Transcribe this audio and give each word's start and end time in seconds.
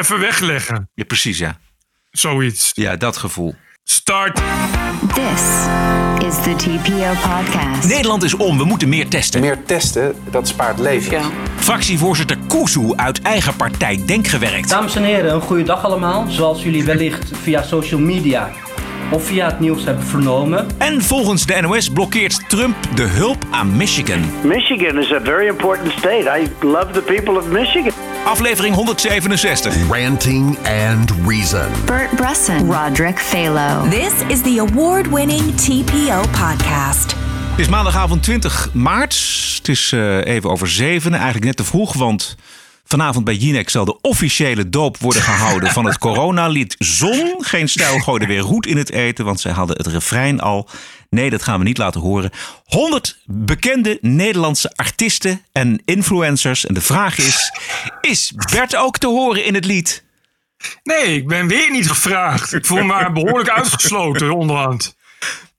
even 0.00 0.20
wegleggen. 0.20 0.90
Ja, 0.94 1.04
precies, 1.04 1.38
ja. 1.38 1.58
Zoiets. 2.10 2.70
Ja, 2.74 2.96
dat 2.96 3.16
gevoel. 3.16 3.54
Start. 3.84 4.40
This 5.14 5.42
is 6.26 6.34
the 6.42 6.54
TPO 6.56 7.28
podcast. 7.28 7.88
Nederland 7.88 8.22
is 8.22 8.34
om, 8.34 8.58
we 8.58 8.64
moeten 8.64 8.88
meer 8.88 9.08
testen. 9.08 9.40
Meer 9.40 9.64
testen, 9.64 10.14
dat 10.30 10.48
spaart 10.48 10.78
leven. 10.78 11.22
Fractievoorzitter 11.56 12.36
Kuzu 12.48 12.92
uit 12.96 13.22
eigen 13.22 13.56
partij 13.56 14.02
Denkgewerkt. 14.06 14.68
Dames 14.68 14.96
en 14.96 15.02
heren, 15.02 15.34
een 15.34 15.40
goede 15.40 15.62
dag 15.62 15.84
allemaal. 15.84 16.26
Zoals 16.28 16.62
jullie 16.62 16.84
wellicht 16.84 17.30
via 17.42 17.62
social 17.62 18.00
media 18.00 18.50
of 19.10 19.24
via 19.26 19.46
het 19.46 19.60
nieuws 19.60 19.84
hebben 19.84 20.04
vernomen. 20.04 20.66
En 20.78 21.02
volgens 21.02 21.46
de 21.46 21.60
NOS 21.60 21.88
blokkeert 21.88 22.48
Trump 22.48 22.76
de 22.94 23.02
hulp 23.02 23.44
aan 23.50 23.76
Michigan. 23.76 24.20
Michigan 24.42 24.98
is 24.98 25.12
a 25.12 25.20
very 25.20 25.46
important 25.46 25.92
state. 25.92 26.40
I 26.40 26.66
love 26.66 26.90
the 26.92 27.02
people 27.02 27.38
of 27.38 27.46
Michigan. 27.46 28.09
Aflevering 28.24 28.74
167. 28.74 29.88
Ranting 29.90 30.58
and 30.66 31.10
Reason. 31.26 31.70
Bert 31.84 32.16
Bresson, 32.16 32.72
Roderick 32.72 33.18
Phalo. 33.18 33.88
This 33.90 34.12
is 34.28 34.42
the 34.42 34.58
award 34.58 35.06
winning 35.06 35.54
TPO 35.54 36.20
podcast. 36.30 37.14
Het 37.50 37.58
is 37.58 37.68
maandagavond 37.68 38.22
20 38.22 38.70
maart. 38.72 39.14
Het 39.56 39.68
is 39.68 39.92
eh, 39.92 40.24
even 40.24 40.50
over 40.50 40.68
zeven. 40.68 41.12
Eigenlijk 41.12 41.44
net 41.44 41.56
te 41.56 41.64
vroeg, 41.64 41.94
want 41.94 42.36
vanavond 42.84 43.24
bij 43.24 43.34
Jinek 43.34 43.68
zal 43.70 43.84
de 43.84 44.00
officiële 44.00 44.68
doop 44.68 44.98
worden 44.98 45.22
gehouden 45.22 45.70
van 45.70 45.84
het 45.84 45.98
coronalied 46.08 46.74
Zon. 46.78 47.34
Geen 47.38 47.68
stijl 47.68 47.98
gooide 47.98 48.26
weer 48.26 48.40
roet 48.40 48.66
in 48.66 48.76
het 48.76 48.90
eten, 48.90 49.24
want 49.24 49.40
zij 49.40 49.52
hadden 49.52 49.76
het 49.76 49.86
refrein 49.86 50.40
al. 50.40 50.68
Nee, 51.10 51.30
dat 51.30 51.42
gaan 51.42 51.58
we 51.58 51.64
niet 51.64 51.78
laten 51.78 52.00
horen. 52.00 52.30
100 52.64 53.18
bekende 53.24 53.98
Nederlandse 54.00 54.72
artiesten 54.74 55.44
en 55.52 55.82
influencers. 55.84 56.66
En 56.66 56.74
de 56.74 56.80
vraag 56.80 57.18
is: 57.18 57.52
is 58.00 58.32
Bert 58.52 58.76
ook 58.76 58.98
te 58.98 59.06
horen 59.06 59.44
in 59.44 59.54
het 59.54 59.64
lied? 59.64 60.04
Nee, 60.82 61.16
ik 61.16 61.28
ben 61.28 61.46
weer 61.46 61.70
niet 61.70 61.88
gevraagd. 61.88 62.54
Ik 62.54 62.66
voel 62.66 62.82
me 62.82 63.12
behoorlijk 63.12 63.48
uitgesloten 63.48 64.34
onderhand. 64.34 64.96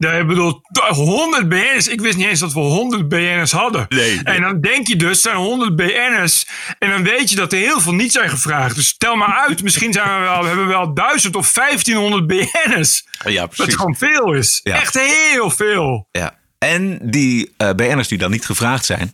Ja, 0.01 0.11
ik 0.11 0.27
bedoel, 0.27 0.61
100 0.89 1.49
BN'ers. 1.49 1.87
Ik 1.87 2.01
wist 2.01 2.17
niet 2.17 2.27
eens 2.27 2.39
dat 2.39 2.53
we 2.53 2.59
100 2.59 3.07
BN'ers 3.09 3.51
hadden. 3.51 3.85
Nee, 3.89 4.13
nee. 4.13 4.35
En 4.35 4.41
dan 4.41 4.61
denk 4.61 4.87
je 4.87 4.95
dus, 4.95 5.09
er 5.09 5.15
zijn 5.15 5.35
100 5.35 5.75
BN'ers. 5.75 6.47
En 6.79 6.89
dan 6.89 7.03
weet 7.03 7.29
je 7.29 7.35
dat 7.35 7.53
er 7.53 7.59
heel 7.59 7.81
veel 7.81 7.93
niet 7.93 8.11
zijn 8.11 8.29
gevraagd. 8.29 8.75
Dus 8.75 8.87
stel 8.87 9.15
maar 9.15 9.45
uit, 9.47 9.63
misschien 9.63 9.93
zijn 9.93 10.07
we 10.07 10.19
wel, 10.19 10.41
we 10.41 10.47
hebben 10.47 10.65
we 10.65 10.71
wel 10.71 10.93
1000 10.93 11.35
of 11.35 11.51
1500 11.53 12.27
BN'ers. 12.27 13.03
Ja, 13.25 13.47
Wat 13.55 13.75
gewoon 13.75 13.95
veel 13.95 14.33
is. 14.33 14.59
Ja. 14.63 14.75
Echt 14.75 14.99
heel 14.99 15.49
veel. 15.49 16.07
Ja. 16.11 16.39
En 16.57 16.99
die 17.01 17.53
eh 17.57 17.69
BN'ers 17.69 18.07
die 18.07 18.17
dan 18.17 18.31
niet 18.31 18.45
gevraagd 18.45 18.85
zijn, 18.85 19.13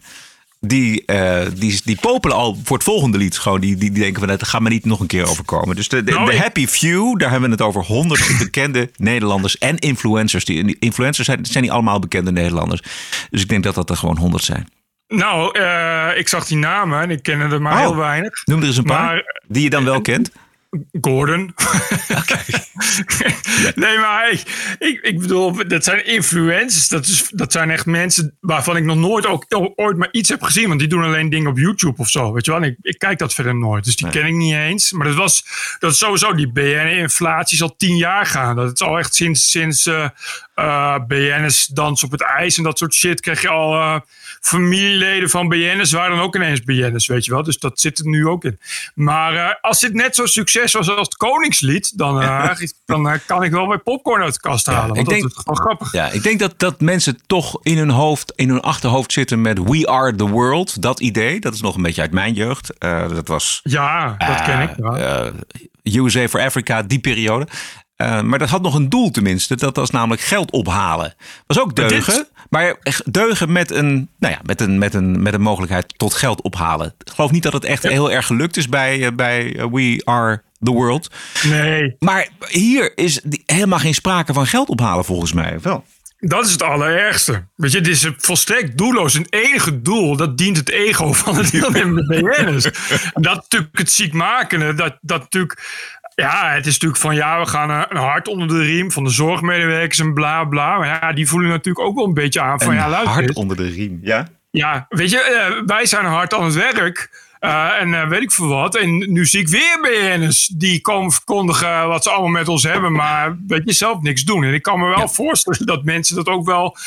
die, 0.60 1.06
eh, 1.06 1.46
die, 1.56 1.82
die 1.84 1.98
popelen 2.02 2.36
al 2.38 2.58
voor 2.64 2.76
het 2.78 2.86
volgende 2.86 3.18
lied. 3.18 3.38
Gewoon, 3.38 3.60
die, 3.60 3.76
die, 3.76 3.92
die 3.92 4.02
denken 4.04 4.20
van, 4.20 4.28
dat 4.28 4.48
gaat 4.48 4.62
me 4.62 4.70
niet 4.70 4.86
nog 4.86 5.00
een 5.00 5.08
keer 5.08 5.28
overkomen. 5.30 5.76
Dus 5.76 5.88
de, 5.90 6.04
de, 6.04 6.12
Nou, 6.12 6.26
de 6.26 6.34
ik- 6.34 6.42
Happy 6.42 6.68
Few, 6.68 7.20
daar 7.20 7.30
hebben 7.30 7.50
we 7.50 7.56
het 7.56 7.64
over 7.66 7.84
100 7.84 8.38
bekende 8.44 8.90
Nederlanders 8.96 9.58
en 9.58 9.78
influencers. 9.78 10.46
Die, 10.46 10.76
influencers 10.80 11.28
zijn, 11.28 11.46
zijn 11.46 11.64
niet 11.64 11.72
allemaal 11.74 12.00
bekende 12.00 12.32
Nederlanders. 12.32 12.82
Dus 13.30 13.42
ik 13.42 13.50
denk 13.50 13.64
dat 13.64 13.76
dat 13.76 13.90
er 13.90 13.98
gewoon 13.98 14.18
100 14.18 14.44
zijn. 14.44 14.68
Nou, 15.08 15.60
eh, 15.60 16.18
ik 16.18 16.28
zag 16.28 16.46
die 16.48 16.58
namen 16.58 17.02
en 17.02 17.10
ik 17.12 17.24
kende 17.24 17.56
er 17.56 17.62
maar 17.62 17.74
Oh. 17.74 17.80
heel 17.80 17.96
weinig. 17.96 18.32
Noem 18.46 18.62
er 18.62 18.68
eens 18.68 18.78
een 18.78 18.84
paar 18.84 19.06
Maar- 19.06 19.42
die 19.48 19.64
je 19.64 19.70
dan 19.70 19.84
wel 19.84 20.02
kent. 20.02 20.32
Gordon. 21.02 21.46
nee, 23.76 23.98
maar 23.98 24.32
ik, 24.32 24.76
ik, 24.80 25.00
ik 25.02 25.20
bedoel, 25.20 25.68
dat 25.68 25.84
zijn 25.84 26.06
influencers. 26.06 26.88
Dat, 26.88 27.06
is, 27.06 27.30
dat 27.30 27.52
zijn 27.52 27.70
echt 27.70 27.86
mensen 27.86 28.38
waarvan 28.40 28.78
ik 28.78 28.84
nog 28.84 28.98
nooit 28.98 29.26
ook 29.26 29.46
ooit 29.76 29.98
maar 29.98 30.10
iets 30.12 30.30
heb 30.30 30.44
gezien. 30.44 30.68
Want 30.68 30.80
die 30.80 30.90
doen 30.90 31.04
alleen 31.04 31.30
dingen 31.30 31.50
op 31.50 31.58
YouTube 31.58 31.98
of 31.98 32.10
zo. 32.10 32.34
Weet 32.34 32.46
je 32.46 32.52
wel? 32.52 32.62
En 32.62 32.70
ik, 32.70 32.78
ik 32.82 33.00
kijk 33.00 33.20
dat 33.20 33.34
verder 33.34 33.56
nooit. 33.56 33.84
Dus 33.84 33.96
die 33.96 34.10
ken 34.10 34.26
ik 34.26 34.34
niet 34.34 34.54
eens. 34.54 34.92
Maar 34.92 35.08
dat 35.08 35.16
was 35.16 35.46
dat 35.80 35.92
is 35.92 35.98
sowieso 35.98 36.34
die 36.34 36.52
BN-inflatie 36.52 37.62
al 37.62 37.76
tien 37.78 37.96
jaar 37.96 38.26
gaan. 38.26 38.56
Dat 38.56 38.74
is 38.74 38.82
al 38.82 38.98
echt 38.98 39.16
sinds, 39.16 39.52
sinds 39.52 39.86
eh 39.86 40.10
BN'ers 41.08 41.66
dans 41.66 42.04
op 42.04 42.12
het 42.12 42.22
ijs 42.22 42.58
en 42.58 42.64
dat 42.64 42.78
soort 42.78 42.94
shit. 42.94 43.22
Kreeg 43.22 43.42
je 43.42 43.50
al 43.50 43.74
eh, 43.74 44.00
familieleden 44.42 45.30
van 45.30 45.48
BN'ers 45.48 45.92
waren 45.92 46.16
dan 46.16 46.26
ook 46.26 46.36
ineens 46.36 46.62
BN'ers, 46.64 47.08
weet 47.08 47.26
je 47.26 47.32
wel. 47.32 47.44
Dus 47.44 47.58
dat 47.58 47.80
zit 47.80 48.00
er 48.00 48.08
nu 48.08 48.28
ook 48.28 48.44
in. 48.44 48.60
Maar 48.94 49.36
eh, 49.36 49.54
als 49.62 49.80
dit 49.80 49.94
net 49.94 50.16
zo 50.16 50.26
succes 50.26 50.74
was 50.74 50.90
als 50.90 51.00
het 51.08 51.18
Koningslied, 51.18 51.98
dan, 51.98 52.22
dan 52.86 53.20
kan 53.26 53.44
ik 53.44 53.52
wel 53.52 53.68
weer 53.68 53.80
popcorn 53.80 54.24
uit 54.24 54.34
de 54.34 54.40
kast 54.40 54.66
halen. 54.66 54.90
ik 54.90 54.96
want 54.96 55.08
denk- 55.10 55.22
dat 55.22 55.32
is 55.32 55.38
gewoon 55.38 55.58
grappig. 55.60 55.92
Ja, 55.92 56.10
ik 56.12 56.24
denk 56.24 56.40
dat, 56.40 56.60
dat 56.60 56.82
mensen 56.82 57.20
toch 57.28 57.60
in 57.64 57.78
hun 57.78 57.90
hoofd, 57.90 58.34
in 58.36 58.50
hun 58.50 58.62
achterhoofd 58.62 59.12
zitten 59.12 59.42
met 59.42 59.60
We 59.64 59.88
Are 59.88 60.16
the 60.16 60.28
World. 60.28 60.82
Dat 60.82 61.00
idee, 61.00 61.40
dat 61.40 61.54
is 61.54 61.62
nog 61.62 61.76
een 61.76 61.82
beetje 61.82 62.02
uit 62.02 62.12
mijn 62.12 62.34
jeugd. 62.34 62.74
Dat 62.80 63.28
was 63.28 63.60
Ja, 63.64 64.16
dat 64.18 64.42
ken 64.42 64.62
ik. 64.62 64.72
Ja. 64.78 65.32
USA 65.84 66.28
for 66.28 66.42
Africa, 66.42 66.84
die 66.84 67.00
periode. 67.00 67.48
Eh, 67.98 68.22
maar 68.22 68.40
dat 68.40 68.50
had 68.50 68.62
nog 68.62 68.76
een 68.76 68.90
doel 68.90 69.12
tenminste. 69.12 69.56
Dat 69.56 69.76
was 69.76 69.90
namelijk 69.90 70.22
geld 70.22 70.52
ophalen. 70.52 71.14
Was 71.48 71.60
ook 71.60 71.76
deugen. 71.76 72.28
Maar 72.50 72.76
deugen 73.06 73.52
met 73.52 73.72
een, 73.72 74.10
nou 74.20 74.34
ja, 74.34 74.40
met, 74.44 74.62
een, 74.62 74.78
met, 74.78 74.94
een, 74.94 75.22
met 75.22 75.34
een 75.34 75.42
mogelijkheid 75.42 75.94
tot 75.98 76.14
geld 76.14 76.42
ophalen. 76.42 76.94
Ik 77.06 77.12
geloof 77.14 77.32
niet 77.32 77.44
dat 77.44 77.54
het 77.54 77.64
echt 77.64 77.84
heel 77.84 78.12
erg 78.12 78.26
gelukt 78.26 78.58
is 78.58 78.70
bij, 78.70 79.06
eh, 79.06 79.12
bij 79.16 79.56
eh, 79.56 79.66
We 79.72 80.02
Are 80.04 80.42
the 80.60 80.72
World. 80.72 81.12
Nee, 81.44 81.96
Maar 82.00 82.28
hier 82.48 82.98
is 82.98 83.22
helemaal 83.46 83.80
geen 83.80 83.94
sprake 83.94 84.34
van 84.34 84.48
geld 84.48 84.70
ophalen 84.70 85.06
volgens 85.06 85.34
mij. 85.34 85.60
Wel. 85.62 85.86
dat 86.20 86.46
is 86.46 86.52
het 86.52 86.64
allerergste. 86.64 87.48
Weet 87.56 87.72
je, 87.72 87.82
dit 87.82 87.94
is 87.94 88.10
volstrekt 88.18 88.78
doelloos. 88.78 89.14
Het 89.14 89.34
enige 89.34 89.82
doel, 89.82 90.16
dat 90.16 90.38
dient 90.38 90.58
het 90.58 90.70
ego 90.70 91.14
van 91.14 91.36
het 91.38 91.52
deelnemende 91.52 92.06
BN'ers. 92.06 92.64
Dat 93.14 93.36
natuurlijk 93.36 93.78
het 93.78 93.92
ziekmakende. 93.92 94.74
Dat, 94.74 94.98
dat 95.02 95.20
natuurlijk... 95.20 95.60
Ja, 96.22 96.50
het 96.50 96.66
is 96.66 96.74
natuurlijk 96.74 97.02
van 97.02 97.16
ja, 97.16 97.40
we 97.40 97.46
gaan 97.46 97.70
een 97.90 97.98
hart 97.98 98.28
onder 98.28 98.48
de 98.48 98.62
riem 98.62 98.92
van 98.92 99.04
de 99.04 99.10
zorgmedewerkers 99.10 100.00
en 100.00 100.14
bla 100.14 100.44
bla. 100.44 100.78
Maar 100.78 100.88
ja, 100.88 101.14
die 101.14 101.28
voelen 101.28 101.50
natuurlijk 101.50 101.86
ook 101.86 101.96
wel 101.96 102.06
een 102.06 102.14
beetje 102.14 102.42
aan 102.42 102.60
van 102.60 102.70
Een 102.70 102.76
ja, 102.76 102.90
luister 102.90 103.14
hart 103.14 103.36
onder 103.36 103.58
de 103.58 103.68
riem. 103.70 104.00
Ja? 104.02 104.28
Ja, 104.52 104.86
weet 104.90 105.10
je, 105.10 105.20
eh, 105.20 105.62
wij 105.66 105.86
zijn 105.86 106.06
hard 106.06 106.34
aan 106.34 106.44
het 106.44 106.54
werk. 106.54 107.26
eh, 107.40 107.82
en 107.82 107.94
eh, 107.94 108.08
weet 108.08 108.22
ik 108.22 108.32
veel 108.32 108.48
wat. 108.48 108.76
En 108.76 109.12
nu 109.12 109.26
zie 109.26 109.40
ik 109.40 109.48
weer 109.48 109.80
BN'ers 109.82 110.48
die 110.48 110.82
komen 110.82 111.12
verkondigen 111.12 111.88
wat 111.88 112.04
ze 112.04 112.10
allemaal 112.10 112.30
met 112.30 112.48
ons 112.48 112.64
hebben. 112.64 112.92
Maar 112.92 113.38
weet 113.48 113.62
je, 113.66 113.74
zelf 113.74 114.02
niks 114.02 114.24
doen. 114.24 114.44
En 114.44 114.54
ik 114.54 114.62
kan 114.62 114.80
me 114.80 114.96
wel 114.96 115.08
voorstellen 115.08 115.66
dat 115.66 115.84
mensen 115.84 116.16
dat 116.16 116.28
ook 116.28 116.46
wel 116.46 116.78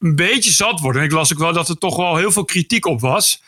een 0.00 0.16
beetje 0.16 0.50
zat 0.50 0.80
worden. 0.80 1.00
En 1.02 1.06
ik 1.08 1.14
las 1.14 1.32
ook 1.32 1.38
wel 1.38 1.52
dat 1.52 1.68
er 1.68 1.78
toch 1.78 1.96
wel 1.96 2.16
heel 2.16 2.32
veel 2.32 2.44
kritiek 2.44 2.86
op 2.86 3.00
was. 3.00 3.42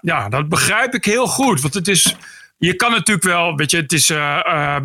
Ja, 0.00 0.28
dat 0.28 0.48
begrijp 0.48 0.94
ik 0.94 1.04
heel 1.04 1.26
goed. 1.26 1.60
Want 1.60 1.74
het 1.74 1.88
is, 1.88 2.16
je 2.56 2.74
kan 2.74 2.90
natuurlijk 2.90 3.26
wel, 3.26 3.56
weet 3.56 3.70
je, 3.70 3.76
het 3.76 3.92
is... 3.92 4.10
eh, 4.10 4.38
eh, 4.46 4.82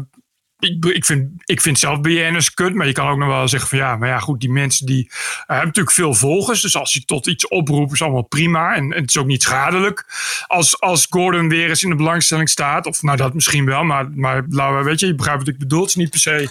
ik, 0.59 0.85
ik, 0.85 1.05
vind, 1.05 1.29
ik 1.45 1.61
vind 1.61 1.79
zelf 1.79 2.01
BN'ers 2.01 2.53
kut, 2.53 2.73
maar 2.73 2.87
je 2.87 2.93
kan 2.93 3.07
ook 3.07 3.17
nog 3.17 3.27
wel 3.27 3.47
zeggen 3.47 3.69
van 3.69 3.77
ja, 3.77 3.95
maar 3.95 4.09
ja, 4.09 4.19
goed, 4.19 4.39
die 4.39 4.49
mensen 4.51 4.85
die 4.85 5.05
eh, 5.09 5.15
hebben 5.47 5.65
natuurlijk 5.65 5.95
veel 5.95 6.13
volgers. 6.13 6.61
Dus 6.61 6.75
als 6.75 6.93
je 6.93 7.05
tot 7.05 7.27
iets 7.27 7.47
oproept, 7.47 7.91
is 7.91 8.01
allemaal 8.01 8.21
prima. 8.27 8.75
En, 8.75 8.93
het 8.93 9.09
is 9.09 9.17
ook 9.17 9.25
niet 9.25 9.43
schadelijk. 9.43 10.05
Als, 10.47 10.79
als 10.79 11.07
Gordon 11.09 11.49
weer 11.49 11.69
eens 11.69 11.83
in 11.83 11.89
de 11.89 11.95
belangstelling 11.95 12.49
staat, 12.49 12.85
of 12.85 13.01
nou 13.01 13.17
dat 13.17 13.33
misschien 13.33 13.65
wel, 13.65 13.83
maar, 13.83 14.09
maar 14.15 14.47
we- 14.47 14.83
weet 14.83 14.99
je, 14.99 15.05
je 15.07 15.15
begrijpt 15.15 15.39
wat 15.39 15.53
ik 15.53 15.59
bedoel. 15.59 15.79
Het 15.81 15.89
is 15.89 15.95
niet 15.95 16.09
per 16.09 16.19
se 16.19 16.49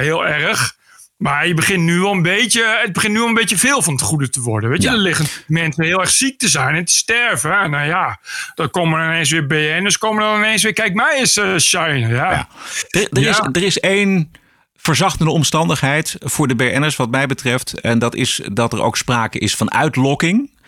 heel 0.00 0.26
erg. 0.26 0.78
Maar 1.20 1.46
je 1.46 1.54
begint 1.54 1.82
nu 1.82 2.02
al 2.02 2.12
een 2.12 2.22
beetje, 2.22 2.78
het 2.82 2.92
begint 2.92 3.12
nu 3.12 3.20
al 3.20 3.26
een 3.26 3.34
beetje 3.34 3.58
veel 3.58 3.82
van 3.82 3.92
het 3.92 4.02
goede 4.02 4.28
te 4.30 4.40
worden. 4.40 4.70
Weet 4.70 4.82
je, 4.82 4.88
Ja. 4.88 4.94
er 4.94 5.00
liggen 5.00 5.26
mensen 5.46 5.84
heel 5.84 6.00
erg 6.00 6.10
ziek 6.10 6.38
te 6.38 6.48
zijn 6.48 6.74
en 6.74 6.84
te 6.84 6.92
sterven. 6.92 7.58
En 7.58 7.70
nou 7.70 7.86
ja, 7.86 8.20
dan 8.54 8.70
komen 8.70 9.00
er 9.00 9.06
ineens 9.06 9.30
weer 9.30 9.46
BN'ers, 9.46 9.98
komen 9.98 10.24
er 10.24 10.36
ineens 10.36 10.62
weer, 10.62 10.72
kijk 10.72 10.94
mij 10.94 11.18
eens 11.18 11.36
eh 11.36 11.56
shinen. 11.56 12.08
Ja. 12.08 12.30
Ja. 12.30 12.48
Er, 12.88 13.08
er, 13.10 13.26
is, 13.28 13.38
er 13.52 13.62
is 13.62 13.80
één 13.80 14.30
verzachtende 14.76 15.30
omstandigheid 15.32 16.16
voor 16.20 16.48
de 16.48 16.54
BN'ers 16.56 16.96
wat 16.96 17.10
mij 17.10 17.26
betreft. 17.26 17.80
En 17.80 17.98
dat 17.98 18.14
is 18.14 18.40
dat 18.52 18.72
er 18.72 18.82
ook 18.82 18.96
sprake 18.96 19.38
is 19.38 19.56
van 19.56 19.72
uitlokking. 19.72 20.58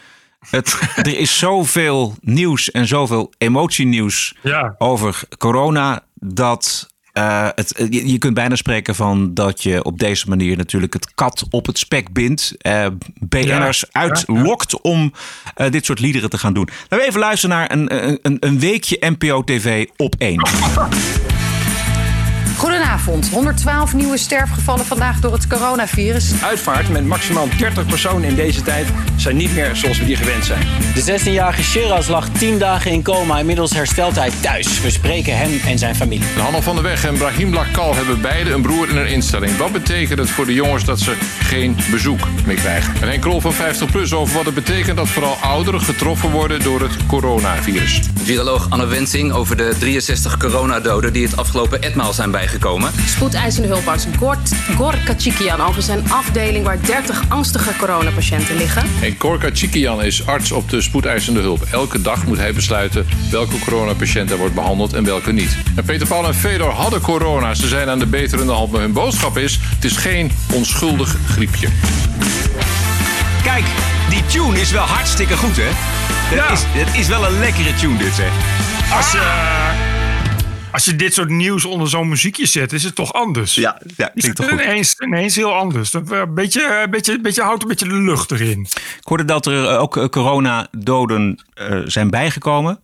Het, 0.50 0.78
er 0.96 1.18
is 1.18 1.38
zoveel 1.38 2.16
nieuws 2.20 2.70
en 2.70 2.86
zoveel 2.86 3.32
emotienieuws 3.38 4.34
over 4.78 5.20
corona 5.38 6.04
dat... 6.14 6.90
eh, 7.12 7.48
het, 7.54 7.86
je, 7.90 8.08
je 8.08 8.18
kunt 8.18 8.34
bijna 8.34 8.56
spreken 8.56 8.94
van 8.94 9.34
dat 9.34 9.62
je 9.62 9.84
op 9.84 9.98
deze 9.98 10.28
manier 10.28 10.56
natuurlijk 10.56 10.92
het 10.92 11.14
kat 11.14 11.46
op 11.50 11.66
het 11.66 11.78
spek 11.78 12.12
bindt. 12.12 12.54
eh 12.58 12.86
BN'ers 13.14 13.80
Ja, 13.80 14.00
uitlokt 14.00 14.80
om 14.80 15.12
eh, 15.54 15.70
dit 15.70 15.84
soort 15.84 16.00
liederen 16.00 16.30
te 16.30 16.38
gaan 16.38 16.52
doen. 16.52 16.68
Laten 16.80 16.98
we 16.98 17.04
even 17.06 17.20
luisteren 17.20 17.56
naar 17.56 17.72
een, 17.72 18.08
een, 18.08 18.18
een, 18.22 18.36
een 18.40 18.58
weekje 18.58 18.96
NPO 19.00 19.42
TV 19.42 19.86
op 19.96 20.14
één. 20.18 20.42
Goedenavond. 22.92 23.28
Goedenavond. 23.28 23.28
112 23.28 23.94
nieuwe 23.94 24.16
sterfgevallen 24.16 24.84
vandaag 24.84 25.20
door 25.20 25.32
het 25.32 25.46
coronavirus. 25.46 26.42
Uitvaart 26.42 26.88
met 26.88 27.06
maximaal 27.06 27.48
30 27.58 27.86
personen 27.86 28.28
in 28.28 28.34
deze 28.34 28.62
tijd 28.62 28.86
zijn 29.16 29.36
niet 29.36 29.54
meer 29.54 29.76
zoals 29.76 29.98
we 29.98 30.04
die 30.04 30.16
gewend 30.16 30.44
zijn. 30.44 30.66
De 30.94 31.18
16-jarige 31.20 31.62
Shiraz 31.62 32.08
lag 32.08 32.28
10 32.28 32.58
dagen 32.58 32.90
in 32.90 33.02
coma. 33.02 33.38
Inmiddels 33.38 33.72
herstelt 33.72 34.16
hij 34.16 34.30
thuis. 34.40 34.80
We 34.80 34.90
spreken 34.90 35.38
hem 35.38 35.60
en 35.66 35.78
zijn 35.78 35.94
familie. 35.94 36.26
Hanno 36.38 36.60
van 36.60 36.74
der 36.74 36.84
Weg 36.84 37.04
en 37.04 37.14
Brahim 37.14 37.54
Lakal 37.54 37.94
hebben 37.94 38.20
beide 38.20 38.52
een 38.52 38.62
broer 38.62 38.88
in 38.88 38.96
een 38.96 39.08
instelling. 39.08 39.56
Wat 39.56 39.72
betekent 39.72 40.18
het 40.18 40.30
voor 40.30 40.46
de 40.46 40.54
jongens 40.54 40.84
dat 40.84 41.00
ze 41.00 41.16
geen 41.42 41.76
bezoek 41.90 42.20
meer 42.46 42.56
krijgen? 42.56 42.94
En 43.00 43.12
een 43.12 43.20
krol 43.20 43.40
van 43.40 43.52
50 43.52 43.90
plus 43.90 44.12
over 44.12 44.34
wat 44.34 44.44
het 44.44 44.54
betekent 44.54 44.96
dat 44.96 45.08
vooral 45.08 45.36
ouderen 45.42 45.80
getroffen 45.80 46.30
worden 46.30 46.62
door 46.62 46.80
het 46.80 47.06
coronavirus. 47.06 48.00
Viroloog 48.22 48.66
Anne 48.70 48.86
Wensing 48.86 49.32
over 49.32 49.56
de 49.56 49.74
63 49.78 50.36
coronadoden 50.36 51.12
die 51.12 51.26
het 51.26 51.36
afgelopen 51.36 51.82
etmaal 51.82 52.12
zijn 52.12 52.30
bijgekomen. 52.30 52.81
Spoedeisende 53.06 53.68
hulparts 53.68 54.04
Gort, 54.18 54.52
Gor 54.76 54.94
Kachikian 55.04 55.60
over 55.60 55.82
zijn 55.82 56.10
afdeling 56.10 56.64
waar 56.64 56.78
30 56.80 57.22
angstige 57.28 57.76
coronapatiënten 57.78 58.56
liggen. 58.56 58.82
En 59.02 59.14
Gor 59.18 59.38
Kachikian 59.38 60.02
is 60.02 60.26
arts 60.26 60.52
op 60.52 60.70
de 60.70 60.80
spoedeisende 60.80 61.40
hulp. 61.40 61.66
Elke 61.70 62.02
dag 62.02 62.26
moet 62.26 62.38
hij 62.38 62.52
besluiten 62.52 63.06
welke 63.30 63.58
coronapatiënt 63.58 64.30
er 64.30 64.36
wordt 64.36 64.54
behandeld 64.54 64.92
en 64.92 65.04
welke 65.04 65.32
niet. 65.32 65.56
En 65.76 65.84
Peter 65.84 66.06
Paul 66.06 66.26
en 66.26 66.34
Fedor 66.34 66.70
hadden 66.70 67.00
corona. 67.00 67.54
Ze 67.54 67.68
zijn 67.68 67.88
aan 67.88 67.98
de 67.98 68.06
beterende 68.06 68.52
hand, 68.52 68.70
maar 68.72 68.80
hun 68.80 68.92
boodschap 68.92 69.38
is: 69.38 69.58
het 69.74 69.84
is 69.84 69.96
geen 69.96 70.30
onschuldig 70.52 71.16
griepje. 71.28 71.68
Kijk, 73.42 73.64
die 74.08 74.26
tune 74.26 74.60
is 74.60 74.70
wel 74.70 74.84
hartstikke 74.84 75.36
goed, 75.36 75.56
hè? 75.56 75.62
Het, 75.62 76.38
Ja. 76.38 76.50
is, 76.50 76.60
het 76.66 76.98
is 77.00 77.08
wel 77.08 77.26
een 77.26 77.38
lekkere 77.38 77.74
tune, 77.74 77.96
dit, 77.98 78.14
zeg. 78.14 78.30
Als, 78.96 79.14
eh, 79.14 79.20
als 80.72 80.84
je 80.84 80.96
dit 80.96 81.14
soort 81.14 81.28
nieuws 81.28 81.64
onder 81.64 81.88
zo'n 81.88 82.08
muziekje 82.08 82.46
zet, 82.46 82.72
is 82.72 82.82
het 82.84 82.94
toch 82.94 83.12
anders? 83.12 83.54
Ja, 83.54 83.80
ja 83.96 84.06
Is 84.14 84.20
klinkt 84.20 84.26
het 84.26 84.36
toch 84.36 84.48
goed. 84.58 84.60
ineens, 84.68 84.94
ineens 84.98 85.36
heel 85.36 85.54
anders. 85.54 85.90
Dat, 85.90 86.10
eh, 86.10 86.18
Een 86.18 86.34
beetje, 86.34 86.80
een 86.84 86.90
beetje, 86.90 87.12
een 87.12 87.22
beetje, 87.22 87.42
houdt 87.42 87.62
een 87.62 87.68
beetje 87.68 87.88
de 87.88 87.94
lucht 87.94 88.30
erin. 88.30 88.60
Ik 89.00 89.00
hoorde 89.08 89.24
dat 89.24 89.46
er 89.46 89.68
eh, 89.68 89.80
ook 89.80 89.96
eh, 89.96 90.04
coronadoden 90.04 91.42
eh, 91.54 91.80
zijn 91.84 92.10
bijgekomen 92.10 92.80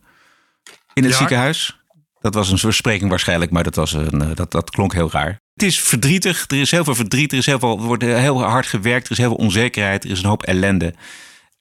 in 0.93 1.03
het 1.03 1.11
Ja. 1.11 1.17
ziekenhuis. 1.17 1.77
Dat 2.21 2.33
was 2.33 2.51
een 2.51 2.57
verspreking 2.57 3.09
waarschijnlijk, 3.09 3.51
maar 3.51 3.63
dat, 3.63 3.75
was 3.75 3.93
een, 3.93 4.21
eh, 4.21 4.27
dat, 4.33 4.51
dat 4.51 4.69
klonk 4.69 4.93
heel 4.93 5.11
raar. 5.11 5.39
Het 5.53 5.63
is 5.63 5.79
verdrietig, 5.79 6.45
er 6.47 6.59
is 6.59 6.71
heel 6.71 6.83
veel 6.83 6.95
verdriet, 6.95 7.31
er, 7.31 7.37
is 7.37 7.45
heel 7.45 7.59
veel, 7.59 7.77
er 7.77 7.83
wordt 7.83 8.03
heel 8.03 8.43
hard 8.43 8.65
gewerkt, 8.65 9.05
er 9.05 9.11
is 9.11 9.17
heel 9.17 9.27
veel 9.27 9.45
onzekerheid, 9.45 10.03
er 10.03 10.09
is 10.09 10.19
een 10.19 10.29
hoop 10.29 10.43
ellende. 10.43 10.93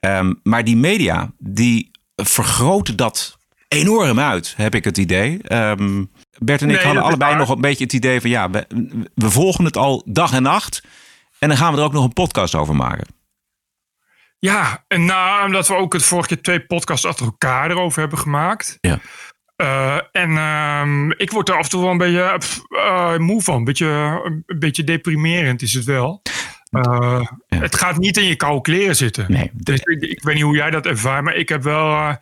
Ehm, 0.01 0.33
maar 0.43 0.65
die 0.65 0.77
media, 0.77 1.31
die 1.39 1.91
vergroten 2.17 2.97
dat 2.97 3.38
enorm 3.69 4.21
uit, 4.21 4.55
heb 4.57 4.75
ik 4.75 4.85
het 4.85 4.99
idee. 4.99 5.39
Ehm, 5.43 6.05
Bert 6.39 6.63
en 6.63 6.71
ik 6.71 6.81
hadden 6.81 7.03
allebei 7.03 7.37
nog 7.37 7.49
een 7.49 7.61
beetje 7.61 7.85
het 7.85 7.93
idee 7.93 8.21
van 8.21 8.31
ja, 8.31 8.51
we, 8.51 8.67
we 9.15 9.31
volgen 9.31 9.65
het 9.65 9.77
al 9.77 10.03
dag 10.07 10.33
en 10.33 10.43
nacht. 10.43 10.83
En 11.39 11.49
dan 11.49 11.57
gaan 11.57 11.73
we 11.73 11.79
er 11.79 11.85
ook 11.85 11.93
nog 11.93 12.05
een 12.05 12.13
podcast 12.13 12.55
over 12.55 12.77
maken. 12.77 13.07
Ja, 14.39 14.85
en 14.89 15.05
nou, 15.05 15.47
omdat 15.47 15.69
we 15.69 15.75
ook 15.75 15.93
het 15.93 16.03
vorige 16.03 16.29
keer 16.29 16.43
twee 16.43 16.61
podcasts 16.61 17.07
achter 17.07 17.25
elkaar 17.27 17.71
erover 17.71 18.01
hebben 18.01 18.19
gemaakt. 18.19 18.79
Ja. 18.81 18.99
Eh, 19.57 19.99
en 20.13 20.37
ehm, 20.37 21.11
ik 21.11 21.31
word 21.31 21.49
er 21.49 21.57
af 21.57 21.65
en 21.65 21.71
toe 21.71 21.81
wel 21.83 21.91
een 21.91 21.99
beetje 21.99 22.35
pff, 22.39 22.61
eh, 22.69 23.17
moe 23.17 23.43
van. 23.43 23.65
Beetje, 23.65 23.87
een 24.47 24.59
beetje 24.59 24.85
deprimerend 24.85 25.63
is 25.63 25.75
het 25.75 25.85
wel. 25.85 26.23
Eh, 26.71 27.21
Het 27.49 27.75
gaat 27.77 27.99
niet 27.99 28.17
in 28.17 28.25
je 28.25 28.37
koude 28.37 28.61
kleren 28.61 28.97
zitten. 28.97 29.25
Nee. 29.29 29.51
Dus 29.55 29.81
ik, 29.81 30.03
ik 30.03 30.23
weet 30.23 30.35
niet 30.35 30.45
hoe 30.45 30.57
jij 30.57 30.71
dat 30.71 30.87
ervaart, 30.87 31.25
maar 31.25 31.35
ik 31.35 31.49
heb 31.49 31.63
wel. 31.63 31.91
eh, 31.91 32.15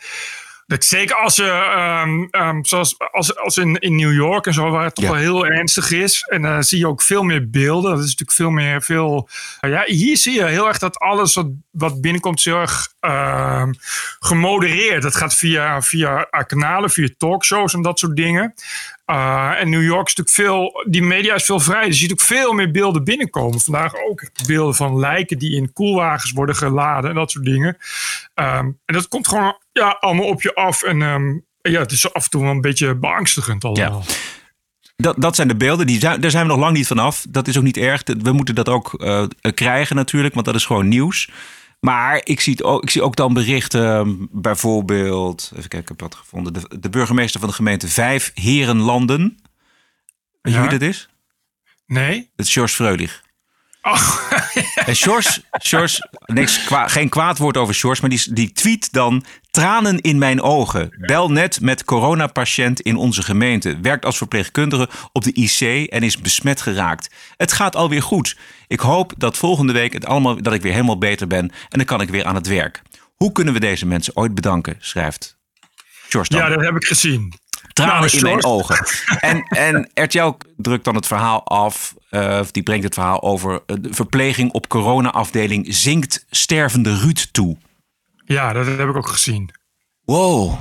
dat 0.67 0.85
zeker 0.85 1.17
als 1.17 1.37
je, 1.37 1.49
ehm, 1.49 2.27
ehm, 2.31 2.63
zoals 2.63 2.95
als, 3.13 3.37
als 3.37 3.57
in, 3.57 3.75
in 3.77 3.97
New 3.97 4.13
York 4.15 4.47
en 4.47 4.53
zo, 4.55 4.71
waar 4.71 4.85
het 4.85 4.95
toch 4.95 5.05
Ja. 5.05 5.11
wel 5.11 5.21
heel 5.21 5.47
ernstig 5.47 5.91
is. 5.91 6.23
En 6.29 6.43
dan 6.43 6.63
zie 6.65 6.79
je 6.79 6.87
ook 6.89 7.03
veel 7.03 7.23
meer 7.23 7.51
beelden. 7.51 7.91
Dat 7.91 7.99
is 7.99 8.05
natuurlijk 8.05 8.33
veel 8.37 8.51
meer. 8.51 8.83
Veel, 8.83 9.29
ja, 9.61 9.83
hier 9.87 10.17
zie 10.17 10.35
je 10.35 10.45
heel 10.45 10.67
erg 10.69 10.79
dat 10.79 10.99
alles 10.99 11.35
wat, 11.35 11.47
wat 11.71 12.01
binnenkomt 12.01 12.39
is 12.39 12.45
heel 12.45 12.61
erg 12.61 12.89
ehm, 13.01 13.73
gemodereerd. 14.19 15.03
Dat 15.03 15.17
gaat 15.17 15.35
via, 15.35 15.83
via 15.83 16.27
eh, 16.31 16.45
kanalen, 16.47 16.91
via 16.91 17.09
talkshows 17.19 17.75
en 17.75 17.83
dat 17.83 17.99
soort 17.99 18.17
dingen. 18.17 18.55
Uh, 19.11 19.61
en 19.61 19.71
New 19.71 19.83
York 19.83 20.07
is 20.07 20.15
natuurlijk 20.15 20.37
veel, 20.51 20.85
die 20.89 21.03
media 21.03 21.35
is 21.35 21.45
veel 21.45 21.61
vrij. 21.61 21.87
Dus 21.87 21.95
je 21.95 22.03
ziet 22.03 22.13
ook 22.13 22.21
veel 22.21 22.53
meer 22.53 22.71
beelden 22.71 23.05
binnenkomen. 23.05 23.61
Vandaag 23.61 23.93
ook 24.09 24.31
beelden 24.47 24.75
van 24.75 24.99
lijken 24.99 25.39
die 25.39 25.57
in 25.57 25.73
koelwagens 25.73 26.33
worden 26.33 26.57
geladen 26.57 27.11
en 27.11 27.17
dat 27.17 27.31
soort 27.31 27.45
dingen. 27.45 27.77
Um, 28.35 28.79
en 28.85 28.95
dat 28.95 29.09
komt 29.09 29.29
gewoon 29.29 29.59
ja, 29.73 29.97
allemaal 30.01 30.27
op 30.27 30.43
je 30.43 30.55
af. 30.55 30.83
En 30.83 31.01
um, 31.01 31.45
ja, 31.63 31.81
het 31.81 31.93
is 31.93 32.13
af 32.13 32.25
en 32.25 32.31
toe 32.31 32.43
wel 32.43 32.51
een 32.51 32.61
beetje 32.61 32.95
beangstigend 32.95 33.65
allemaal. 33.65 34.03
Ja. 34.07 34.15
Dat, 34.97 35.15
dat 35.19 35.37
zijn 35.37 35.49
de 35.49 35.57
beelden, 35.57 35.87
die 35.87 36.01
zijn, 36.01 36.21
daar 36.21 36.31
zijn 36.31 36.47
we 36.47 36.53
nog 36.53 36.61
lang 36.61 36.77
niet 36.77 36.87
vanaf. 36.87 37.25
Dat 37.29 37.49
is 37.49 37.57
ook 37.57 37.65
niet 37.65 37.77
erg. 37.77 38.03
We 38.23 38.33
moeten 38.33 38.55
dat 38.55 38.69
ook 38.69 38.95
uh, 38.97 39.25
krijgen 39.55 39.97
natuurlijk, 39.97 40.35
want 40.35 40.47
dat 40.47 40.55
is 40.55 40.65
gewoon 40.65 40.89
nieuws. 40.89 41.31
Maar 41.87 42.21
ik 42.25 42.41
zie, 42.41 42.65
ook, 42.65 42.83
ik 42.83 42.91
zie 42.91 43.03
ook 43.03 43.17
dan 43.17 43.35
berichten, 43.35 44.29
bijvoorbeeld, 44.33 45.51
even 45.53 45.69
kijken, 45.69 45.79
ik 45.81 45.89
heb 45.89 46.01
wat 46.01 46.15
gevonden. 46.15 46.53
De, 46.53 46.79
de 46.81 46.89
burgemeester 46.89 47.41
van 47.41 47.49
de 47.49 47.55
gemeente 47.55 47.89
Vijf 47.89 48.31
Herenlanden. 48.35 49.39
Weet 50.43 50.53
je 50.55 50.61
Ja. 50.61 50.61
wie 50.69 50.79
dat 50.79 50.89
is? 50.89 51.09
Nee? 51.87 52.31
Dat 52.37 52.47
is 52.47 52.53
George 52.53 52.75
Freulich. 52.75 53.23
Oh, 53.87 54.33
En 54.87 54.97
George 54.97 56.09
niks 56.27 56.65
kwa, 56.65 56.89
geen 56.89 57.09
kwaad 57.09 57.39
woord 57.39 57.57
over 57.57 57.75
George, 57.75 58.01
maar 58.01 58.11
die, 58.11 58.33
die 58.33 58.53
tweet 58.53 58.93
dan... 58.93 59.25
Tranen 59.51 60.01
in 60.01 60.19
mijn 60.19 60.43
ogen. 60.43 60.97
Bel 60.99 61.31
net 61.31 61.61
met 61.61 61.85
coronapatiënt 61.85 62.81
in 62.81 62.97
onze 62.97 63.23
gemeente. 63.23 63.79
Werkt 63.81 64.05
als 64.05 64.17
verpleegkundige 64.17 64.89
op 65.13 65.25
de 65.25 65.33
IC 65.33 65.89
en 65.91 66.03
is 66.03 66.21
besmet 66.21 66.61
geraakt. 66.61 67.11
Het 67.37 67.53
gaat 67.53 67.77
alweer 67.77 68.03
goed. 68.03 68.37
Ik 68.67 68.81
hoop 68.81 69.13
dat 69.17 69.37
volgende 69.37 69.73
week 69.73 69.93
het 69.93 70.07
allemaal, 70.07 70.43
dat 70.43 70.53
ik 70.53 70.63
weer 70.63 70.73
helemaal 70.73 70.99
beter 70.99 71.27
ben. 71.27 71.51
En 71.51 71.79
dan 71.79 71.85
kan 71.85 72.01
ik 72.01 72.09
weer 72.09 72.25
aan 72.25 72.35
het 72.35 72.47
werk. 72.47 72.83
Hoe 73.15 73.33
kunnen 73.33 73.55
we 73.55 73.61
deze 73.61 73.87
mensen 73.87 74.17
ooit 74.17 74.35
bedanken, 74.35 74.77
schrijft 74.79 75.37
dan. 76.11 76.25
ja, 76.29 76.49
dat 76.49 76.61
heb 76.61 76.77
ik 76.77 76.85
gezien. 76.85 77.35
Tranen 77.73 78.01
Nou, 78.01 78.17
in 78.17 78.23
mijn 78.23 78.45
ogen. 78.45 78.87
En, 79.21 79.43
en 79.43 79.91
RTL 79.95 80.33
drukt 80.57 80.85
dan 80.85 80.95
het 80.95 81.07
verhaal 81.07 81.47
af. 81.47 81.95
Eh, 82.17 82.41
die 82.51 82.63
brengt 82.63 82.85
het 82.85 82.95
verhaal 82.95 83.23
over 83.23 83.63
eh, 83.67 83.77
de 83.81 83.95
verpleging 83.95 84.53
op 84.53 84.69
corona-afdeling 84.69 85.67
zinkt 85.69 86.27
stervende 86.31 86.99
Ruud 86.99 87.27
toe. 87.33 87.57
Ja, 88.25 88.53
dat 88.53 88.67
heb 88.67 88.89
ik 88.89 88.97
ook 88.97 89.09
gezien. 89.09 89.51
Wow. 90.05 90.59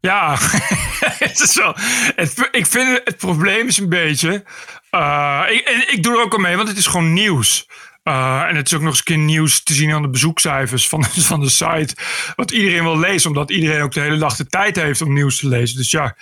Ja, 0.00 0.36
het 1.26 1.40
is 1.40 1.56
wel, 1.56 1.74
het, 2.14 2.48
ik 2.50 2.66
vind 2.66 3.00
het, 3.04 3.16
probleem 3.16 3.66
is 3.66 3.78
een 3.78 3.88
beetje. 3.88 4.44
eh, 4.90 5.42
ik, 5.48 5.86
ik 5.90 6.02
doe 6.02 6.16
er 6.16 6.22
ook 6.22 6.32
al 6.32 6.38
mee, 6.38 6.56
want 6.56 6.68
het 6.68 6.76
is 6.76 6.86
gewoon 6.86 7.12
nieuws. 7.12 7.68
En 8.02 8.56
het 8.56 8.66
is 8.66 8.74
ook 8.74 8.80
nog 8.80 8.90
eens 8.90 8.98
een 8.98 9.04
keer 9.04 9.18
nieuws 9.18 9.62
te 9.62 9.74
zien 9.74 9.92
aan 9.92 10.02
de 10.02 10.08
bezoekcijfers 10.08 10.88
van, 10.88 11.04
van 11.30 11.40
de 11.40 11.48
site. 11.48 11.96
Wat 12.36 12.50
iedereen 12.50 12.82
wil 12.82 12.98
lezen, 12.98 13.30
omdat 13.30 13.50
iedereen 13.50 13.82
ook 13.82 13.92
de 13.92 14.00
hele 14.00 14.18
dag 14.18 14.36
de 14.36 14.46
tijd 14.46 14.76
heeft 14.76 15.02
om 15.02 15.12
nieuws 15.12 15.38
te 15.38 15.48
lezen. 15.48 15.76
Dus 15.76 15.90
ja, 15.90 16.16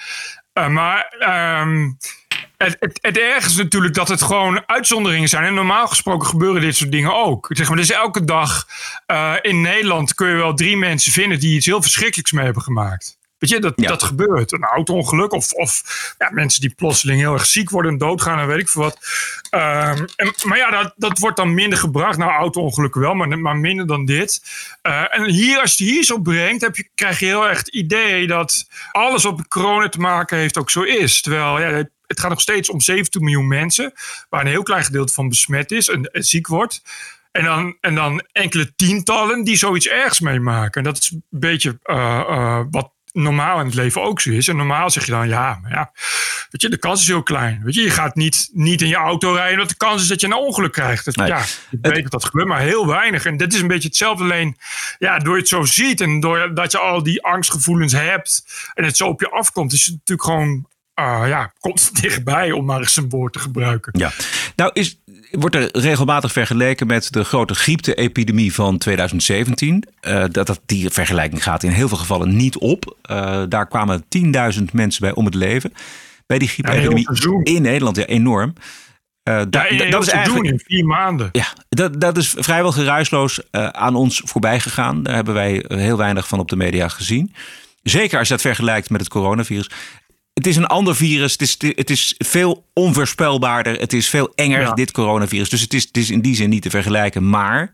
maar 0.69 1.15
ehm, 1.19 1.91
het, 2.57 2.77
het, 2.81 2.99
het 3.03 3.19
ergste 3.19 3.51
is 3.51 3.57
natuurlijk 3.57 3.95
dat 3.95 4.09
het 4.09 4.23
gewoon 4.23 4.63
uitzonderingen 4.67 5.29
zijn. 5.29 5.45
En 5.45 5.55
normaal 5.55 5.87
gesproken 5.87 6.29
gebeuren 6.29 6.63
dit 6.63 6.77
soort 6.77 6.93
dingen 6.93 7.15
ook. 7.15 7.47
Zeg 7.51 7.69
maar, 7.69 7.77
dus 7.77 7.91
elke 7.91 8.25
dag 8.25 8.67
eh, 9.07 9.35
in 9.43 9.61
Nederland 9.61 10.15
kun 10.15 10.29
je 10.29 10.35
wel 10.35 10.55
drie 10.55 10.77
mensen 10.77 11.13
vinden 11.13 11.41
die 11.41 11.57
iets 11.57 11.67
heel 11.67 11.83
verschrikkelijks 11.83 12.33
mee 12.33 12.45
hebben 12.45 12.63
gemaakt. 12.63 13.17
Weet 13.39 13.53
je, 13.53 13.61
dat, 13.61 13.73
Ja. 13.77 13.89
dat 13.89 14.03
gebeurt. 14.03 14.53
Een 14.53 14.65
auto-ongeluk 14.65 15.33
of, 15.33 15.53
of 15.53 15.83
ja, 16.19 16.31
mensen 16.33 16.61
die 16.61 16.75
plotseling 16.75 17.21
heel 17.21 17.33
erg 17.33 17.47
ziek 17.47 17.71
worden 17.71 17.93
en 17.93 17.99
doodgaan 17.99 18.39
en 18.39 18.47
weet 18.47 18.59
ik 18.59 18.69
veel 18.69 18.83
wat. 18.83 18.99
Ehm, 19.51 20.05
en, 20.17 20.35
maar 20.43 20.59
ja, 20.59 20.71
dat, 20.71 20.93
dat 20.97 21.19
wordt 21.19 21.37
dan 21.37 21.55
minder 21.55 21.79
gebracht. 21.79 22.19
Nou, 22.19 22.31
auto-ongelukken 22.31 23.01
wel, 23.01 23.15
maar, 23.15 23.39
maar 23.39 23.57
minder 23.57 23.87
dan 23.87 24.05
dit. 24.05 24.43
Eh, 24.83 25.05
en 25.19 25.25
hier, 25.25 25.61
als 25.61 25.75
je 25.75 25.85
het 25.85 25.93
hier 25.95 26.05
zo 26.05 26.19
brengt, 26.19 26.63
heb 26.63 26.77
je, 26.77 26.89
krijg 26.95 27.19
je 27.19 27.27
heel 27.27 27.49
erg 27.49 27.59
het 27.59 27.69
idee 27.69 28.27
dat 28.27 28.67
alles 28.93 29.23
wat 29.23 29.37
met 29.37 29.49
corona 29.49 29.89
te 29.89 30.01
maken 30.01 30.39
heeft 30.39 30.59
ook 30.59 30.71
zo 30.71 30.83
is. 30.83 31.21
Terwijl 31.21 31.61
ja, 31.61 31.85
het- 32.07 32.21
gaat 32.21 32.31
nog 32.31 32.41
steeds 32.41 32.71
om 32.71 32.81
17 32.81 33.23
miljoen 33.25 33.49
mensen, 33.49 33.93
waar 34.29 34.41
een 34.41 34.47
heel 34.47 34.63
klein 34.63 34.85
gedeelte 34.85 35.13
van 35.13 35.29
besmet 35.29 35.73
is 35.73 35.89
en, 35.89 36.03
en 36.13 36.23
ziek 36.23 36.47
wordt. 36.47 36.83
En 37.33 37.45
dan, 37.45 37.77
en 37.81 37.95
dan 37.95 38.23
enkele 38.33 38.75
tientallen 38.75 39.45
die 39.45 39.57
zoiets 39.57 39.89
ergs 39.89 40.21
meemaken. 40.21 40.73
En 40.83 40.83
dat 40.93 40.99
is 40.99 41.11
een 41.11 41.25
beetje 41.31 41.79
eh, 41.83 42.21
eh, 42.21 42.61
wat 42.71 42.93
normaal 43.13 43.61
in 43.61 43.67
het 43.67 43.75
leven 43.75 44.03
ook 44.03 44.21
zo 44.21 44.31
is. 44.31 44.49
En 44.49 44.57
normaal 44.57 44.91
zeg 44.91 45.05
je 45.05 45.11
dan, 45.11 45.29
ja, 45.29 45.59
maar 45.63 45.71
ja, 45.71 45.91
weet 46.51 46.63
je, 46.63 46.69
de 46.69 46.77
kans 46.79 47.01
is 47.01 47.07
heel 47.07 47.23
klein. 47.23 47.61
Weet 47.65 47.75
je, 47.75 47.83
je 47.83 47.91
gaat 47.91 48.15
niet, 48.15 48.49
niet 48.53 48.83
in 48.83 48.89
je 48.89 48.95
auto 48.97 49.33
rijden, 49.33 49.57
want 49.57 49.69
de 49.69 49.77
kans 49.77 50.03
is 50.03 50.09
dat 50.09 50.21
je 50.21 50.27
een 50.27 50.33
ongeluk 50.35 50.73
krijgt. 50.73 51.05
Dat, 51.05 51.17
Nee. 51.17 51.27
Ja, 51.29 51.39
ik 51.71 51.79
weet 51.81 52.03
dat 52.03 52.11
dat 52.11 52.25
gebeurt, 52.25 52.49
maar 52.49 52.61
heel 52.61 52.87
weinig. 52.87 53.25
En 53.27 53.37
dit 53.37 53.53
is 53.55 53.61
een 53.61 53.67
beetje 53.67 53.89
hetzelfde, 53.89 54.25
alleen 54.25 54.57
ja, 54.99 55.19
door 55.19 55.35
je 55.35 55.41
het 55.41 55.49
zo 55.49 55.63
ziet 55.65 56.01
en 56.01 56.21
doordat 56.21 56.73
je 56.73 56.79
al 56.79 57.03
die 57.03 57.23
angstgevoelens 57.25 57.93
hebt 57.93 58.45
en 58.75 58.85
het 58.85 58.97
zo 58.97 59.07
op 59.07 59.21
je 59.21 59.31
afkomt, 59.31 59.73
is 59.73 59.85
het 59.85 59.95
natuurlijk 59.95 60.29
gewoon, 60.29 60.67
ah, 60.95 61.29
ja, 61.29 61.53
komt 61.59 61.91
dichtbij 62.03 62.53
om 62.53 62.65
maar 62.65 62.81
eens 62.81 62.97
een 62.97 63.09
woord 63.09 63.33
te 63.33 63.39
gebruiken. 63.39 63.99
Ja. 63.99 64.13
Nou, 64.57 64.71
is, 64.73 64.99
wordt 65.31 65.55
er 65.55 65.69
regelmatig 65.73 66.33
vergeleken 66.33 66.87
met 66.87 67.13
de 67.13 67.25
grote 67.25 67.55
griepte-epidemie 67.55 68.55
van 68.55 68.79
2017. 68.79 69.85
Eh, 70.01 70.25
dat, 70.31 70.47
dat 70.47 70.61
die 70.67 70.91
vergelijking 70.91 71.43
gaat 71.43 71.63
in 71.63 71.71
heel 71.71 71.89
veel 71.89 71.97
gevallen 71.97 72.37
niet 72.37 72.59
op. 72.59 72.97
Eh, 73.03 73.43
daar 73.49 73.69
kwamen 73.69 74.05
10.000 74.57 74.63
mensen 74.73 75.01
bij 75.01 75.15
om 75.15 75.25
het 75.25 75.35
leven. 75.35 75.73
bij 76.27 76.39
die 76.39 76.49
griepepidemie 76.49 77.07
in 77.43 77.63
Nederland. 77.63 77.97
Ja, 77.97 78.05
enorm. 78.05 78.55
Uh, 79.29 79.43
ja, 79.51 79.69
in 79.69 79.91
dat 79.91 80.03
is 80.03 80.09
eigenlijk 80.09 80.47
in 80.47 80.61
vier 80.65 80.85
maanden. 80.85 81.29
Ja, 81.33 81.47
dat, 81.69 82.01
dat 82.01 82.17
is 82.17 82.35
vrijwel 82.37 82.73
geruisloos 82.73 83.39
uh, 83.39 83.69
aan 83.69 83.95
ons 83.95 84.23
voorbij 84.25 84.61
gegaan. 84.61 85.03
Daar 85.03 85.15
hebben 85.15 85.35
wij 85.35 85.65
heel 85.69 85.97
weinig 85.97 86.29
van 86.29 86.39
op 86.39 86.49
de 86.49 86.57
media 86.57 86.89
gezien. 86.89 87.35
Zeker 87.83 88.19
als 88.19 88.29
je 88.29 88.35
dat 88.35 88.43
vergelijkt 88.43 88.91
met 88.91 89.01
het 89.01 89.11
coronavirus. 89.11 89.71
Het 90.35 90.47
is 90.47 90.57
een 90.57 90.67
ander 90.67 90.97
virus. 90.97 91.33
Het 91.33 91.43
is, 91.43 91.57
het 91.59 91.91
is 91.91 92.15
veel 92.19 92.67
onvoorspelbaarder. 92.73 93.81
Het 93.81 93.93
is 93.93 94.09
veel 94.09 94.33
enger, 94.35 94.61
ja. 94.61 94.75
dit 94.75 94.91
coronavirus. 94.91 95.49
Dus 95.49 95.61
het 95.61 95.75
is, 95.75 95.85
het 95.85 95.97
is 95.97 96.11
in 96.11 96.21
die 96.21 96.35
zin 96.35 96.49
niet 96.49 96.63
te 96.63 96.71
vergelijken. 96.71 97.29
Maar 97.29 97.73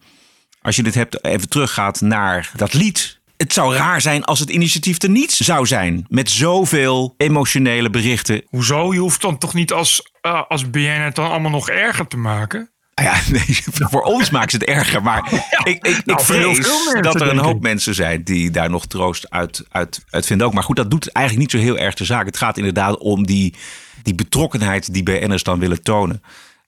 als 0.62 0.76
je 0.76 0.82
dit 0.82 0.94
hebt, 0.94 1.24
even 1.24 1.48
teruggaat 1.48 2.00
naar 2.00 2.50
dat 2.56 2.74
lied 2.74 3.20
het 3.40 3.52
zou 3.52 3.74
raar 3.74 4.00
zijn 4.00 4.24
als 4.24 4.38
het 4.38 4.50
initiatief 4.50 5.02
er 5.02 5.10
niet 5.10 5.32
zou 5.32 5.66
zijn. 5.66 6.04
Met 6.08 6.30
zoveel 6.30 7.14
emotionele 7.16 7.90
berichten. 7.90 8.42
Hoezo? 8.48 8.92
Je 8.92 8.98
hoeft 8.98 9.20
dan 9.20 9.38
toch 9.38 9.54
niet 9.54 9.72
als, 9.72 10.12
uh, 10.22 10.42
als 10.48 10.70
BN 10.70 10.78
het 10.78 11.14
dan 11.14 11.30
allemaal 11.30 11.50
nog 11.50 11.68
erger 11.68 12.06
te 12.06 12.16
maken? 12.16 12.70
Ah 13.00 13.06
ja, 13.06 13.20
nee, 13.32 13.62
voor 13.90 14.02
ons 14.02 14.30
maakt 14.30 14.52
het 14.52 14.64
erger. 14.64 15.02
Maar 15.02 15.32
ik, 15.64 15.86
ik, 15.86 15.96
ik 15.96 16.06
nou, 16.06 16.24
vrees 16.24 16.58
dat 17.00 17.20
er 17.20 17.28
een 17.28 17.38
hoop 17.38 17.62
mensen 17.62 17.94
zijn 17.94 18.22
die 18.22 18.50
daar 18.50 18.70
nog 18.70 18.86
troost 18.86 19.30
uit, 19.30 19.64
uit, 19.70 20.04
uit 20.10 20.26
vinden 20.26 20.46
ook. 20.46 20.54
Maar 20.54 20.62
goed, 20.62 20.76
dat 20.76 20.90
doet 20.90 21.12
eigenlijk 21.12 21.52
niet 21.52 21.60
zo 21.60 21.66
heel 21.66 21.78
erg 21.78 21.94
de 21.94 22.04
zaak. 22.04 22.26
Het 22.26 22.36
gaat 22.36 22.56
inderdaad 22.56 22.98
om 22.98 23.26
die, 23.26 23.54
die 24.02 24.14
betrokkenheid 24.14 24.92
die 24.92 25.02
BN'ers 25.02 25.42
dan 25.42 25.58
willen 25.58 25.82
tonen. 25.82 26.22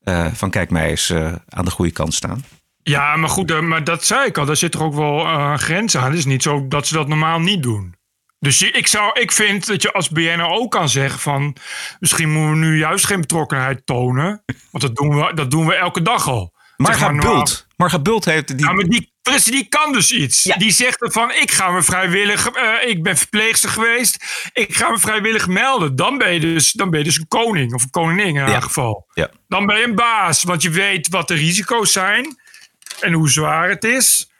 Uh, 0.04 0.26
van 0.32 0.50
kijk, 0.50 0.70
mij 0.70 0.88
eens 0.88 1.10
uh, 1.10 1.32
aan 1.48 1.64
de 1.64 1.70
goede 1.70 1.92
kant 1.92 2.14
staan. 2.14 2.44
Ja, 2.82 3.16
maar 3.16 3.28
goed, 3.28 3.60
maar 3.60 3.84
dat 3.84 4.04
zei 4.04 4.26
ik 4.26 4.38
al. 4.38 4.46
Daar 4.46 4.56
zit 4.56 4.72
toch 4.72 4.82
ook 4.82 4.94
wel 4.94 5.20
uh, 5.20 5.54
grens 5.54 5.96
aan. 5.96 6.10
Het 6.10 6.18
is 6.18 6.24
niet 6.24 6.42
zo 6.42 6.68
dat 6.68 6.86
ze 6.86 6.94
dat 6.94 7.08
normaal 7.08 7.40
niet 7.40 7.62
doen. 7.62 7.94
Dus 8.42 8.62
ik, 8.62 8.86
zou, 8.86 9.20
ik 9.20 9.32
vind 9.32 9.66
dat 9.66 9.82
je 9.82 9.92
als 9.92 10.08
BNR 10.08 10.46
ook 10.46 10.70
kan 10.70 10.88
zeggen 10.88 11.20
van... 11.20 11.56
misschien 11.98 12.30
moeten 12.30 12.50
we 12.50 12.56
nu 12.56 12.78
juist 12.78 13.06
geen 13.06 13.20
betrokkenheid 13.20 13.86
tonen. 13.86 14.42
Want 14.70 14.84
dat 14.84 14.96
doen 14.96 15.16
we, 15.16 15.34
dat 15.34 15.50
doen 15.50 15.66
we 15.66 15.74
elke 15.74 16.02
dag 16.02 16.28
al. 16.28 16.52
Marga 16.76 17.10
maar 17.10 17.24
Bult. 17.24 17.66
Marga 17.76 17.98
Bult 17.98 18.24
heeft 18.24 18.48
die... 18.48 18.66
Ja, 18.66 18.72
maar 18.72 18.84
die, 18.84 19.12
die 19.44 19.68
kan 19.68 19.92
dus 19.92 20.12
iets. 20.12 20.42
Ja. 20.42 20.56
Die 20.56 20.70
zegt 20.70 20.96
van, 20.98 21.30
ik 21.30 21.50
ga 21.50 21.70
me 21.70 21.82
vrijwillig... 21.82 22.56
Uh, 22.56 22.90
ik 22.90 23.02
ben 23.02 23.16
verpleegster 23.16 23.70
geweest. 23.70 24.24
Ik 24.52 24.76
ga 24.76 24.90
me 24.90 24.98
vrijwillig 24.98 25.48
melden. 25.48 25.96
Dan 25.96 26.18
ben 26.18 26.32
je 26.32 26.40
dus, 26.40 26.72
dan 26.72 26.90
ben 26.90 26.98
je 26.98 27.04
dus 27.04 27.18
een 27.18 27.28
koning 27.28 27.74
of 27.74 27.82
een 27.82 27.90
koningin 27.90 28.26
in 28.26 28.34
ja. 28.34 28.60
geval. 28.60 29.06
Ja. 29.14 29.30
Dan 29.48 29.66
ben 29.66 29.78
je 29.78 29.84
een 29.84 29.94
baas. 29.94 30.42
Want 30.42 30.62
je 30.62 30.70
weet 30.70 31.08
wat 31.08 31.28
de 31.28 31.34
risico's 31.34 31.92
zijn. 31.92 32.36
En 33.00 33.12
hoe 33.12 33.30
zwaar 33.30 33.68
het 33.68 33.84
is. 33.84 34.31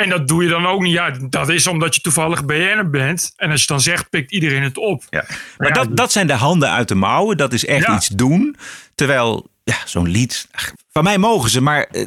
En 0.00 0.08
dat 0.08 0.28
doe 0.28 0.42
je 0.42 0.48
dan 0.48 0.66
ook 0.66 0.82
niet. 0.82 0.92
Ja, 0.92 1.10
dat 1.20 1.48
is 1.48 1.66
omdat 1.66 1.94
je 1.94 2.00
toevallig 2.00 2.44
BN'er 2.44 2.90
bent. 2.90 3.32
En 3.36 3.50
als 3.50 3.60
je 3.60 3.66
dan 3.66 3.80
zegt, 3.80 4.10
pikt 4.10 4.32
iedereen 4.32 4.62
het 4.62 4.76
op. 4.76 5.04
Ja. 5.10 5.24
Maar 5.56 5.72
dat, 5.72 5.96
dat 5.96 6.12
zijn 6.12 6.26
de 6.26 6.32
handen 6.32 6.70
uit 6.70 6.88
de 6.88 6.94
mouwen. 6.94 7.36
Dat 7.36 7.52
is 7.52 7.64
echt 7.64 7.88
iets 7.88 8.08
doen. 8.08 8.56
Terwijl, 8.94 9.50
ja, 9.64 9.76
zo'n 9.84 10.08
lied... 10.08 10.48
Van 10.90 11.04
mij 11.04 11.18
mogen 11.18 11.50
ze, 11.50 11.60
maar... 11.60 11.88
Uh... 11.92 12.06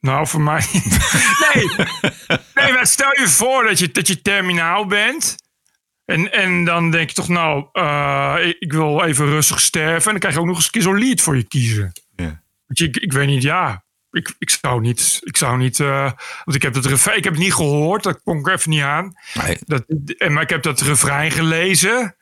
Nou, 0.00 0.26
voor 0.26 0.40
mij... 0.40 0.66
nee. 1.54 1.68
nee, 2.54 2.72
maar 2.72 2.86
stel 2.86 3.20
je 3.20 3.28
voor 3.28 3.64
dat 3.64 3.78
je, 3.78 3.90
dat 3.90 4.08
je 4.08 4.22
terminaal 4.22 4.86
bent... 4.86 5.42
En, 6.04 6.32
en 6.32 6.64
dan 6.64 6.90
denk 6.90 7.08
je 7.08 7.14
toch, 7.14 7.28
nou, 7.28 7.66
uh, 7.72 8.36
ik 8.58 8.72
wil 8.72 9.04
even 9.04 9.26
rustig 9.26 9.60
sterven. 9.60 10.04
En 10.04 10.10
dan 10.10 10.18
krijg 10.18 10.34
je 10.34 10.40
ook 10.40 10.46
nog 10.46 10.56
eens 10.56 10.64
een 10.64 10.70
keer 10.70 10.82
zo'n 10.82 10.98
lied 10.98 11.22
voor 11.22 11.36
je 11.36 11.44
kiezen. 11.44 11.92
Ja. 12.16 12.42
Ik, 12.66 12.96
ik 12.96 13.12
weet 13.12 13.26
niet, 13.26 13.42
ja 13.42 13.83
ik, 14.14 14.34
ik 14.38 14.50
zou 14.50 14.80
niet, 14.80 15.20
ik 15.22 15.36
zou 15.36 15.58
niet, 15.58 15.78
uh, 15.78 16.10
want 16.44 16.56
ik 16.56 16.62
heb 16.62 16.74
het 16.74 16.86
refrein, 16.86 17.18
ik 17.18 17.24
heb 17.24 17.32
het 17.32 17.42
niet 17.42 17.54
gehoord, 17.54 18.02
dat 18.02 18.20
kon 18.24 18.38
ik 18.38 18.48
even 18.48 18.70
niet 18.70 18.82
aan. 18.82 19.12
Nee. 19.34 19.58
Dat, 19.60 19.84
en, 20.18 20.32
maar 20.32 20.42
ik 20.42 20.50
heb 20.50 20.62
dat 20.62 20.80
refrein 20.80 21.30
gelezen 21.30 22.16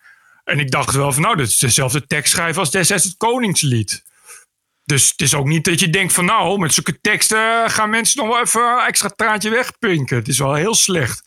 en 0.44 0.58
ik 0.58 0.70
dacht 0.70 0.94
wel 0.94 1.12
van, 1.12 1.22
nou, 1.22 1.37
dit 1.37 1.49
is 1.49 1.58
dezelfde 1.58 2.06
tekstschrijver 2.06 2.61
als 2.61 2.70
destijds 2.70 3.04
het 3.04 3.16
Koningslied. 3.16 4.04
Dus 4.84 5.11
het 5.11 5.20
is 5.20 5.34
ook 5.34 5.46
niet 5.46 5.64
dat 5.64 5.80
je 5.80 5.90
denkt 5.90 6.12
van, 6.12 6.25
nou, 6.25 6.58
met 6.58 6.75
zulke 6.75 7.00
teksten 7.00 7.70
gaan 7.70 7.90
mensen 7.90 8.25
nog 8.25 8.32
wel 8.32 8.42
even 8.42 8.62
een 8.62 8.87
extra 8.87 9.08
traantje 9.08 9.50
wegpinken. 9.50 10.16
Het 10.16 10.28
is 10.28 10.38
wel 10.38 10.54
heel 10.54 10.75
slecht. 10.75 11.22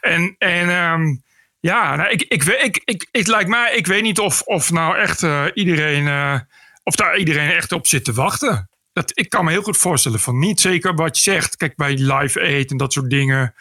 En, 0.00 0.34
en 0.38 0.68
um, 0.68 1.22
ja, 1.60 1.96
nou, 1.96 2.10
ik, 2.10 2.22
ik, 2.22 2.44
ik, 2.44 2.82
ik, 2.84 3.08
ik, 3.10 3.26
lijkt 3.26 3.48
mij, 3.48 3.74
ik 3.74 3.86
weet 3.86 4.02
niet 4.02 4.18
of, 4.18 4.42
of 4.42 4.70
nou 4.70 4.96
echt 4.96 5.22
uh, 5.22 5.44
iedereen, 5.54 6.06
uh, 6.06 6.40
of 6.82 6.94
daar 6.94 7.18
iedereen 7.18 7.50
echt 7.50 7.72
op 7.72 7.86
zit 7.86 8.04
te 8.04 8.12
wachten. 8.12 8.67
Dat, 8.98 9.10
ik 9.14 9.28
kan 9.28 9.44
me 9.44 9.50
heel 9.50 9.62
goed 9.62 9.76
voorstellen 9.76 10.20
van 10.20 10.38
niet. 10.38 10.60
Zeker 10.60 10.94
wat 10.94 11.16
je 11.16 11.22
zegt. 11.22 11.56
Kijk, 11.56 11.76
bij 11.76 11.94
Live 11.94 12.40
Aid 12.40 12.70
en 12.70 12.76
dat 12.76 12.92
soort 12.92 13.10
dingen. 13.10 13.54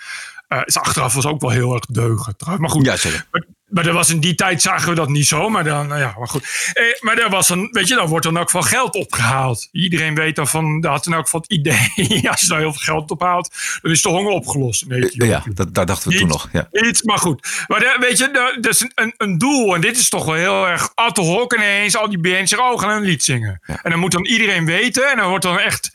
Uh, 0.49 0.61
is 0.65 0.77
achteraf 0.77 1.13
was 1.13 1.25
ook 1.25 1.41
wel 1.41 1.49
heel 1.49 1.73
erg 1.73 1.85
deugen. 1.85 2.35
Maar 2.57 2.69
goed, 2.69 2.85
ja, 2.85 2.95
zeker. 2.95 3.27
Maar, 3.31 3.45
maar 3.77 3.85
er 3.85 3.93
was 3.93 4.09
in 4.09 4.19
die 4.19 4.35
tijd 4.35 4.61
zagen 4.61 4.89
we 4.89 4.95
dat 4.95 5.09
niet 5.09 5.27
zo. 5.27 5.49
Maar 5.49 5.63
dan, 5.63 5.87
nou 5.87 5.99
ja, 5.99 6.15
maar 6.17 6.27
goed. 6.27 6.71
Eh, 6.73 6.83
maar 6.99 7.17
er 7.17 7.29
was 7.29 7.49
een, 7.49 7.69
weet 7.71 7.87
je, 7.87 7.95
dan 7.95 8.07
wordt 8.07 8.25
dan 8.25 8.37
ook 8.37 8.49
van 8.49 8.63
geld 8.63 8.95
opgehaald. 8.95 9.67
Iedereen 9.71 10.15
weet 10.15 10.35
dan 10.35 10.47
van, 10.47 10.81
dat 10.81 10.91
had 10.91 11.03
dan 11.03 11.13
ook 11.13 11.27
van 11.27 11.39
het 11.39 11.51
idee. 11.51 11.91
als 12.29 12.41
je 12.41 12.47
nou 12.47 12.59
heel 12.59 12.73
veel 12.73 12.93
geld 12.93 13.11
ophaalt, 13.11 13.55
dan 13.81 13.91
is 13.91 14.01
de 14.01 14.09
honger 14.09 14.31
opgelost. 14.31 14.85
Nee, 14.87 15.09
ja, 15.11 15.43
dat, 15.53 15.73
daar 15.73 15.85
dachten 15.85 16.07
we 16.07 16.13
iets, 16.13 16.21
toen 16.21 16.31
nog. 16.31 16.49
Ja. 16.51 16.67
Iets, 16.71 17.01
maar 17.01 17.17
goed. 17.17 17.65
Maar 17.67 17.97
weet 17.99 18.17
je, 18.17 18.55
dat 18.61 18.73
is 18.73 18.85
een, 18.95 19.13
een, 19.17 19.37
doel. 19.37 19.75
En 19.75 19.81
dit 19.81 19.97
is 19.97 20.09
toch 20.09 20.25
wel 20.25 20.35
heel 20.35 20.67
erg 20.67 20.91
ad 20.95 21.17
hoc 21.17 21.53
ineens. 21.53 21.97
Al 21.97 22.09
die 22.09 22.19
bands 22.19 22.49
zeggen, 22.49 22.71
oh, 22.71 22.79
gaan 22.79 22.89
een 22.89 23.03
lied 23.03 23.23
zingen. 23.23 23.61
Ja. 23.67 23.79
En 23.83 23.91
dan 23.91 23.99
moet 23.99 24.11
dan 24.11 24.25
iedereen 24.25 24.65
weten. 24.65 25.11
En 25.11 25.17
dan 25.17 25.29
wordt 25.29 25.43
dan 25.43 25.59
echt 25.59 25.91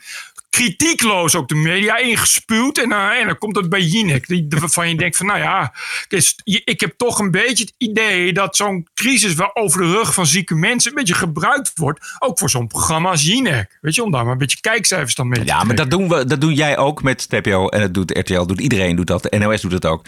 kritiekloos 0.57 1.35
ook 1.35 1.49
de 1.49 1.55
media 1.55 1.97
ingespuwd. 1.97 2.79
En, 2.79 2.91
uh, 2.91 3.21
en 3.21 3.27
dan 3.27 3.39
komt 3.39 3.57
het 3.57 3.69
bij 3.69 3.81
Jinek. 3.81 4.27
Die, 4.27 4.47
waarvan 4.49 4.89
je 4.89 4.97
denkt 4.97 5.17
van, 5.17 5.27
nou 5.27 5.39
ja, 5.39 5.75
dus, 6.09 6.39
ik 6.45 6.81
heb 6.81 6.95
toch 6.97 7.19
een 7.19 7.31
beetje 7.31 7.65
het 7.65 7.75
idee 7.79 8.33
dat 8.33 8.57
zo'n 8.57 8.89
crisis 8.95 9.35
wel 9.35 9.57
over 9.57 9.81
de 9.81 9.91
rug 9.91 10.15
van 10.15 10.27
zieke 10.27 10.55
mensen 10.55 10.91
een 10.91 10.97
beetje 10.97 11.15
gebruikt 11.15 11.73
wordt. 11.75 12.17
Ook 12.19 12.39
voor 12.39 12.51
zo'n 12.51 12.67
programma 12.67 13.11
als 13.11 13.23
Jinek. 13.23 13.79
Weet 13.81 13.95
je, 13.95 14.03
om 14.03 14.11
daar 14.11 14.23
maar 14.23 14.33
een 14.33 14.39
beetje 14.39 14.61
kijkcijfers 14.61 15.15
dan 15.15 15.29
mee 15.29 15.45
Ja, 15.45 15.65
maar 15.65 15.77
dat 15.77 15.91
doen, 15.91 16.09
we, 16.09 16.25
dat 16.25 16.41
doen 16.41 16.55
jij 16.55 16.79
ook 16.79 17.03
met 17.03 17.29
TPO 17.29 17.69
en 17.69 17.81
dat 17.81 17.95
doet 17.95 18.19
RTL, 18.19 18.45
doet 18.45 18.61
iedereen 18.61 18.97
doet 18.97 19.07
dat. 19.07 19.23
De 19.23 19.39
NOS 19.39 19.61
doet 19.61 19.73
het 19.73 19.87
ook. 19.87 20.05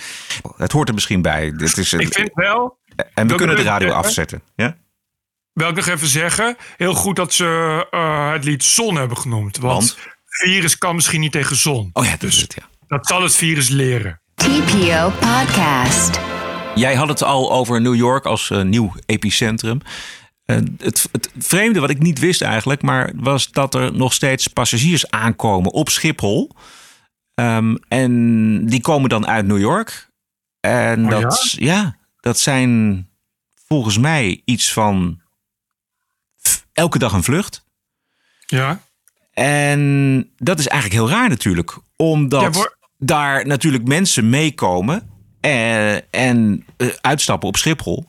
Het 0.56 0.72
hoort 0.72 0.88
er 0.88 0.94
misschien 0.94 1.22
bij. 1.22 1.52
Dit 1.56 1.76
is 1.76 1.92
ik 1.92 2.14
vind 2.14 2.30
wel... 2.34 2.78
En 3.14 3.26
we 3.26 3.34
kunnen 3.34 3.56
de 3.56 3.62
radio 3.62 3.90
afzetten. 3.90 4.42
Ja? 4.56 4.76
Wil 5.52 5.68
ik 5.68 5.76
nog 5.76 5.86
even 5.86 6.06
zeggen, 6.06 6.56
heel 6.76 6.94
goed 6.94 7.16
dat 7.16 7.32
ze 7.32 7.86
uh, 7.90 8.32
het 8.32 8.44
lied 8.44 8.64
Zon 8.64 8.96
hebben 8.96 9.16
genoemd. 9.16 9.56
want? 9.56 9.96
want? 9.96 10.13
Virus 10.34 10.78
kan 10.78 10.94
misschien 10.94 11.20
niet 11.20 11.32
tegen 11.32 11.56
zon. 11.56 11.90
Oh 11.92 12.04
ja, 12.04 12.16
dus 12.16 12.40
het, 12.40 12.54
ja. 12.54 12.68
Dat 12.86 13.06
zal 13.06 13.22
het 13.22 13.36
virus 13.36 13.68
leren. 13.68 14.20
TPO 14.34 15.10
Podcast. 15.20 16.20
Jij 16.74 16.94
had 16.94 17.08
het 17.08 17.22
al 17.22 17.52
over 17.52 17.80
New 17.80 17.94
York 17.94 18.24
als 18.24 18.50
uh, 18.50 18.62
nieuw 18.62 18.94
epicentrum. 19.06 19.80
Uh, 20.46 20.56
het, 20.78 21.08
het, 21.12 21.30
vreemde 21.38 21.80
wat 21.80 21.90
ik 21.90 21.98
niet 21.98 22.18
wist 22.18 22.42
eigenlijk, 22.42 22.82
maar 22.82 23.12
was 23.14 23.50
dat 23.50 23.74
er 23.74 23.94
nog 23.94 24.12
steeds 24.12 24.46
passagiers 24.46 25.10
aankomen 25.10 25.72
op 25.72 25.88
Schiphol. 25.88 26.50
Um, 27.34 27.78
en 27.88 28.66
die 28.66 28.80
komen 28.80 29.08
dan 29.08 29.26
uit 29.26 29.46
New 29.46 29.58
York. 29.58 30.10
En 30.60 31.04
oh, 31.04 31.10
dat, 31.10 31.50
ja? 31.50 31.74
ja, 31.74 31.96
dat 32.20 32.38
zijn 32.38 33.08
volgens 33.66 33.98
mij 33.98 34.42
iets 34.44 34.72
van 34.72 35.20
elke 36.72 36.98
dag 36.98 37.12
een 37.12 37.22
vlucht. 37.22 37.64
Ja. 38.46 38.80
En 39.34 40.30
dat 40.36 40.58
is 40.58 40.66
eigenlijk 40.66 41.00
heel 41.00 41.16
raar 41.16 41.28
natuurlijk. 41.28 41.78
Omdat 41.96 42.42
ja, 42.42 42.52
voor... 42.52 42.76
daar 42.98 43.46
natuurlijk 43.46 43.86
mensen 43.86 44.30
meekomen 44.30 45.10
en, 45.40 46.02
en 46.10 46.64
uh, 46.76 46.88
uitstappen 47.00 47.48
op 47.48 47.56
Schiphol. 47.56 48.06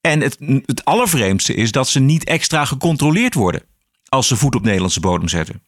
En 0.00 0.20
het, 0.20 0.36
het 0.66 0.84
allervreemdste 0.84 1.54
is 1.54 1.72
dat 1.72 1.88
ze 1.88 2.00
niet 2.00 2.24
extra 2.24 2.64
gecontroleerd 2.64 3.34
worden 3.34 3.62
als 4.08 4.28
ze 4.28 4.36
voet 4.36 4.54
op 4.54 4.62
Nederlandse 4.62 5.00
bodem 5.00 5.28
zetten. 5.28 5.62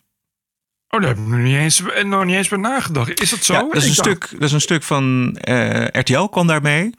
Oh, 0.88 1.00
daar 1.00 1.08
heb 1.08 1.18
ik 1.18 1.26
nog 1.26 1.38
niet 1.38 1.56
eens, 1.56 1.82
nog 2.02 2.24
niet 2.24 2.36
eens 2.36 2.48
bij 2.48 2.58
nagedacht. 2.58 3.20
Is 3.20 3.30
dat 3.30 3.44
zo? 3.44 3.52
Ja, 3.52 3.60
dat, 3.60 3.76
is 3.76 3.88
een 3.88 3.94
stuk, 3.94 4.28
dat 4.30 4.42
is 4.42 4.52
een 4.52 4.60
stuk 4.60 4.82
van 4.82 5.36
uh, 5.48 5.84
RTL, 5.84 6.24
kwam 6.24 6.46
daarmee. 6.46 6.90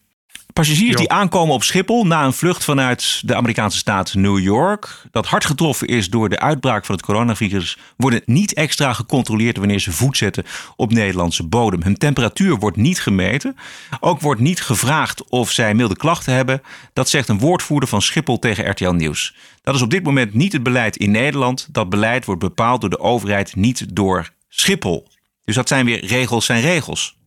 Passagiers 0.53 0.95
die 0.95 1.11
aankomen 1.11 1.53
op 1.53 1.63
Schiphol 1.63 2.05
na 2.05 2.25
een 2.25 2.33
vlucht 2.33 2.63
vanuit 2.63 3.21
de 3.25 3.35
Amerikaanse 3.35 3.77
staat 3.77 4.13
New 4.13 4.39
York, 4.39 5.01
dat 5.11 5.25
hard 5.25 5.45
getroffen 5.45 5.87
is 5.87 6.09
door 6.09 6.29
de 6.29 6.39
uitbraak 6.39 6.85
van 6.85 6.95
het 6.95 7.05
coronavirus, 7.05 7.77
worden 7.97 8.21
niet 8.25 8.53
extra 8.53 8.93
gecontroleerd 8.93 9.57
wanneer 9.57 9.79
ze 9.79 9.91
voet 9.91 10.17
zetten 10.17 10.45
op 10.75 10.93
Nederlandse 10.93 11.43
bodem. 11.43 11.83
Hun 11.83 11.97
temperatuur 11.97 12.57
wordt 12.57 12.77
niet 12.77 13.01
gemeten. 13.01 13.55
Ook 13.99 14.21
wordt 14.21 14.41
niet 14.41 14.61
gevraagd 14.61 15.29
of 15.29 15.51
zij 15.51 15.73
milde 15.73 15.95
klachten 15.95 16.33
hebben. 16.33 16.61
Dat 16.93 17.09
zegt 17.09 17.27
een 17.27 17.39
woordvoerder 17.39 17.89
van 17.89 18.01
Schiphol 18.01 18.39
tegen 18.39 18.69
RTL 18.69 18.91
Nieuws. 18.91 19.35
Dat 19.61 19.75
is 19.75 19.81
op 19.81 19.91
dit 19.91 20.03
moment 20.03 20.33
niet 20.33 20.53
het 20.53 20.63
beleid 20.63 20.97
in 20.97 21.11
Nederland. 21.11 21.67
Dat 21.71 21.89
beleid 21.89 22.25
wordt 22.25 22.41
bepaald 22.41 22.81
door 22.81 22.89
de 22.89 22.99
overheid, 22.99 23.55
niet 23.55 23.95
door 23.95 24.29
Schiphol. 24.47 25.07
Dus 25.43 25.55
dat 25.55 25.67
zijn 25.67 25.85
weer 25.85 26.05
regels 26.05 26.45
zijn 26.45 26.61
regels. 26.61 27.18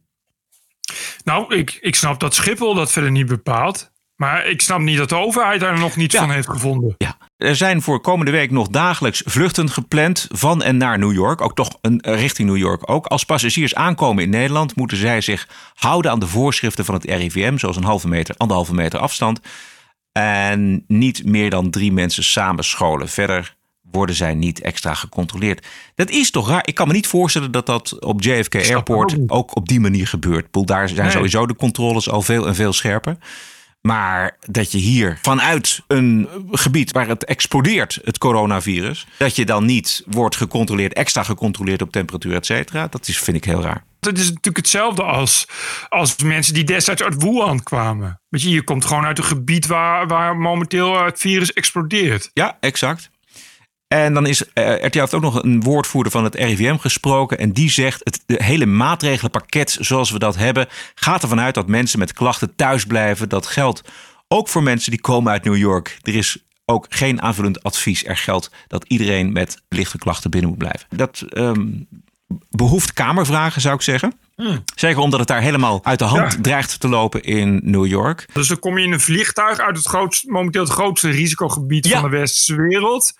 Nou, 1.24 1.54
ik, 1.54 1.78
ik 1.80 1.94
snap 1.94 2.20
dat 2.20 2.34
Schiphol 2.34 2.74
dat 2.74 2.92
verder 2.92 3.10
niet 3.10 3.26
bepaalt. 3.26 3.90
Maar 4.16 4.46
ik 4.46 4.60
snap 4.60 4.80
niet 4.80 4.96
dat 4.96 5.08
de 5.08 5.16
overheid 5.16 5.60
daar 5.60 5.78
nog 5.78 5.96
niets 5.96 6.14
ja. 6.14 6.20
van 6.20 6.30
heeft 6.30 6.48
gevonden. 6.48 6.94
Ja. 6.98 7.16
Er 7.36 7.56
zijn 7.56 7.82
voor 7.82 8.00
komende 8.00 8.30
week 8.30 8.50
nog 8.50 8.68
dagelijks 8.68 9.22
vluchten 9.24 9.70
gepland 9.70 10.28
van 10.32 10.62
en 10.62 10.76
naar 10.76 10.98
New 10.98 11.12
York. 11.12 11.40
Ook 11.40 11.54
toch 11.54 11.78
een, 11.80 11.98
richting 12.02 12.48
New 12.48 12.58
York 12.58 12.90
ook. 12.90 13.06
Als 13.06 13.24
passagiers 13.24 13.74
aankomen 13.74 14.22
in 14.22 14.30
Nederland 14.30 14.76
moeten 14.76 14.96
zij 14.96 15.20
zich 15.20 15.48
houden 15.74 16.10
aan 16.10 16.20
de 16.20 16.26
voorschriften 16.26 16.84
van 16.84 16.94
het 16.94 17.04
RIVM. 17.04 17.56
Zoals 17.56 17.76
een 17.76 17.84
halve 17.84 18.08
meter, 18.08 18.34
anderhalve 18.38 18.74
meter 18.74 18.98
afstand. 18.98 19.40
En 20.12 20.84
niet 20.86 21.24
meer 21.24 21.50
dan 21.50 21.70
drie 21.70 21.92
mensen 21.92 22.24
samen 22.24 22.64
scholen. 22.64 23.08
Verder 23.08 23.56
worden 23.92 24.14
zij 24.14 24.34
niet 24.34 24.60
extra 24.60 24.94
gecontroleerd. 24.94 25.66
Dat 25.94 26.10
is 26.10 26.30
toch 26.30 26.48
raar? 26.48 26.62
Ik 26.66 26.74
kan 26.74 26.86
me 26.86 26.92
niet 26.92 27.06
voorstellen 27.06 27.50
dat 27.50 27.66
dat 27.66 28.00
op 28.00 28.22
JFK 28.22 28.54
Airport 28.54 29.16
ook 29.26 29.56
op 29.56 29.68
die 29.68 29.80
manier 29.80 30.06
gebeurt. 30.06 30.50
Boel, 30.50 30.64
daar 30.64 30.88
zijn 30.88 31.00
Nee. 31.02 31.10
sowieso 31.10 31.46
de 31.46 31.56
controles 31.56 32.08
al 32.10 32.22
veel 32.22 32.46
en 32.46 32.54
veel 32.54 32.72
scherper. 32.72 33.16
Maar 33.80 34.36
dat 34.40 34.72
je 34.72 34.78
hier 34.78 35.18
vanuit 35.22 35.82
een 35.86 36.28
gebied 36.50 36.92
waar 36.92 37.08
het 37.08 37.24
explodeert, 37.24 37.98
het 38.04 38.18
coronavirus, 38.18 39.06
dat 39.18 39.36
je 39.36 39.44
dan 39.44 39.64
niet 39.64 40.02
wordt 40.06 40.36
gecontroleerd, 40.36 40.92
extra 40.92 41.22
gecontroleerd 41.22 41.82
op 41.82 41.92
temperatuur, 41.92 42.34
et 42.34 42.46
cetera, 42.46 42.86
dat 42.90 43.08
is, 43.08 43.18
vind 43.18 43.36
ik 43.36 43.44
heel 43.44 43.62
raar. 43.62 43.84
Het 44.00 44.18
is 44.18 44.26
natuurlijk 44.28 44.56
hetzelfde 44.56 45.02
als, 45.02 45.48
als 45.88 46.16
mensen 46.22 46.54
die 46.54 46.64
destijds 46.64 47.02
uit 47.02 47.22
Wuhan 47.22 47.62
kwamen. 47.62 48.20
Weet 48.28 48.42
je, 48.42 48.50
je 48.50 48.62
komt 48.62 48.84
gewoon 48.84 49.04
uit 49.04 49.18
een 49.18 49.24
gebied 49.24 49.66
waar, 49.66 50.06
waar 50.06 50.36
momenteel 50.36 51.04
het 51.04 51.18
virus 51.18 51.52
explodeert. 51.52 52.30
Ja, 52.32 52.56
exact. 52.60 53.10
En 53.92 54.14
dan 54.14 54.26
is 54.26 54.52
eh, 54.52 54.84
RTL 54.84 54.98
heeft 54.98 55.14
ook 55.14 55.22
nog 55.22 55.42
een 55.42 55.62
woordvoerder 55.62 56.12
van 56.12 56.24
het 56.24 56.34
RIVM 56.34 56.76
gesproken. 56.76 57.38
En 57.38 57.52
die 57.52 57.70
zegt: 57.70 58.00
het 58.04 58.42
hele 58.42 58.66
maatregelenpakket 58.66 59.76
zoals 59.80 60.10
we 60.10 60.18
dat 60.18 60.36
hebben, 60.36 60.68
gaat 60.94 61.22
ervan 61.22 61.40
uit 61.40 61.54
dat 61.54 61.68
mensen 61.68 61.98
met 61.98 62.12
klachten 62.12 62.54
thuis 62.56 62.84
blijven. 62.84 63.28
Dat 63.28 63.46
geldt 63.46 63.82
ook 64.28 64.48
voor 64.48 64.62
mensen 64.62 64.90
die 64.90 65.00
komen 65.00 65.32
uit 65.32 65.44
New 65.44 65.56
York. 65.56 65.98
Er 66.02 66.14
is 66.14 66.38
ook 66.64 66.86
geen 66.88 67.22
aanvullend 67.22 67.62
advies. 67.62 68.04
Er 68.04 68.16
geldt 68.16 68.50
dat 68.68 68.84
iedereen 68.88 69.32
met 69.32 69.62
lichte 69.68 69.98
klachten 69.98 70.30
binnen 70.30 70.50
moet 70.50 70.58
blijven. 70.58 70.86
Dat 70.88 71.24
ehm, 71.28 71.68
behoeft 72.50 72.92
kamervragen, 72.92 73.60
zou 73.60 73.74
ik 73.74 73.82
zeggen. 73.82 74.12
Zeker 74.74 75.00
omdat 75.00 75.18
het 75.18 75.28
daar 75.28 75.40
helemaal 75.40 75.80
uit 75.84 75.98
de 75.98 76.04
hand 76.04 76.32
Ja. 76.32 76.38
dreigt 76.40 76.80
te 76.80 76.88
lopen 76.88 77.22
in 77.22 77.60
New 77.64 77.86
York. 77.86 78.26
Dus 78.32 78.48
dan 78.48 78.58
kom 78.58 78.78
je 78.78 78.84
in 78.84 78.92
een 78.92 79.00
vliegtuig 79.00 79.58
uit 79.58 79.76
het 79.76 79.86
grootste, 79.86 80.30
momenteel 80.30 80.62
het 80.62 80.70
grootste 80.72 81.10
risicogebied 81.10 81.86
Ja. 81.86 82.00
van 82.00 82.10
de 82.10 82.16
westerse 82.16 82.56
wereld. 82.62 83.12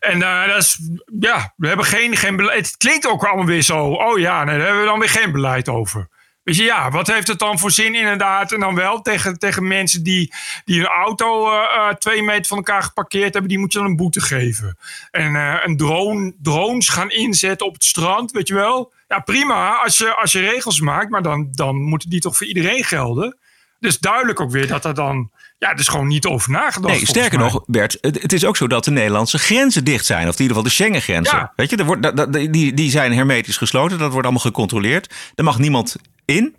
En 0.00 0.22
eh, 0.22 0.46
dat 0.46 0.56
is, 0.56 0.78
ja, 1.20 1.52
we 1.56 1.66
hebben 1.68 1.86
geen, 1.86 2.16
geen 2.16 2.36
beleid. 2.36 2.66
Het 2.66 2.76
klinkt 2.76 3.06
ook 3.08 3.24
allemaal 3.24 3.46
weer 3.46 3.62
zo. 3.62 3.84
Oh 3.86 4.18
ja, 4.18 4.44
nee, 4.44 4.56
daar 4.56 4.64
hebben 4.66 4.82
we 4.84 4.88
dan 4.90 4.98
weer 4.98 5.08
geen 5.08 5.32
beleid 5.32 5.68
over. 5.68 6.08
Weet 6.42 6.56
je, 6.56 6.62
ja, 6.62 6.90
wat 6.90 7.06
heeft 7.06 7.28
het 7.28 7.38
dan 7.38 7.58
voor 7.58 7.70
zin 7.70 7.94
inderdaad? 7.94 8.52
En 8.52 8.60
dan 8.60 8.74
wel 8.74 9.00
tegen, 9.00 9.38
tegen 9.38 9.68
mensen 9.68 10.02
die, 10.02 10.32
die 10.64 10.80
een 10.80 10.86
auto 10.86 11.50
eh, 11.50 11.62
eh, 11.74 11.94
twee 11.94 12.22
meter 12.22 12.46
van 12.46 12.56
elkaar 12.56 12.82
geparkeerd 12.82 13.32
hebben, 13.32 13.50
die 13.50 13.58
moet 13.58 13.72
je 13.72 13.78
dan 13.78 13.88
een 13.88 13.96
boete 13.96 14.20
geven. 14.20 14.76
En 15.10 15.36
eh, 15.36 15.56
een 15.64 15.76
drone, 15.76 16.34
drones 16.42 16.88
gaan 16.88 17.10
inzetten 17.10 17.66
op 17.66 17.72
het 17.72 17.84
strand, 17.84 18.30
weet 18.30 18.48
je 18.48 18.54
wel. 18.54 18.92
Ja, 19.08 19.18
prima 19.18 19.82
als 19.82 19.98
je, 19.98 20.14
als 20.14 20.32
je 20.32 20.40
regels 20.40 20.80
maakt, 20.80 21.10
maar 21.10 21.22
dan, 21.22 21.48
dan 21.50 21.76
moeten 21.76 22.10
die 22.10 22.20
toch 22.20 22.36
voor 22.36 22.46
iedereen 22.46 22.84
gelden. 22.84 23.38
Dus 23.80 23.98
duidelijk 23.98 24.40
ook 24.40 24.50
weer 24.50 24.66
dat 24.66 24.84
er 24.84 24.94
dan, 24.94 25.30
ja, 25.58 25.76
is 25.76 25.88
gewoon 25.88 26.06
niet 26.06 26.26
over 26.26 26.50
nagedacht. 26.50 26.94
Nee, 26.94 27.06
sterker 27.06 27.38
mij. 27.38 27.50
nog, 27.52 27.62
Bert, 27.66 27.98
het, 28.00 28.22
het 28.22 28.32
is 28.32 28.44
ook 28.44 28.56
zo 28.56 28.66
dat 28.66 28.84
de 28.84 28.90
Nederlandse 28.90 29.38
grenzen 29.38 29.84
dicht 29.84 30.06
zijn. 30.06 30.28
Of 30.28 30.34
in 30.34 30.40
ieder 30.42 30.46
geval 30.56 30.62
de 30.62 30.70
Schengen-grenzen. 30.74 31.36
Ja. 31.36 31.52
Weet 31.56 31.70
je, 31.70 31.76
er 31.76 31.84
wordt, 31.84 32.16
dat- 32.16 32.32
die, 32.32 32.74
die 32.74 32.90
zijn 32.90 33.12
hermetisch 33.12 33.56
gesloten. 33.56 33.98
Dat 33.98 34.10
wordt 34.10 34.26
allemaal 34.26 34.44
gecontroleerd. 34.44 35.14
Er 35.34 35.44
mag 35.44 35.58
niemand 35.58 35.96
in. 36.24 36.54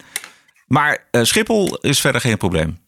Maar 0.67 1.07
eh, 1.11 1.23
Schiphol 1.23 1.77
is 1.77 2.01
verder 2.01 2.21
geen 2.21 2.37
probleem. 2.37 2.79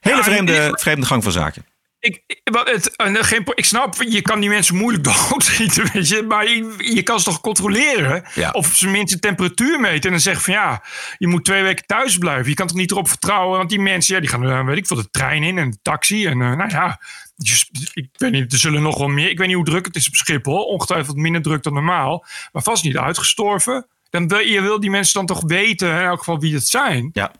Hele 0.00 0.16
Ja, 0.16 0.22
vreemde, 0.22 0.70
vreemde 0.80 1.06
gang 1.06 1.22
van 1.22 1.32
zaken. 1.32 1.64
Ik, 2.08 2.22
het, 2.64 2.96
eh, 2.96 3.14
geen, 3.14 3.42
ik 3.54 3.64
snap, 3.64 3.94
je 4.08 4.22
kan 4.22 4.40
die 4.40 4.48
mensen 4.48 4.76
moeilijk 4.76 5.04
doodschieten, 5.30 5.92
weet 5.92 6.08
je. 6.08 6.22
Maar 6.22 6.48
je, 6.48 6.74
je 6.94 7.02
kan 7.02 7.18
ze 7.18 7.24
toch 7.24 7.40
controleren? 7.40 8.24
Ja. 8.34 8.50
Of 8.50 8.74
ze 8.74 8.88
minstens 8.88 9.20
temperatuur 9.20 9.80
meten. 9.80 10.02
En 10.02 10.10
dan 10.10 10.20
zeggen 10.20 10.42
van 10.42 10.54
ja, 10.54 10.82
je 11.18 11.26
moet 11.26 11.44
twee 11.44 11.62
weken 11.62 11.86
thuis 11.86 12.18
blijven. 12.18 12.48
Je 12.48 12.54
kan 12.54 12.66
toch 12.66 12.76
niet 12.76 12.90
erop 12.90 13.08
vertrouwen. 13.08 13.58
Want 13.58 13.70
die 13.70 13.80
mensen, 13.80 14.14
ja, 14.14 14.20
die 14.20 14.30
gaan, 14.30 14.44
eh, 14.44 14.64
weet 14.64 14.76
ik 14.76 14.86
veel, 14.86 14.96
de 14.96 15.10
trein 15.10 15.42
in 15.42 15.58
en 15.58 15.70
de 15.70 15.78
taxi. 15.82 16.26
En 16.26 16.40
eh, 16.40 16.52
nou 16.56 16.70
ja, 16.70 17.00
dus, 17.36 17.70
ik 17.92 18.08
weet 18.16 18.32
niet, 18.32 18.52
er 18.52 18.58
zullen 18.58 18.82
nog 18.82 18.98
wel 18.98 19.08
meer. 19.08 19.30
Ik 19.30 19.38
weet 19.38 19.46
niet 19.46 19.56
hoe 19.56 19.64
druk 19.64 19.86
het 19.86 19.96
is 19.96 20.08
op 20.08 20.14
Schiphol. 20.14 20.64
Ongetwijfeld 20.64 21.16
minder 21.16 21.42
druk 21.42 21.62
dan 21.62 21.72
normaal. 21.72 22.24
Maar 22.52 22.62
vast 22.62 22.84
niet 22.84 22.96
uitgestorven. 22.96 23.86
Dan 24.10 24.28
wil, 24.28 24.38
je 24.38 24.60
wil 24.60 24.80
die 24.80 24.90
mensen 24.90 25.14
dan 25.14 25.26
toch 25.26 25.42
weten, 25.46 25.88
in 25.88 26.06
elk 26.06 26.18
geval 26.18 26.38
wie 26.38 26.54
het 26.54 26.68
zijn. 26.68 27.10
Ja. 27.12 27.32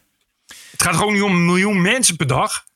Het 0.70 0.82
gaat 0.82 0.96
gewoon 0.96 1.12
niet 1.12 1.22
om 1.22 1.34
een 1.34 1.44
miljoen 1.44 1.82
mensen 1.82 2.16
per 2.16 2.26
dag. 2.26 2.66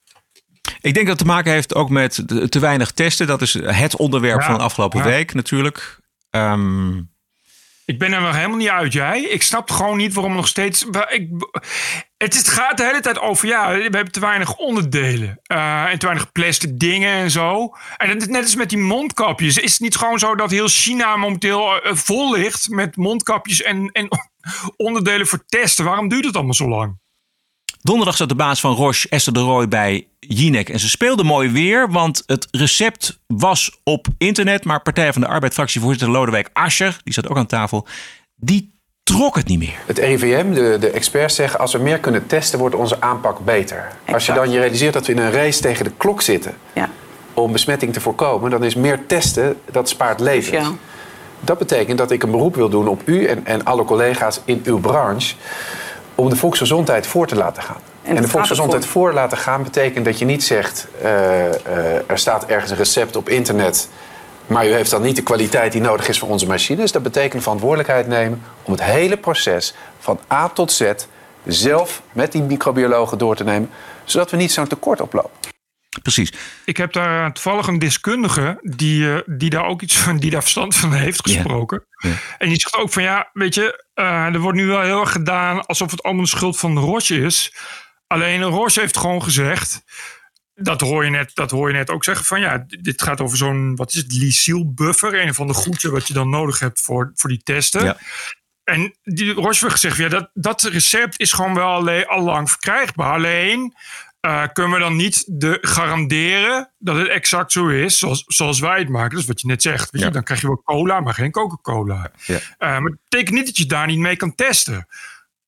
Ik 0.80 0.94
denk 0.94 1.06
dat 1.06 1.18
het 1.18 1.18
te 1.18 1.32
maken 1.32 1.52
heeft 1.52 1.74
ook 1.74 1.88
met 1.90 2.22
te 2.50 2.58
weinig 2.58 2.90
testen. 2.90 3.26
Dat 3.26 3.42
is 3.42 3.52
het 3.52 3.96
onderwerp 3.96 4.40
Ja, 4.40 4.46
van 4.46 4.54
de 4.58 4.62
afgelopen 4.64 4.98
ja. 4.98 5.04
week 5.04 5.34
natuurlijk. 5.34 5.98
Ehm, 6.30 6.96
Ik 7.84 7.98
ben 7.98 8.12
er 8.12 8.20
nog 8.20 8.34
helemaal 8.34 8.56
niet 8.56 8.68
uit, 8.68 8.92
jij. 8.92 9.20
Ik 9.22 9.42
snap 9.42 9.70
gewoon 9.70 9.96
niet 9.96 10.14
waarom 10.14 10.34
nog 10.34 10.48
steeds. 10.48 10.84
Ik, 11.08 11.28
het, 12.16 12.32
is, 12.34 12.38
het 12.38 12.48
gaat 12.48 12.76
de 12.76 12.84
hele 12.84 13.00
tijd 13.00 13.18
over, 13.20 13.48
ja, 13.48 13.68
we 13.74 13.80
hebben 13.82 14.12
te 14.12 14.20
weinig 14.20 14.56
onderdelen. 14.56 15.40
eh, 15.42 15.84
en 15.84 15.98
te 15.98 16.06
weinig 16.06 16.32
plastic 16.32 16.78
dingen 16.78 17.12
en 17.12 17.30
zo. 17.30 17.74
En 17.96 18.08
het 18.08 18.28
net 18.28 18.42
als 18.42 18.54
met 18.56 18.68
die 18.68 18.78
mondkapjes. 18.78 19.58
Is 19.58 19.72
het 19.72 19.80
niet 19.80 19.96
gewoon 19.96 20.18
zo 20.18 20.34
dat 20.34 20.50
heel 20.50 20.68
China 20.68 21.16
momenteel 21.16 21.82
eh, 21.82 21.94
vol 21.94 22.32
ligt 22.32 22.68
met 22.68 22.96
mondkapjes 22.96 23.62
en, 23.62 23.88
en 23.92 24.08
onderdelen 24.76 25.26
voor 25.26 25.44
testen? 25.46 25.84
Waarom 25.84 26.08
duurt 26.08 26.24
het 26.24 26.34
allemaal 26.34 26.54
zo 26.54 26.68
lang? 26.68 27.00
Donderdag 27.82 28.16
zat 28.16 28.28
de 28.28 28.34
baas 28.34 28.60
van 28.60 28.74
Roche, 28.74 29.08
Esther 29.08 29.32
de 29.32 29.40
Roy, 29.40 29.68
bij 29.68 30.06
Jinek. 30.18 30.68
En 30.68 30.78
ze 30.78 30.88
speelde 30.88 31.24
mooi 31.24 31.50
weer, 31.50 31.90
want 31.90 32.22
het 32.26 32.48
recept 32.50 33.18
was 33.26 33.80
op 33.84 34.06
internet. 34.18 34.64
Maar 34.64 34.82
Partij 34.82 35.12
van 35.12 35.22
de 35.22 35.28
Arbeid 35.28 35.52
fractievoorzitter 35.52 36.10
Lodewijk 36.10 36.50
Asscher, 36.52 37.00
die 37.04 37.12
zat 37.12 37.28
ook 37.28 37.36
aan 37.36 37.46
tafel, 37.46 37.86
die 38.36 38.74
trok 39.02 39.36
het 39.36 39.46
niet 39.46 39.58
meer. 39.58 39.78
Het 39.86 39.98
RIVM, 39.98 40.52
de, 40.52 40.76
de 40.80 40.90
experts 40.90 41.34
zeggen, 41.34 41.60
als 41.60 41.72
we 41.72 41.78
meer 41.78 41.98
kunnen 41.98 42.26
testen, 42.26 42.58
wordt 42.58 42.74
onze 42.74 43.00
aanpak 43.00 43.44
beter. 43.44 43.92
Als 44.12 44.26
je 44.26 44.32
dan 44.32 44.50
je 44.50 44.58
realiseert 44.58 44.92
dat 44.92 45.06
we 45.06 45.12
in 45.12 45.18
een 45.18 45.32
race 45.32 45.60
tegen 45.60 45.84
de 45.84 45.92
klok 45.96 46.22
zitten 46.22 46.54
om 47.34 47.52
besmetting 47.52 47.92
te 47.92 48.00
voorkomen, 48.00 48.50
dan 48.50 48.64
is 48.64 48.74
meer 48.74 49.06
testen, 49.06 49.56
dat 49.70 49.88
spaart 49.88 50.20
levens. 50.20 50.68
Dat 51.40 51.58
betekent 51.58 51.98
dat 51.98 52.10
ik 52.10 52.22
een 52.22 52.30
beroep 52.30 52.54
wil 52.54 52.68
doen 52.68 52.88
op 52.88 53.02
u 53.04 53.24
en, 53.24 53.46
en 53.46 53.64
alle 53.64 53.84
collega's 53.84 54.40
in 54.44 54.60
uw 54.64 54.80
branche 54.80 55.34
om 56.14 56.30
de 56.30 56.36
volksgezondheid 56.36 57.06
voor 57.06 57.26
te 57.26 57.36
laten 57.36 57.62
gaan. 57.62 57.80
En, 58.02 58.16
de 58.16 58.28
volksgezondheid 58.28 58.86
voor 58.86 59.12
laten 59.12 59.38
gaan 59.38 59.62
betekent 59.62 60.04
dat 60.04 60.18
je 60.18 60.24
niet 60.24 60.44
zegt, 60.44 60.86
eh, 61.02 61.46
eh, 61.46 62.10
er 62.10 62.18
staat 62.18 62.46
ergens 62.46 62.70
een 62.70 62.76
recept 62.76 63.16
op 63.16 63.28
internet, 63.28 63.88
maar 64.46 64.66
u 64.66 64.72
heeft 64.72 64.90
dan 64.90 65.02
niet 65.02 65.16
de 65.16 65.22
kwaliteit 65.22 65.72
die 65.72 65.80
nodig 65.80 66.08
is 66.08 66.18
voor 66.18 66.28
onze 66.28 66.46
machines. 66.46 66.92
Dat 66.92 67.02
betekent 67.02 67.42
verantwoordelijkheid 67.42 68.06
nemen 68.06 68.42
om 68.62 68.72
het 68.72 68.82
hele 68.82 69.16
proces 69.16 69.74
van 69.98 70.18
A 70.32 70.48
tot 70.48 70.72
Z 70.72 70.92
zelf 71.44 72.02
met 72.12 72.32
die 72.32 72.42
microbiologen 72.42 73.18
door 73.18 73.36
te 73.36 73.44
nemen, 73.44 73.70
zodat 74.04 74.30
we 74.30 74.36
niet 74.36 74.52
zo'n 74.52 74.66
tekort 74.66 75.00
oplopen. 75.00 75.30
Precies. 76.02 76.32
Ik 76.64 76.76
heb 76.76 76.92
daar 76.92 77.32
toevallig 77.32 77.66
een 77.66 77.78
deskundige 77.78 78.58
die, 78.62 79.12
eh, 79.12 79.20
die 79.26 79.50
daar 79.50 79.66
ook 79.66 79.82
iets 79.82 79.96
van, 79.96 80.16
die 80.16 80.30
daar 80.30 80.42
verstand 80.42 80.74
van 80.74 80.92
heeft 80.92 81.20
gesproken. 81.22 81.84
En 82.38 82.48
die 82.48 82.60
zegt 82.60 82.76
ook 82.76 82.92
van 82.92 83.02
ja, 83.02 83.30
weet 83.32 83.54
je, 83.54 83.81
er 83.94 84.38
wordt 84.38 84.58
nu 84.58 84.66
wel 84.66 84.80
heel 84.80 85.00
erg 85.00 85.12
gedaan 85.12 85.66
alsof 85.66 85.90
het 85.90 86.02
allemaal 86.02 86.22
de 86.22 86.28
schuld 86.28 86.58
van 86.58 86.78
Roche 86.78 87.16
is. 87.16 87.54
Alleen 88.06 88.42
Roche 88.42 88.80
heeft 88.80 88.96
gewoon 88.96 89.22
gezegd, 89.22 89.84
dat 90.54 90.80
hoor 90.80 91.04
je 91.04 91.10
net, 91.10 91.30
dat 91.34 91.50
hoor 91.50 91.68
je 91.68 91.74
net 91.74 91.90
ook 91.90 92.04
zeggen 92.04 92.24
van 92.24 92.40
ja, 92.40 92.64
dit 92.66 93.02
gaat 93.02 93.20
over 93.20 93.36
zo'n, 93.36 93.76
wat 93.76 93.90
is 93.90 93.96
het, 93.96 94.12
lysyl 94.12 94.72
buffer, 94.72 95.20
een 95.20 95.34
van 95.34 95.46
de 95.46 95.54
goedje 95.54 95.90
wat 95.90 96.06
je 96.08 96.14
dan 96.14 96.30
nodig 96.30 96.58
hebt 96.58 96.80
voor, 96.80 97.10
voor 97.14 97.30
die 97.30 97.42
testen. 97.42 97.84
Ja. 97.84 97.96
En 98.64 98.96
die 99.02 99.32
Roche 99.32 99.60
heeft 99.60 99.72
gezegd, 99.72 99.96
ja, 99.96 100.08
dat, 100.08 100.30
dat 100.34 100.62
recept 100.62 101.20
is 101.20 101.32
gewoon 101.32 101.54
wel 101.54 101.68
alleen, 101.68 102.06
al 102.06 102.22
lang 102.22 102.50
verkrijgbaar. 102.50 103.12
Alleen 103.12 103.74
eh, 104.22 104.44
kunnen 104.52 104.72
we 104.72 104.78
dan 104.78 104.96
niet 104.96 105.24
de 105.26 105.58
garanderen 105.60 106.72
dat 106.78 106.96
het 106.96 107.08
exact 107.08 107.52
zo 107.52 107.68
is 107.68 107.98
zoals, 107.98 108.24
zoals 108.26 108.60
wij 108.60 108.78
het 108.78 108.88
maken. 108.88 109.10
Dat 109.10 109.20
is 109.20 109.26
wat 109.26 109.40
je 109.40 109.46
net 109.46 109.62
zegt. 109.62 109.90
Weet 109.90 110.02
je? 110.02 110.10
Dan 110.10 110.22
krijg 110.22 110.40
je 110.40 110.46
wel 110.46 110.62
cola, 110.64 111.00
maar 111.00 111.14
geen 111.14 111.30
Coca-Cola. 111.30 112.10
Ja. 112.26 112.34
Eh, 112.34 112.42
maar 112.58 112.90
het 112.90 112.98
betekent 113.08 113.36
niet 113.36 113.46
dat 113.46 113.56
je 113.56 113.66
daar 113.66 113.86
niet 113.86 113.98
mee 113.98 114.16
kan 114.16 114.34
testen. 114.34 114.86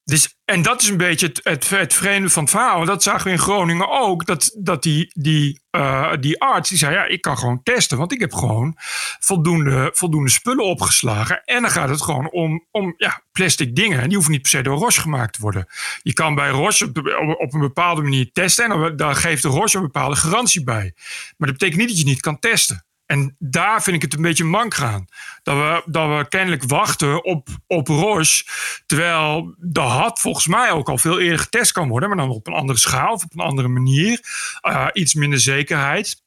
Dus, 0.04 0.36
en 0.44 0.62
dat 0.62 0.82
is 0.82 0.88
een 0.88 0.96
beetje 0.96 1.32
het, 1.42 1.68
het, 1.68 1.94
vreemde 1.94 2.30
van 2.30 2.42
het 2.42 2.52
verhaal. 2.52 2.84
Dat 2.84 3.02
zagen 3.02 3.24
we 3.24 3.30
in 3.30 3.38
Groningen 3.38 3.90
ook. 3.90 4.26
Dat, 4.26 4.54
dat 4.58 4.82
die, 4.82 5.10
die, 5.14 5.60
eh, 5.70 6.12
die 6.20 6.40
arts 6.40 6.68
die 6.68 6.78
zei: 6.78 6.94
Ja, 6.94 7.04
ik 7.04 7.20
kan 7.20 7.38
gewoon 7.38 7.62
testen. 7.62 7.98
Want 7.98 8.12
ik 8.12 8.20
heb 8.20 8.32
gewoon 8.32 8.74
voldoende, 9.20 9.90
voldoende 9.94 10.30
spullen 10.30 10.64
opgeslagen. 10.64 11.42
En 11.44 11.62
dan 11.62 11.70
gaat 11.70 11.88
het 11.88 12.02
gewoon 12.02 12.30
om, 12.30 12.66
om 12.70 12.94
ja, 12.96 13.22
plastic 13.32 13.76
dingen. 13.76 14.00
En 14.00 14.04
die 14.04 14.14
hoeven 14.14 14.32
niet 14.32 14.42
per 14.42 14.50
se 14.50 14.62
door 14.62 14.78
Roche 14.78 15.00
gemaakt 15.00 15.32
te 15.32 15.40
worden. 15.40 15.66
Je 16.02 16.12
kan 16.12 16.34
bij 16.34 16.48
Roche 16.48 16.84
op, 16.84 17.36
op, 17.38 17.52
een 17.52 17.60
bepaalde 17.60 18.02
manier 18.02 18.32
testen. 18.32 18.64
En 18.64 18.70
dan, 18.70 18.96
dan 18.96 19.16
geeft 19.16 19.42
de 19.42 19.48
Roche 19.48 19.76
een 19.76 19.82
bepaalde 19.82 20.16
garantie 20.16 20.64
bij. 20.64 20.92
Maar 21.36 21.48
dat 21.48 21.58
betekent 21.58 21.80
niet 21.80 21.88
dat 21.88 21.98
je 21.98 22.04
niet 22.04 22.20
kan 22.20 22.38
testen. 22.38 22.84
En 23.06 23.36
daar 23.38 23.82
vind 23.82 23.96
ik 23.96 24.02
het 24.02 24.14
een 24.14 24.22
beetje 24.22 24.44
mank 24.44 24.74
gaan. 24.74 25.04
Dat 25.42 25.56
we, 25.56 25.82
dat 25.86 26.18
we 26.18 26.28
kennelijk 26.28 26.64
wachten 26.64 27.24
op, 27.24 27.48
op 27.66 27.88
Roche. 27.88 28.44
Terwijl 28.86 29.54
er 29.72 29.82
had 29.82 30.20
volgens 30.20 30.46
mij 30.46 30.70
ook 30.70 30.88
al 30.88 30.98
veel 30.98 31.20
eerder 31.20 31.38
getest 31.38 31.72
kan 31.72 31.88
worden. 31.88 32.08
Maar 32.08 32.18
dan 32.18 32.30
op 32.30 32.46
een 32.46 32.52
andere 32.52 32.78
schaal 32.78 33.12
of 33.12 33.24
op 33.24 33.32
een 33.34 33.44
andere 33.44 33.68
manier. 33.68 34.20
Uh, 34.62 34.86
iets 34.92 35.14
minder 35.14 35.40
zekerheid. 35.40 36.22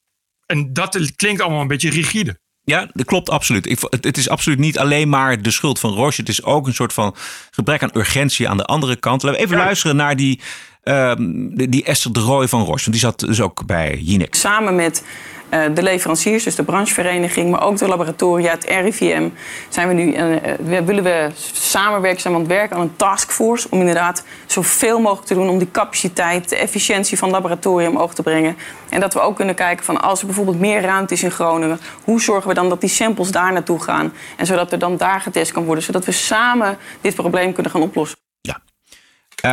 En 0.46 0.72
dat 0.72 1.16
klinkt 1.16 1.40
allemaal 1.40 1.60
een 1.60 1.66
beetje 1.66 1.90
rigide. 1.90 2.40
Ja, 2.62 2.88
dat 2.92 3.06
klopt 3.06 3.30
absoluut. 3.30 3.66
Ik, 3.66 3.78
het 4.00 4.16
is 4.16 4.28
absoluut 4.28 4.58
niet 4.58 4.78
alleen 4.78 5.08
maar 5.08 5.42
de 5.42 5.50
schuld 5.50 5.78
van 5.78 5.92
Roche. 5.92 6.20
Het 6.20 6.28
is 6.28 6.42
ook 6.42 6.66
een 6.66 6.74
soort 6.74 6.92
van 6.92 7.14
gebrek 7.50 7.82
aan 7.82 7.90
urgentie 7.94 8.48
aan 8.48 8.56
de 8.56 8.64
andere 8.64 8.96
kant. 8.96 9.22
Laten 9.22 9.40
we 9.40 9.46
even 9.46 9.58
luisteren 9.58 9.96
naar 9.96 10.16
die, 10.16 10.40
um, 10.84 11.70
die 11.70 11.84
Esther 11.84 12.12
de 12.12 12.20
Rooij 12.20 12.48
van 12.48 12.60
Roche. 12.60 12.90
Want 12.90 12.92
die 12.92 13.00
zat 13.00 13.18
dus 13.18 13.40
ook 13.40 13.66
bij 13.66 13.98
Jinek. 13.98 14.34
Samen 14.34 14.74
met 14.74 15.04
de 15.48 15.82
leveranciers, 15.82 16.44
dus 16.44 16.54
de 16.54 16.62
branchevereniging, 16.62 17.50
maar 17.50 17.62
ook 17.62 17.76
de 17.76 17.88
laboratoria, 17.88 18.50
het 18.50 18.64
RIVM, 18.64 19.28
zijn 19.68 19.88
we 19.88 19.94
nu, 19.94 20.14
uh, 20.14 20.36
willen 20.84 21.04
we 21.04 21.30
samenwerken, 21.52 22.20
zijn 22.20 22.34
we 22.34 22.40
aan 22.40 22.46
het 22.46 22.56
werken 22.56 22.76
aan 22.76 22.82
een 22.82 22.96
taskforce 22.96 23.66
om 23.70 23.78
inderdaad 23.78 24.24
zoveel 24.46 25.00
mogelijk 25.00 25.26
te 25.26 25.34
doen 25.34 25.48
om 25.48 25.58
die 25.58 25.70
capaciteit, 25.70 26.48
de 26.48 26.56
efficiëntie 26.56 27.18
van 27.18 27.28
het 27.28 27.36
laboratorium 27.36 27.90
omhoog 27.90 28.14
te 28.14 28.22
brengen. 28.22 28.56
En 28.88 29.00
dat 29.00 29.14
we 29.14 29.20
ook 29.20 29.36
kunnen 29.36 29.54
kijken 29.54 29.84
van 29.84 30.00
als 30.00 30.20
er 30.20 30.26
bijvoorbeeld 30.26 30.58
meer 30.58 30.80
ruimte 30.80 31.14
is 31.14 31.22
in 31.22 31.30
Groningen, 31.30 31.80
hoe 32.04 32.20
zorgen 32.20 32.48
we 32.48 32.54
dan 32.54 32.68
dat 32.68 32.80
die 32.80 32.90
samples 32.90 33.30
daar 33.30 33.52
naartoe 33.52 33.82
gaan 33.82 34.12
en 34.36 34.46
zodat 34.46 34.72
er 34.72 34.78
dan 34.78 34.96
daar 34.96 35.20
getest 35.20 35.52
kan 35.52 35.64
worden, 35.64 35.84
zodat 35.84 36.04
we 36.04 36.12
samen 36.12 36.78
dit 37.00 37.14
probleem 37.14 37.52
kunnen 37.52 37.72
gaan 37.72 37.82
oplossen. 37.82 38.18
Ja. 38.40 38.60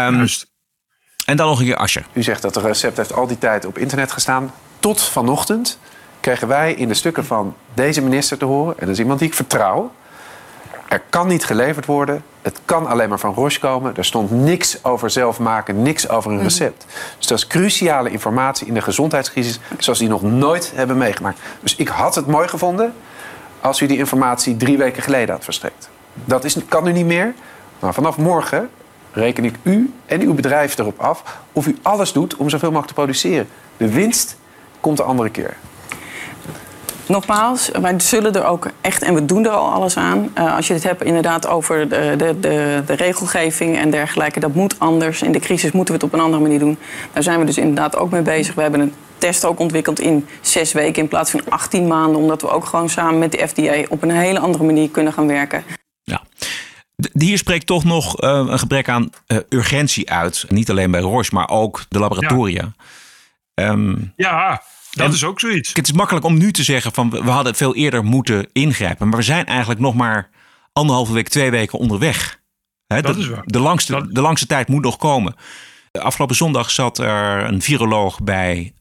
Um, 0.07 0.27
en 1.25 1.37
dan 1.37 1.47
nog 1.47 1.59
een 1.59 1.65
keer 1.65 1.75
Asje. 1.75 2.03
U 2.13 2.23
zegt 2.23 2.41
dat 2.41 2.55
het 2.55 2.65
recept 2.65 2.97
heeft 2.97 3.13
al 3.13 3.27
die 3.27 3.37
tijd 3.37 3.65
op 3.65 3.77
internet 3.77 4.11
gestaan. 4.11 4.53
Tot 4.85 5.01
vanochtend 5.01 5.79
kregen 6.19 6.47
wij 6.47 6.73
in 6.73 6.87
de 6.87 6.93
stukken 6.93 7.25
van 7.25 7.55
deze 7.73 8.01
minister 8.01 8.37
te 8.37 8.45
horen... 8.45 8.73
en 8.73 8.85
dat 8.85 8.89
is 8.89 8.99
iemand 8.99 9.19
die 9.19 9.27
ik 9.27 9.33
vertrouw... 9.33 9.91
er 10.87 11.01
kan 11.09 11.27
niet 11.27 11.45
geleverd 11.45 11.85
worden, 11.85 12.23
het 12.41 12.59
kan 12.65 12.87
alleen 12.87 13.09
maar 13.09 13.19
van 13.19 13.33
Roche 13.33 13.59
komen. 13.59 13.95
Er 13.95 14.05
stond 14.05 14.31
niks 14.31 14.83
over 14.83 15.09
zelf 15.09 15.39
maken, 15.39 15.81
niks 15.81 16.09
over 16.09 16.29
een 16.29 16.35
mhm. 16.35 16.45
recept. 16.45 16.85
Dus 17.17 17.27
dat 17.27 17.37
is 17.37 17.47
cruciale 17.47 18.09
informatie 18.09 18.67
in 18.67 18.73
de 18.73 18.81
gezondheidscrisis... 18.81 19.59
zoals 19.77 19.99
die 19.99 20.07
nog 20.07 20.21
nooit 20.21 20.71
hebben 20.75 20.97
meegemaakt. 20.97 21.39
Dus 21.59 21.75
ik 21.75 21.87
had 21.87 22.15
het 22.15 22.27
mooi 22.27 22.47
gevonden 22.47 22.93
als 23.61 23.81
u 23.81 23.85
die 23.85 23.97
informatie 23.97 24.57
drie 24.57 24.77
weken 24.77 25.03
geleden 25.03 25.35
had 25.35 25.43
verstrekt. 25.43 25.89
Dat 26.13 26.43
is, 26.43 26.57
kan 26.67 26.83
nu 26.83 26.91
niet 26.91 27.05
meer. 27.05 27.33
Maar 27.79 27.93
vanaf 27.93 28.17
morgen 28.17 28.69
reken 29.11 29.45
ik 29.45 29.55
u 29.63 29.93
en 30.05 30.21
uw 30.21 30.33
bedrijf 30.33 30.77
erop 30.77 30.99
af 30.99 31.23
of 31.51 31.67
u 31.67 31.77
alles 31.81 32.13
doet 32.13 32.35
om 32.35 32.49
zoveel 32.49 32.69
mogelijk 32.69 32.87
te 32.87 33.01
produceren. 33.01 33.47
De 33.77 33.89
winst 33.89 34.37
komt 34.85 34.97
de 34.97 35.03
andere 35.03 35.29
keer. 35.29 35.57
Nogmaals, 37.07 37.69
wij 37.81 37.99
zullen 37.99 38.33
er 38.33 38.45
ook 38.45 38.69
echt, 38.81 39.03
en 39.03 39.13
we 39.13 39.25
doen 39.25 39.45
er 39.45 39.51
al 39.51 39.71
alles 39.71 39.97
aan. 39.97 40.31
Uh, 40.37 40.55
als 40.55 40.67
je 40.67 40.73
het 40.73 40.83
hebt 40.83 41.03
inderdaad 41.03 41.47
over 41.47 41.89
de, 41.89 42.13
de, 42.17 42.39
de, 42.39 42.83
de, 42.85 42.93
regelgeving 42.93 43.77
en 43.77 43.89
dergelijke, 43.89 44.39
dat 44.39 44.53
moet 44.53 44.79
anders. 44.79 45.21
In 45.21 45.31
de 45.31 45.39
crisis 45.39 45.71
moeten 45.71 45.93
we 45.93 45.99
het 45.99 46.13
op 46.13 46.19
een 46.19 46.25
andere 46.25 46.41
manier 46.41 46.59
doen. 46.59 46.77
Daar 47.13 47.23
zijn 47.23 47.39
we 47.39 47.45
dus 47.45 47.57
inderdaad 47.57 47.95
ook 47.95 48.11
mee 48.11 48.21
bezig. 48.21 48.55
We 48.55 48.61
hebben 48.61 48.79
een 48.79 48.93
test 49.17 49.45
ook 49.45 49.59
ontwikkeld 49.59 49.99
in 49.99 50.27
zes 50.41 50.71
weken 50.71 51.01
in 51.01 51.07
plaats 51.07 51.31
van 51.31 51.41
18 51.49 51.87
maanden, 51.87 52.21
omdat 52.21 52.41
we 52.41 52.49
ook 52.49 52.65
gewoon 52.65 52.89
samen 52.89 53.19
met 53.19 53.31
de 53.31 53.47
FDA 53.47 53.83
op 53.89 54.03
een 54.03 54.11
hele 54.11 54.39
andere 54.39 54.63
manier 54.63 54.89
kunnen 54.89 55.13
gaan 55.13 55.27
werken. 55.27 55.63
Ja. 56.03 56.21
Hier 57.13 57.37
spreekt 57.37 57.65
toch 57.65 57.83
nog 57.83 58.23
uh, 58.23 58.29
een 58.29 58.59
gebrek 58.59 58.89
aan 58.89 59.09
uh, 59.27 59.37
urgentie 59.49 60.11
uit. 60.11 60.45
Niet 60.49 60.69
alleen 60.69 60.91
bij 60.91 61.01
Roche, 61.01 61.33
maar 61.33 61.49
ook 61.49 61.85
de 61.89 61.99
laboratoria. 61.99 62.73
Ja, 63.53 63.69
um, 63.69 64.13
ja 64.15 64.61
dat 64.95 65.13
is 65.13 65.23
ook 65.23 65.39
zoiets. 65.39 65.73
Het 65.73 65.87
is 65.87 65.93
makkelijk 65.93 66.25
om 66.25 66.37
nu 66.37 66.51
te 66.51 66.63
zeggen 66.63 66.91
van 66.91 67.09
we 67.09 67.29
hadden 67.29 67.55
veel 67.55 67.75
eerder 67.75 68.03
moeten 68.03 68.47
ingrijpen. 68.51 69.07
Maar 69.07 69.17
we 69.17 69.23
zijn 69.23 69.45
eigenlijk 69.45 69.79
nog 69.79 69.95
maar 69.95 70.29
anderhalve 70.73 71.13
week, 71.13 71.29
twee 71.29 71.51
weken 71.51 71.79
onderweg. 71.79 72.39
He, 72.87 73.01
dat 73.01 73.13
de, 73.13 73.19
is 73.19 73.27
waar. 73.27 73.43
De 73.45 73.59
langste, 73.59 73.91
dat... 73.91 74.07
de 74.09 74.21
langste 74.21 74.45
tijd 74.45 74.67
moet 74.67 74.83
nog 74.83 74.97
komen. 74.97 75.35
Afgelopen 75.91 76.35
zondag 76.35 76.71
zat 76.71 76.97
er 76.97 77.43
een 77.43 77.61
viroloog 77.61 78.21
bij 78.21 78.73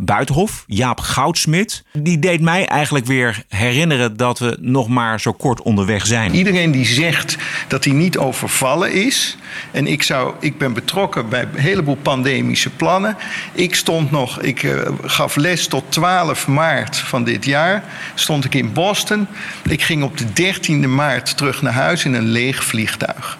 Buitenhof, 0.00 0.64
Jaap 0.66 1.00
Goudsmit. 1.00 1.84
Die 1.92 2.18
deed 2.18 2.40
mij 2.40 2.66
eigenlijk 2.66 3.06
weer 3.06 3.44
herinneren 3.48 4.16
dat 4.16 4.38
we 4.38 4.56
nog 4.60 4.88
maar 4.88 5.20
zo 5.20 5.32
kort 5.32 5.62
onderweg 5.62 6.06
zijn. 6.06 6.34
Iedereen 6.34 6.70
die 6.70 6.86
zegt 6.86 7.36
dat 7.68 7.84
hij 7.84 7.92
niet 7.92 8.18
overvallen 8.18 8.92
is. 8.92 9.36
En 9.70 9.86
ik, 9.86 10.02
zou, 10.02 10.34
ik 10.40 10.58
ben 10.58 10.72
betrokken 10.72 11.28
bij 11.28 11.42
een 11.42 11.60
heleboel 11.60 11.96
pandemische 12.02 12.70
plannen. 12.70 13.16
Ik 13.52 13.74
stond 13.74 14.10
nog, 14.10 14.40
ik 14.40 14.62
uh, 14.62 14.80
gaf 15.02 15.36
les 15.36 15.66
tot 15.66 15.84
12 15.88 16.48
maart 16.48 16.96
van 16.96 17.24
dit 17.24 17.44
jaar. 17.44 17.84
Stond 18.14 18.44
ik 18.44 18.54
in 18.54 18.72
Boston. 18.72 19.26
Ik 19.68 19.82
ging 19.82 20.02
op 20.02 20.18
de 20.18 20.54
13e 20.54 20.88
maart 20.88 21.36
terug 21.36 21.62
naar 21.62 21.72
huis 21.72 22.04
in 22.04 22.14
een 22.14 22.28
leeg 22.28 22.64
vliegtuig. 22.64 23.38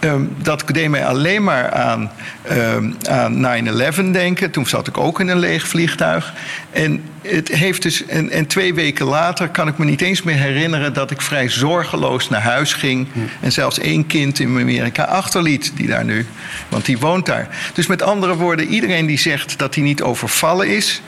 Um, 0.00 0.34
dat 0.42 0.64
deed 0.66 0.88
mij 0.88 1.06
alleen 1.06 1.44
maar 1.44 1.72
aan, 1.72 2.10
um, 2.50 2.96
aan 3.08 3.64
9-11 4.08 4.10
denken. 4.10 4.50
Toen 4.50 4.66
zat 4.66 4.86
ik 4.86 4.98
ook 4.98 5.20
in 5.20 5.28
een 5.28 5.38
leeg 5.38 5.68
vliegtuig. 5.68 6.32
En, 6.70 7.04
het 7.22 7.48
heeft 7.48 7.82
dus, 7.82 8.06
en, 8.06 8.46
twee 8.46 8.74
weken 8.74 9.06
later 9.06 9.48
kan 9.48 9.68
ik 9.68 9.78
me 9.78 9.84
niet 9.84 10.00
eens 10.00 10.22
meer 10.22 10.36
herinneren 10.36 10.92
dat 10.94 11.10
ik 11.10 11.20
vrij 11.20 11.48
zorgeloos 11.48 12.28
naar 12.28 12.42
huis 12.42 12.72
ging. 12.72 13.08
En 13.40 13.52
zelfs 13.52 13.78
één 13.78 14.06
kind 14.06 14.38
in 14.38 14.48
Amerika 14.48 15.04
achterliet, 15.04 15.72
die 15.74 15.86
daar 15.86 16.04
nu, 16.04 16.26
want 16.68 16.84
die 16.84 16.98
woont 16.98 17.26
daar. 17.26 17.48
Dus 17.74 17.86
met 17.86 18.02
andere 18.02 18.36
woorden, 18.36 18.66
iedereen 18.66 19.06
die 19.06 19.18
zegt 19.18 19.58
dat 19.58 19.74
hij 19.74 19.84
niet 19.84 20.02
overvallen 20.02 20.68
is, 20.68 21.02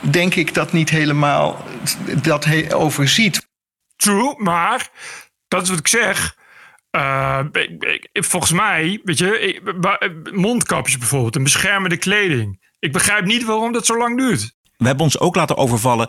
denk 0.00 0.34
ik 0.34 0.54
dat 0.54 0.72
niet 0.72 0.90
helemaal 0.90 1.64
dat 2.22 2.44
hij 2.44 2.74
overziet. 2.74 3.46
True, 3.96 4.34
maar 4.36 4.88
dat 5.48 5.62
is 5.62 5.68
wat 5.68 5.78
ik 5.78 5.88
zeg. 5.88 6.36
Uh, 6.96 7.40
volgens 8.12 8.52
mij, 8.52 9.00
weet 9.04 9.18
je, 9.18 9.60
mondkapjes 10.32 10.98
bijvoorbeeld 10.98 11.36
en 11.36 11.42
beschermende 11.42 11.96
kleding. 11.96 12.66
Ik 12.78 12.92
begrijp 12.92 13.24
niet 13.24 13.44
waarom 13.44 13.72
dat 13.72 13.86
zo 13.86 13.98
lang 13.98 14.18
duurt. 14.18 14.56
We 14.76 14.86
hebben 14.86 15.04
ons 15.04 15.18
ook 15.18 15.34
laten 15.34 15.56
overvallen 15.56 16.08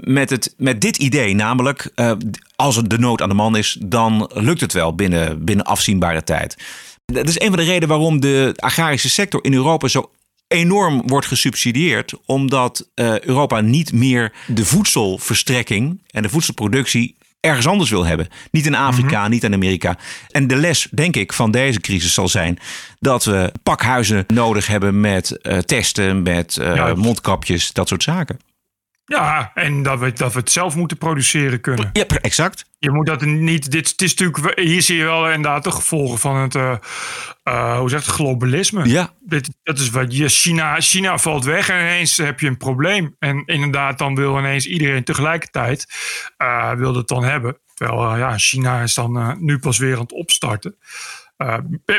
met, 0.00 0.30
het, 0.30 0.54
met 0.56 0.80
dit 0.80 0.96
idee. 0.96 1.34
Namelijk, 1.34 1.92
uh, 1.96 2.12
als 2.56 2.76
er 2.76 2.88
de 2.88 2.98
nood 2.98 3.22
aan 3.22 3.28
de 3.28 3.34
man 3.34 3.56
is, 3.56 3.78
dan 3.80 4.30
lukt 4.34 4.60
het 4.60 4.72
wel 4.72 4.94
binnen, 4.94 5.44
binnen 5.44 5.64
afzienbare 5.64 6.24
tijd. 6.24 6.56
Dat 7.04 7.28
is 7.28 7.40
een 7.40 7.48
van 7.48 7.56
de 7.56 7.64
redenen 7.64 7.88
waarom 7.88 8.20
de 8.20 8.52
agrarische 8.56 9.10
sector 9.10 9.44
in 9.44 9.54
Europa 9.54 9.88
zo 9.88 10.10
enorm 10.48 11.02
wordt 11.06 11.26
gesubsidieerd. 11.26 12.14
Omdat 12.26 12.90
uh, 12.94 13.20
Europa 13.20 13.60
niet 13.60 13.92
meer 13.92 14.32
de 14.46 14.64
voedselverstrekking 14.64 16.02
en 16.10 16.22
de 16.22 16.28
voedselproductie 16.28 17.16
ergens 17.40 17.66
anders 17.66 17.90
wil 17.90 18.06
hebben. 18.06 18.28
Niet 18.50 18.66
in 18.66 18.74
Afrika, 18.74 19.20
mhm. 19.20 19.30
niet 19.30 19.44
in 19.44 19.54
Amerika. 19.54 19.96
En 20.28 20.46
de 20.46 20.56
les, 20.56 20.88
denk 20.90 21.16
ik, 21.16 21.32
van 21.32 21.50
deze 21.50 21.80
crisis 21.80 22.14
zal 22.14 22.28
zijn 22.28 22.58
dat 22.98 23.24
we 23.24 23.52
pakhuizen 23.62 24.24
nodig 24.26 24.66
hebben 24.66 25.00
met 25.00 25.38
uh, 25.42 25.58
testen, 25.58 26.22
met 26.22 26.58
uh, 26.60 26.94
mondkapjes, 26.94 27.72
dat 27.72 27.88
soort 27.88 28.02
zaken. 28.02 28.38
Ja, 29.16 29.50
en 29.54 29.82
dat 29.82 29.98
we, 29.98 30.12
dat 30.12 30.32
we 30.32 30.38
het 30.38 30.50
zelf 30.50 30.76
moeten 30.76 30.96
produceren 30.96 31.60
kunnen. 31.60 31.90
Ja, 31.92 32.06
exact. 32.06 32.64
Je 32.78 32.90
moet 32.90 33.06
dat 33.06 33.24
niet. 33.24 33.70
Dit, 33.70 33.88
het 33.88 34.02
is 34.02 34.14
natuurlijk, 34.14 34.58
hier 34.60 34.82
zie 34.82 34.96
je 34.96 35.04
wel 35.04 35.30
inderdaad 35.30 35.64
de 35.64 35.70
gevolgen 35.70 36.18
van 36.18 36.36
het. 36.36 36.54
Uh, 36.54 36.74
uh, 37.44 37.78
hoe 37.78 37.90
zegt 37.90 38.06
het, 38.06 38.14
globalisme. 38.14 38.88
Ja. 38.88 39.12
Dit, 39.20 39.50
dat 39.62 39.78
is 39.78 39.90
wat 39.90 40.16
je. 40.16 40.28
China, 40.28 40.80
China 40.80 41.18
valt 41.18 41.44
weg 41.44 41.68
en 41.68 41.80
ineens 41.80 42.16
heb 42.16 42.40
je 42.40 42.46
een 42.46 42.56
probleem. 42.56 43.16
En 43.18 43.42
inderdaad, 43.46 43.98
dan 43.98 44.14
wil 44.14 44.38
ineens 44.38 44.66
iedereen 44.66 45.04
tegelijkertijd. 45.04 45.86
Uh, 46.38 46.72
wil 46.72 46.94
het 46.94 47.08
dan 47.08 47.24
hebben. 47.24 47.58
Terwijl 47.74 48.16
ja, 48.16 48.38
China 48.38 48.82
is 48.82 48.94
dan 48.94 49.36
nu 49.44 49.58
pas 49.58 49.78
weer 49.78 49.94
aan 49.94 50.02
het 50.02 50.12
opstarten. 50.12 50.76
Uh, 51.42 51.56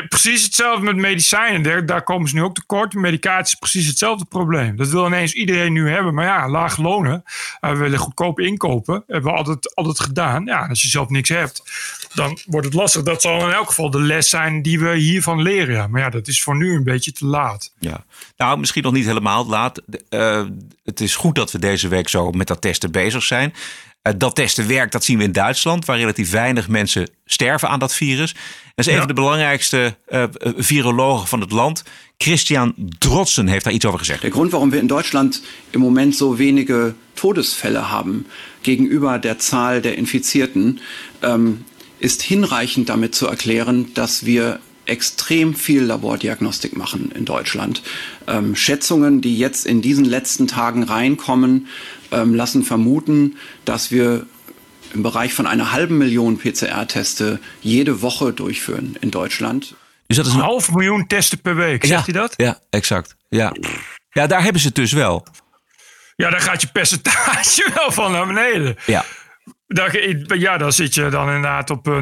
precies 0.08 0.44
hetzelfde 0.44 0.84
met 0.84 0.96
medicijnen. 0.96 1.62
Daar, 1.62 1.86
daar, 1.86 2.02
komen 2.02 2.28
ze 2.28 2.34
nu 2.34 2.42
ook 2.42 2.54
tekort. 2.54 2.94
Medicatie 2.94 3.52
is 3.52 3.54
precies 3.54 3.86
hetzelfde 3.86 4.24
probleem. 4.24 4.76
Dat 4.76 4.88
wil 4.88 5.06
ineens 5.06 5.32
iedereen 5.32 5.72
nu 5.72 5.90
hebben. 5.90 6.14
Maar 6.14 6.24
ja, 6.24 6.48
laag 6.48 6.76
lonen. 6.76 7.22
Uh, 7.60 7.70
we 7.70 7.76
willen 7.76 7.98
goedkoop 7.98 8.40
inkopen. 8.40 9.04
Hebben 9.06 9.30
we 9.30 9.36
altijd, 9.36 9.74
altijd 9.74 10.00
gedaan. 10.00 10.44
Ja, 10.44 10.66
als 10.66 10.82
je 10.82 10.88
zelf 10.88 11.08
niks 11.08 11.28
hebt, 11.28 11.62
dan 12.14 12.38
wordt 12.46 12.66
het 12.66 12.74
lastig. 12.74 13.02
Dat 13.02 13.22
zal 13.22 13.46
in 13.46 13.54
elk 13.54 13.66
geval 13.66 13.90
de 13.90 14.00
les 14.00 14.28
zijn 14.28 14.62
die 14.62 14.80
we 14.80 14.94
hiervan 14.94 15.42
leren. 15.42 15.74
Ja. 15.74 15.86
Maar 15.86 16.00
ja, 16.00 16.10
dat 16.10 16.28
is 16.28 16.42
voor 16.42 16.56
nu 16.56 16.74
een 16.74 16.84
beetje 16.84 17.12
te 17.12 17.26
laat. 17.26 17.72
Ja, 17.78 18.04
nou 18.36 18.58
misschien 18.58 18.82
nog 18.82 18.92
niet 18.92 19.06
helemaal 19.06 19.46
laat. 19.46 19.82
Uh, 20.10 20.44
het 20.84 21.00
is 21.00 21.16
goed 21.16 21.34
dat 21.34 21.52
we 21.52 21.58
deze 21.58 21.88
week 21.88 22.08
zo 22.08 22.30
met 22.30 22.46
dat 22.46 22.60
testen 22.60 22.92
bezig 22.92 23.22
zijn. 23.22 23.54
Dat 24.16 24.34
testen 24.34 24.68
werkt, 24.68 24.92
dat 24.92 25.04
zien 25.04 25.18
we 25.18 25.24
in 25.24 25.32
Duitsland, 25.32 25.84
waar 25.84 25.96
relatief 25.96 26.30
weinig 26.30 26.68
mensen 26.68 27.10
sterven 27.24 27.68
aan 27.68 27.78
dat 27.78 27.94
virus. 27.94 28.34
Dat 28.74 28.86
is 28.86 28.92
een 28.92 28.98
van 28.98 29.08
de 29.08 29.14
belangrijkste 29.14 29.96
uh, 30.08 30.24
virologen 30.56 31.28
van 31.28 31.40
het 31.40 31.52
land. 31.52 31.82
Christian 32.18 32.74
Drotzen 32.98 33.46
heeft 33.46 33.64
daar 33.64 33.72
iets 33.72 33.84
over 33.84 33.98
gezegd. 33.98 34.20
Der 34.20 34.30
Grund, 34.30 34.52
warum 34.52 34.70
wir 34.70 34.80
in 34.80 34.86
Deutschland 34.86 35.42
im 35.70 35.80
Moment 35.80 36.16
so 36.16 36.38
wenige 36.38 36.94
Todesfälle 37.14 37.90
haben 37.90 38.26
gegenüber 38.62 39.18
der 39.18 39.38
Zahl 39.38 39.80
der 39.80 39.98
Infizierten, 39.98 40.80
ähm, 41.22 41.64
ist 41.98 42.22
hinreichend 42.22 42.88
damit 42.88 43.14
zu 43.14 43.26
erklären, 43.26 43.92
dass 43.94 44.24
wir 44.24 44.60
extrem 44.86 45.54
viel 45.54 45.82
Labordiagnostik 45.82 46.76
machen 46.76 47.12
in 47.14 47.24
Deutschland. 47.24 47.82
Ähm, 48.26 48.56
Schätzungen, 48.56 49.20
die 49.20 49.38
jetzt 49.38 49.66
in 49.66 49.82
diesen 49.82 50.04
letzten 50.04 50.48
Tagen 50.48 50.82
reinkommen, 50.82 51.68
ähm, 52.10 52.34
lassen 52.34 52.64
vermuten, 52.64 53.36
dass 53.64 53.90
wir 53.90 54.26
im 54.92 55.02
Bereich 55.02 55.34
von 55.34 55.46
einer 55.46 55.72
halben 55.72 55.98
Million 55.98 56.38
PCR-Testen 56.38 57.40
jede 57.60 58.00
Woche 58.00 58.32
durchführen 58.32 58.96
in 59.00 59.10
Deutschland. 59.10 59.74
Dus 60.06 60.16
dat 60.16 60.26
is 60.26 60.32
een 60.32 60.40
half 60.40 60.72
miljoen 60.72 61.06
testen 61.06 61.40
per 61.40 61.56
week, 61.56 61.84
zegt 61.84 62.06
ja, 62.06 62.12
hij 62.12 62.20
dat? 62.22 62.34
Ja, 62.36 62.58
exact. 62.70 63.16
Ja. 63.28 63.52
ja, 64.10 64.26
daar 64.26 64.42
hebben 64.42 64.60
ze 64.60 64.66
het 64.66 64.76
dus 64.76 64.92
wel. 64.92 65.26
Ja, 66.16 66.30
daar 66.30 66.40
gaat 66.40 66.60
je 66.60 66.68
percentage 66.72 67.70
wel 67.74 67.92
van 67.92 68.12
naar 68.12 68.26
beneden. 68.26 68.76
Ja. 68.86 69.04
Ja, 70.38 70.56
dan 70.56 70.72
zit 70.72 70.94
je 70.94 71.08
dan 71.08 71.26
inderdaad 71.26 71.70
op 71.70 71.88
0,4 71.88 71.92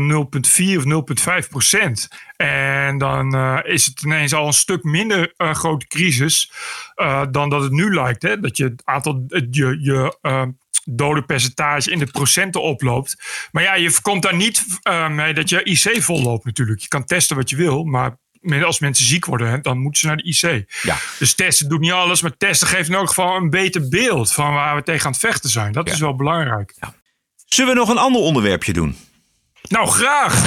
of 0.77 1.43
0,5 1.43 1.49
procent. 1.49 2.09
En 2.37 2.99
dan 2.99 3.35
uh, 3.35 3.59
is 3.63 3.87
het 3.87 4.03
ineens 4.03 4.35
al 4.35 4.47
een 4.47 4.53
stuk 4.53 4.83
minder 4.83 5.33
uh, 5.37 5.55
grote 5.55 5.87
crisis 5.87 6.53
uh, 6.97 7.23
dan 7.31 7.49
dat 7.49 7.63
het 7.63 7.73
nu 7.73 7.95
lijkt. 7.95 8.23
Hè? 8.23 8.41
Dat 8.41 8.57
je 8.57 8.65
het 8.65 8.83
aantal, 8.85 9.25
je, 9.29 9.79
je 9.81 10.17
dodenpercentage 10.85 11.91
in 11.91 11.99
de 11.99 12.07
procenten 12.07 12.63
oploopt. 12.63 13.17
Maar 13.53 13.63
ja, 13.63 13.75
je 13.75 14.01
komt 14.03 14.23
daar 14.23 14.37
niet 14.37 14.65
mee 15.11 15.35
dat 15.35 15.49
je 15.49 15.63
IC 15.63 16.03
volloopt 16.03 16.45
natuurlijk. 16.45 16.81
Je 16.81 16.89
kan 16.89 17.05
testen 17.05 17.37
wat 17.37 17.51
je 17.51 17.57
wil, 17.57 17.85
maar 17.85 18.17
als 18.63 18.79
mensen 18.79 19.07
ziek 19.07 19.25
worden, 19.25 19.63
dan 19.63 19.79
moeten 19.79 20.01
ze 20.01 20.07
naar 20.07 20.17
de 20.17 20.23
IC. 20.23 20.65
Ja. 20.83 20.97
Dus 21.19 21.35
testen 21.35 21.69
doet 21.69 21.81
niet 21.81 21.93
alles, 21.93 22.23
maar 22.23 22.37
testen 22.37 22.69
geeft 22.69 22.89
in 22.89 22.95
elk 22.95 23.09
geval 23.09 23.37
een 23.37 23.51
beter 23.51 23.89
beeld 23.89 24.33
van 24.33 24.55
waar 24.55 24.77
we 24.77 24.83
tegen 24.83 25.07
aan 25.07 25.13
het 25.13 25.21
vechten 25.21 25.51
zijn. 25.51 25.73
Dat 25.73 25.89
is 25.89 25.99
wel 25.99 26.17
belangrijk. 26.17 26.75
Ja. 26.81 26.95
Zullen 27.55 27.73
we 27.75 27.79
nog 27.79 27.89
een 27.89 27.99
ander 27.99 28.21
onderwerpje 28.23 28.73
doen? 28.73 28.97
Nou, 29.69 29.89
graag. 29.89 30.43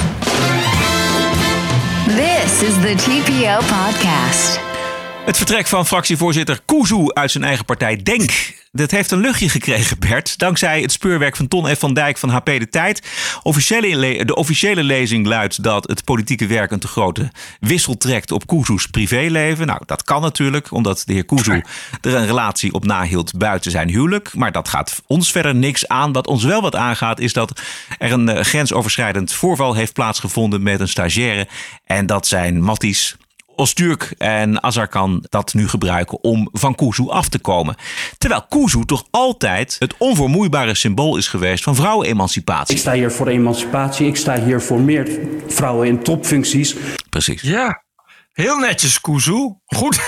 This 2.06 2.62
is 2.62 2.74
the 2.74 2.94
TPO 2.96 3.56
podcast. 3.56 4.60
Het 5.24 5.36
vertrek 5.36 5.66
van 5.66 5.86
fractievoorzitter 5.86 6.60
Kuzu 6.64 7.06
uit 7.12 7.30
zijn 7.30 7.44
eigen 7.44 7.64
partij 7.64 8.02
Denk. 8.02 8.32
Dat 8.72 8.90
heeft 8.90 9.10
een 9.10 9.20
luchtje 9.20 9.48
gekregen, 9.48 9.98
Bert. 9.98 10.38
Dankzij 10.38 10.80
het 10.80 10.92
speurwerk 10.92 11.36
van 11.36 11.48
Ton 11.48 11.66
F. 11.66 11.78
van 11.78 11.94
Dijk 11.94 12.18
van 12.18 12.28
HP 12.28 12.46
De 12.46 12.68
Tijd. 12.68 13.02
Officiële 13.42 14.24
de 14.24 14.34
officiële 14.34 14.82
lezing 14.82 15.26
luidt 15.26 15.62
dat 15.62 15.88
het 15.88 16.04
politieke 16.04 16.46
werk 16.46 16.70
een 16.70 16.78
te 16.78 16.88
grote 16.88 17.30
wissel 17.60 17.96
trekt 17.96 18.32
op 18.32 18.46
Kuzu's 18.46 18.86
privéleven. 18.86 19.66
Nou, 19.66 19.80
dat 19.86 20.02
kan 20.02 20.22
natuurlijk, 20.22 20.72
omdat 20.72 21.02
de 21.06 21.12
heer 21.12 21.24
Kuzu 21.24 21.62
er 22.00 22.14
een 22.14 22.26
relatie 22.26 22.72
op 22.72 22.84
nahield 22.84 23.38
buiten 23.38 23.70
zijn 23.70 23.88
huwelijk. 23.88 24.34
Maar 24.34 24.52
dat 24.52 24.68
gaat 24.68 25.02
ons 25.06 25.30
verder 25.30 25.54
niks 25.54 25.88
aan. 25.88 26.12
Wat 26.12 26.26
ons 26.26 26.44
wel 26.44 26.62
wat 26.62 26.76
aangaat, 26.76 27.20
is 27.20 27.32
dat 27.32 27.60
er 27.98 28.12
een 28.12 28.28
eh, 28.28 28.44
grensoverschrijdend 28.44 29.32
voorval 29.32 29.74
heeft 29.74 29.92
plaatsgevonden 29.92 30.62
met 30.62 30.80
een 30.80 30.88
stagiaire. 30.88 31.48
En 31.84 32.06
dat 32.06 32.26
zijn 32.26 32.62
Matties 32.62 33.16
Osturk 33.56 34.14
en 34.18 34.62
Azarkan 34.62 35.24
dat 35.28 35.54
nu 35.54 35.68
gebruiken 35.68 36.22
om 36.22 36.48
van 36.52 36.74
Kuzu 36.74 37.08
af 37.08 37.28
te 37.28 37.38
komen. 37.38 37.76
Terwijl 38.18 38.46
Kuzu 38.48 38.84
toch 38.84 39.04
altijd 39.10 39.76
het 39.78 39.94
onvermoeibare 39.98 40.74
symbool 40.74 41.16
is 41.16 41.28
geweest 41.28 41.64
van 41.64 41.74
vrouwenemancipatie. 41.74 42.74
Ik 42.74 42.80
sta 42.80 42.92
hier 42.92 43.12
voor 43.12 43.26
emancipatie, 43.26 44.06
ik 44.06 44.16
sta 44.16 44.40
hier 44.40 44.62
voor 44.62 44.80
meer 44.80 45.18
vrouwen 45.48 45.88
in 45.88 46.02
topfuncties. 46.02 46.76
Precies. 47.10 47.42
Ja, 47.42 47.82
heel 48.32 48.58
netjes 48.58 49.00
Kuzu. 49.00 49.54
Goed, 49.66 49.98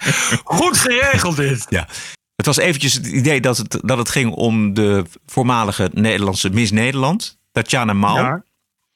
goed 0.58 0.76
geregeld 0.76 1.36
dit. 1.36 1.66
Ja. 1.68 1.88
Het 2.36 2.46
was 2.46 2.56
eventjes 2.56 2.92
het 2.92 3.06
idee 3.06 3.40
dat 3.40 3.56
het, 3.56 3.78
dat 3.82 3.98
het 3.98 4.08
ging 4.08 4.32
om 4.32 4.74
de 4.74 5.04
voormalige 5.26 5.90
Nederlandse 5.92 6.50
Miss 6.50 6.70
Nederland, 6.70 7.38
Tatjana 7.52 7.92
Maal. 7.92 8.16
Ja. 8.16 8.42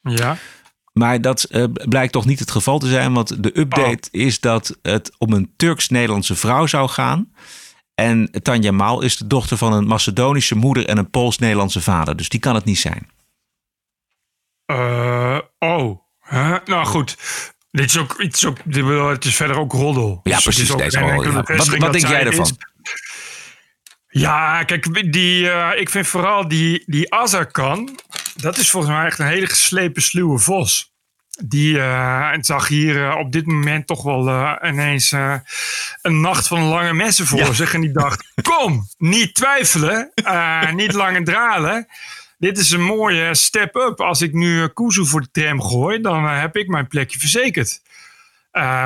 ja. 0.03 0.37
Maar 0.99 1.21
dat 1.21 1.47
uh, 1.51 1.65
blijkt 1.89 2.13
toch 2.13 2.27
niet 2.27 2.39
het 2.39 2.51
geval 2.51 2.79
te 2.79 2.89
zijn. 2.89 3.13
Want 3.13 3.43
de 3.43 3.59
update 3.59 4.09
oh. 4.13 4.21
is 4.21 4.41
dat 4.41 4.79
het 4.83 5.13
om 5.19 5.33
een 5.33 5.53
Turks-Nederlandse 5.57 6.37
vrouw 6.37 6.67
zou 6.67 6.89
gaan. 6.89 7.33
En 7.95 8.31
Tanja 8.43 8.71
Maal 8.71 9.03
is 9.03 9.17
de 9.17 9.27
dochter 9.27 9.57
van 9.57 9.73
een 9.73 9.87
Macedonische 9.87 10.55
moeder 10.55 10.87
en 10.87 10.99
een 10.99 11.11
Pools-Nederlandse 11.11 11.81
vader. 11.81 12.17
Dus 12.17 12.29
die 12.29 12.41
kan 12.41 12.55
het 12.55 12.65
niet 12.65 12.79
zijn. 12.79 13.11
Uh, 14.67 15.39
oh, 15.59 15.99
huh? 16.29 16.57
nou 16.65 16.87
goed. 16.87 17.17
Dit 17.71 17.85
is 17.85 17.99
ook 17.99 18.21
iets 18.21 18.45
op. 18.45 18.61
Het 18.65 19.25
is 19.25 19.37
verder 19.37 19.59
ook 19.59 19.73
roddel. 19.73 20.21
Ja, 20.23 20.39
precies. 20.41 20.69
Dus 20.69 20.77
deze 20.77 20.99
roddel. 20.99 21.25
Ja. 21.25 21.33
Wat, 21.33 21.67
wat 21.67 21.93
denk 21.93 22.07
jij 22.07 22.25
ervan? 22.25 22.57
Ja, 24.09 24.63
kijk, 24.63 25.13
die, 25.13 25.43
uh, 25.43 25.71
ik 25.77 25.91
vind 25.91 26.07
vooral 26.07 26.49
die, 26.49 26.83
die 26.87 27.15
Azarkan. 27.15 27.99
Dat 28.41 28.57
is 28.59 28.71
volgens 28.71 28.93
mij 28.93 29.07
echt 29.07 29.19
een 29.19 29.27
hele 29.27 29.47
geslepen 29.47 30.03
sluwe 30.03 30.39
vos. 30.39 30.93
Die 31.45 31.75
uh, 31.75 32.33
zag 32.41 32.69
hier 32.69 32.97
uh, 32.97 33.17
op 33.19 33.33
dit 33.33 33.47
moment 33.47 33.87
toch 33.87 34.03
wel 34.03 34.29
uh, 34.29 34.55
ineens 34.63 35.13
een 36.03 36.21
nacht 36.21 36.47
van 36.47 36.63
lange 36.63 36.93
messen 36.93 37.27
voor 37.27 37.39
ja. 37.39 37.53
zich. 37.53 37.75
En 37.75 37.81
die 37.81 37.93
dacht: 37.93 38.33
Kom, 38.43 38.89
niet 38.99 39.35
twijfelen, 39.35 40.13
niet 40.75 40.93
langer 40.93 41.25
dralen. 41.25 41.87
Dit 42.39 42.59
is 42.59 42.71
een 42.71 42.83
mooie 42.83 43.35
step-up. 43.35 44.01
Als 44.01 44.23
ik 44.23 44.33
nu 44.33 44.69
Kuzu 44.69 45.05
voor 45.05 45.21
de 45.21 45.31
tram 45.31 45.63
gooi, 45.63 46.01
dan 46.01 46.29
heb 46.29 46.57
ik 46.57 46.69
mijn 46.69 46.89
plekje 46.89 47.19
verzekerd. 47.19 47.81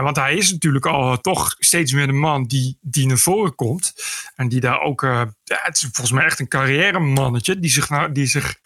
Want 0.01 0.17
hij 0.17 0.35
is 0.35 0.53
natuurlijk 0.53 0.87
al 0.87 1.21
toch 1.21 1.57
steeds 1.59 1.93
meer 1.93 2.07
de 2.07 2.13
man 2.13 2.45
die, 2.45 2.79
die 2.81 3.07
naar 3.07 3.19
voren 3.19 3.55
komt. 3.55 3.95
En 4.37 4.49
die 4.49 4.61
daar 4.61 4.81
ook. 4.81 5.01
Ja, 5.01 5.33
het 5.45 5.75
is 5.75 5.81
volgens 5.81 6.13
mij 6.13 6.25
echt 6.25 6.41
een 6.41 6.49
carrière 6.49 6.99
mannetje. 6.99 7.59
Die 7.59 7.71
zich, 7.71 7.89
naar, 7.89 8.13
die 8.13 8.27
zich 8.27 8.61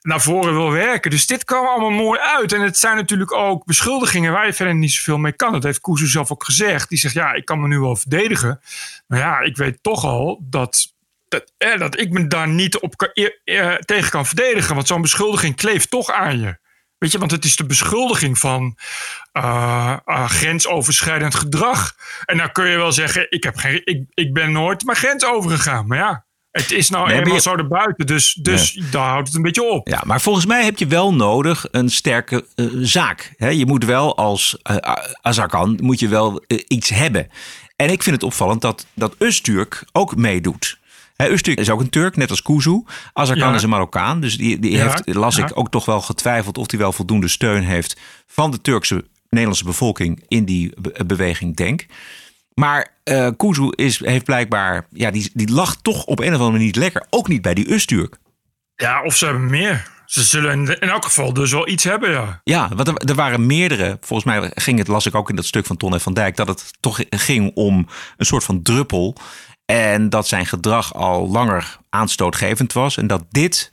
naar 0.00 0.20
voren 0.20 0.52
wil 0.52 0.70
werken. 0.70 1.10
Dus 1.10 1.26
dit 1.26 1.44
kwam 1.44 1.66
allemaal 1.66 1.90
mooi 1.90 2.20
uit. 2.20 2.52
En 2.52 2.60
het 2.60 2.78
zijn 2.78 2.96
natuurlijk 2.96 3.32
ook 3.32 3.64
beschuldigingen 3.64 4.32
waar 4.32 4.46
je 4.46 4.52
verder 4.52 4.74
niet 4.74 4.92
zoveel 4.92 5.18
mee 5.18 5.32
kan. 5.32 5.52
Dat 5.52 5.62
heeft 5.62 5.80
Kuzu 5.80 6.06
zelf 6.06 6.32
ook 6.32 6.44
gezegd. 6.44 6.88
Die 6.88 6.98
zegt: 6.98 7.14
Ja, 7.14 7.32
ik 7.32 7.44
kan 7.44 7.60
me 7.60 7.68
nu 7.68 7.78
wel 7.78 7.96
verdedigen. 7.96 8.60
Maar 9.06 9.18
ja, 9.18 9.40
ik 9.40 9.56
weet 9.56 9.78
toch 9.82 10.04
al 10.04 10.40
dat. 10.42 10.94
Dat, 11.28 11.52
eh, 11.58 11.78
dat 11.78 12.00
ik 12.00 12.10
me 12.10 12.26
daar 12.26 12.48
niet 12.48 12.78
op 12.78 12.96
kan, 12.96 13.08
eh, 13.44 13.74
tegen 13.74 14.10
kan 14.10 14.26
verdedigen. 14.26 14.74
Want 14.74 14.86
zo'n 14.86 15.00
beschuldiging 15.00 15.56
kleeft 15.56 15.90
toch 15.90 16.10
aan 16.10 16.40
je. 16.40 16.58
Weet 16.98 17.12
je, 17.12 17.18
want 17.18 17.30
het 17.30 17.44
is 17.44 17.56
de 17.56 17.66
beschuldiging 17.66 18.38
van 18.38 18.76
uh, 19.32 19.96
uh, 20.06 20.28
grensoverschrijdend 20.28 21.34
gedrag. 21.34 21.96
En 22.24 22.36
dan 22.36 22.52
kun 22.52 22.66
je 22.68 22.76
wel 22.76 22.92
zeggen, 22.92 23.26
ik, 23.30 23.44
heb 23.44 23.56
geen, 23.56 23.80
ik, 23.84 24.04
ik 24.14 24.32
ben 24.32 24.52
nooit 24.52 24.84
mijn 24.84 24.98
grens 24.98 25.24
overgegaan. 25.24 25.86
Maar 25.86 25.98
ja, 25.98 26.25
het 26.56 26.72
is 26.72 26.90
nou 26.90 27.08
nee, 27.08 27.16
eenmaal 27.16 27.34
je... 27.34 27.40
zo 27.40 27.54
erbuiten, 27.54 28.06
dus, 28.06 28.32
dus 28.32 28.72
ja. 28.72 28.82
daar 28.90 29.08
houdt 29.08 29.26
het 29.26 29.36
een 29.36 29.42
beetje 29.42 29.70
op. 29.70 29.88
Ja, 29.88 30.02
maar 30.06 30.20
volgens 30.20 30.46
mij 30.46 30.64
heb 30.64 30.78
je 30.78 30.86
wel 30.86 31.14
nodig 31.14 31.66
een 31.70 31.90
sterke 31.90 32.44
uh, 32.54 32.66
zaak. 32.80 33.34
He, 33.36 33.48
je 33.48 33.66
moet 33.66 33.84
wel 33.84 34.16
als 34.16 34.58
uh, 34.70 34.76
Azarkan 35.22 35.78
moet 35.82 36.00
je 36.00 36.08
wel 36.08 36.42
uh, 36.48 36.58
iets 36.68 36.88
hebben. 36.88 37.28
En 37.76 37.90
ik 37.90 38.02
vind 38.02 38.16
het 38.16 38.24
opvallend 38.24 38.60
dat, 38.60 38.86
dat 38.94 39.14
Usturk 39.18 39.84
ook 39.92 40.16
meedoet. 40.16 40.78
He, 41.16 41.30
Usturk 41.30 41.58
is 41.58 41.70
ook 41.70 41.80
een 41.80 41.90
Turk, 41.90 42.16
net 42.16 42.30
als 42.30 42.42
Kuzu. 42.42 42.82
Azarkan 43.12 43.48
ja. 43.48 43.54
is 43.54 43.62
een 43.62 43.68
Marokkaan. 43.68 44.20
Dus 44.20 44.36
die, 44.36 44.58
die 44.58 44.70
ja. 44.70 44.82
heeft, 44.82 45.14
las 45.14 45.36
ik, 45.36 45.50
ook 45.54 45.70
toch 45.70 45.84
wel 45.84 46.00
getwijfeld 46.00 46.58
of 46.58 46.70
hij 46.70 46.78
wel 46.78 46.92
voldoende 46.92 47.28
steun 47.28 47.62
heeft 47.62 47.96
van 48.26 48.50
de 48.50 48.60
Turkse 48.60 49.04
Nederlandse 49.28 49.64
bevolking 49.64 50.24
in 50.28 50.44
die 50.44 50.72
be 50.78 51.04
beweging 51.06 51.56
Denk. 51.56 51.86
Maar 52.60 52.92
uh, 53.04 53.28
Kuzu 53.36 53.70
is, 53.70 53.98
heeft 54.04 54.24
blijkbaar, 54.24 54.86
ja, 54.90 55.10
die, 55.10 55.30
die 55.34 55.52
lag 55.52 55.76
toch 55.76 56.04
op 56.04 56.18
een 56.18 56.26
of 56.26 56.32
andere 56.32 56.50
manier 56.50 56.66
niet 56.66 56.76
lekker. 56.76 57.06
Ook 57.10 57.28
niet 57.28 57.42
bij 57.42 57.54
die 57.54 57.72
Usturk. 57.72 58.16
Ja, 58.74 59.02
of 59.02 59.16
ze 59.16 59.24
hebben 59.24 59.50
meer. 59.50 59.90
Ze 60.06 60.22
zullen 60.22 60.52
in, 60.52 60.78
elk 60.78 61.04
geval 61.04 61.32
dus 61.32 61.52
wel 61.52 61.68
iets 61.68 61.84
hebben, 61.84 62.10
ja. 62.10 62.40
Ja, 62.44 62.68
want 62.74 62.88
er, 62.88 62.94
er, 62.94 63.14
waren 63.14 63.46
meerdere. 63.46 63.98
Volgens 64.00 64.34
mij 64.34 64.50
ging 64.54 64.78
het, 64.78 64.88
las 64.88 65.06
ik 65.06 65.14
ook 65.14 65.30
in 65.30 65.36
dat 65.36 65.44
stuk 65.44 65.66
van 65.66 65.76
Ton 65.76 65.92
en 65.92 66.00
van 66.00 66.14
Dijk, 66.14 66.36
dat 66.36 66.48
het 66.48 66.72
toch 66.80 67.00
ging 67.10 67.50
om 67.54 67.88
een 68.16 68.26
soort 68.26 68.44
van 68.44 68.62
druppel. 68.62 69.16
En 69.64 70.08
dat 70.08 70.28
zijn 70.28 70.46
gedrag 70.46 70.94
al 70.94 71.28
langer 71.28 71.78
aanstootgevend 71.88 72.72
was. 72.72 72.96
En 72.96 73.06
dat 73.06 73.24
dit 73.30 73.70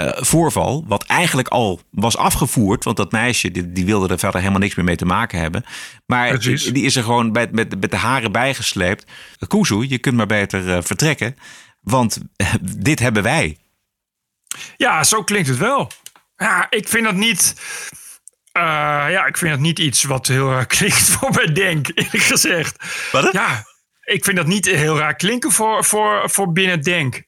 uh, 0.00 0.22
voorval, 0.22 0.84
wat 0.86 1.04
eigenlijk 1.04 1.48
al 1.48 1.80
was 1.90 2.16
afgevoerd, 2.16 2.84
want 2.84 2.96
dat 2.96 3.12
meisje 3.12 3.50
die, 3.50 3.72
die, 3.72 3.84
wilde 3.84 4.08
er 4.08 4.18
verder 4.18 4.40
helemaal 4.40 4.60
niks 4.60 4.74
meer 4.74 4.84
mee 4.84 4.96
te 4.96 5.04
maken 5.04 5.38
hebben. 5.38 5.64
Maar 6.06 6.38
die, 6.38 6.72
die, 6.72 6.84
is 6.84 6.96
er 6.96 7.02
gewoon 7.02 7.30
met, 7.30 7.52
met, 7.52 7.80
met 7.80 7.90
de 7.90 7.96
haren 7.96 8.32
bijgesleept. 8.32 9.04
Kuzu, 9.48 9.86
je 9.88 9.98
kunt 9.98 10.16
maar 10.16 10.26
beter 10.26 10.66
uh, 10.66 10.78
vertrekken, 10.82 11.36
want 11.80 12.18
uh, 12.36 12.54
dit 12.60 12.98
hebben 12.98 13.22
wij. 13.22 13.58
Ja, 14.76 15.04
zo 15.04 15.22
klinkt 15.22 15.48
het 15.48 15.58
wel. 15.58 15.90
Ja, 16.36 16.66
ik 16.70 16.88
vind 16.88 17.04
dat 17.04 17.14
niet. 17.14 17.54
Uh, 18.52 18.62
ja, 19.08 19.26
ik 19.26 19.36
vind 19.36 19.50
dat 19.50 19.60
niet 19.60 19.78
iets 19.78 20.02
wat 20.04 20.26
heel 20.26 20.50
raar 20.50 20.66
klinkt 20.76 20.98
voor 20.98 21.30
mij 21.30 21.52
denk, 21.52 21.86
eerlijk 21.94 22.22
gezegd. 22.22 22.84
Wat? 23.12 23.32
Ja, 23.32 23.64
ik 24.00 24.24
vind 24.24 24.36
dat 24.36 24.46
niet 24.46 24.66
heel 24.66 24.98
raar 24.98 25.14
klinken 25.14 25.52
voor, 25.52 25.84
voor, 25.84 26.30
voor 26.30 26.52
binnen 26.52 26.82
denk. 26.82 27.22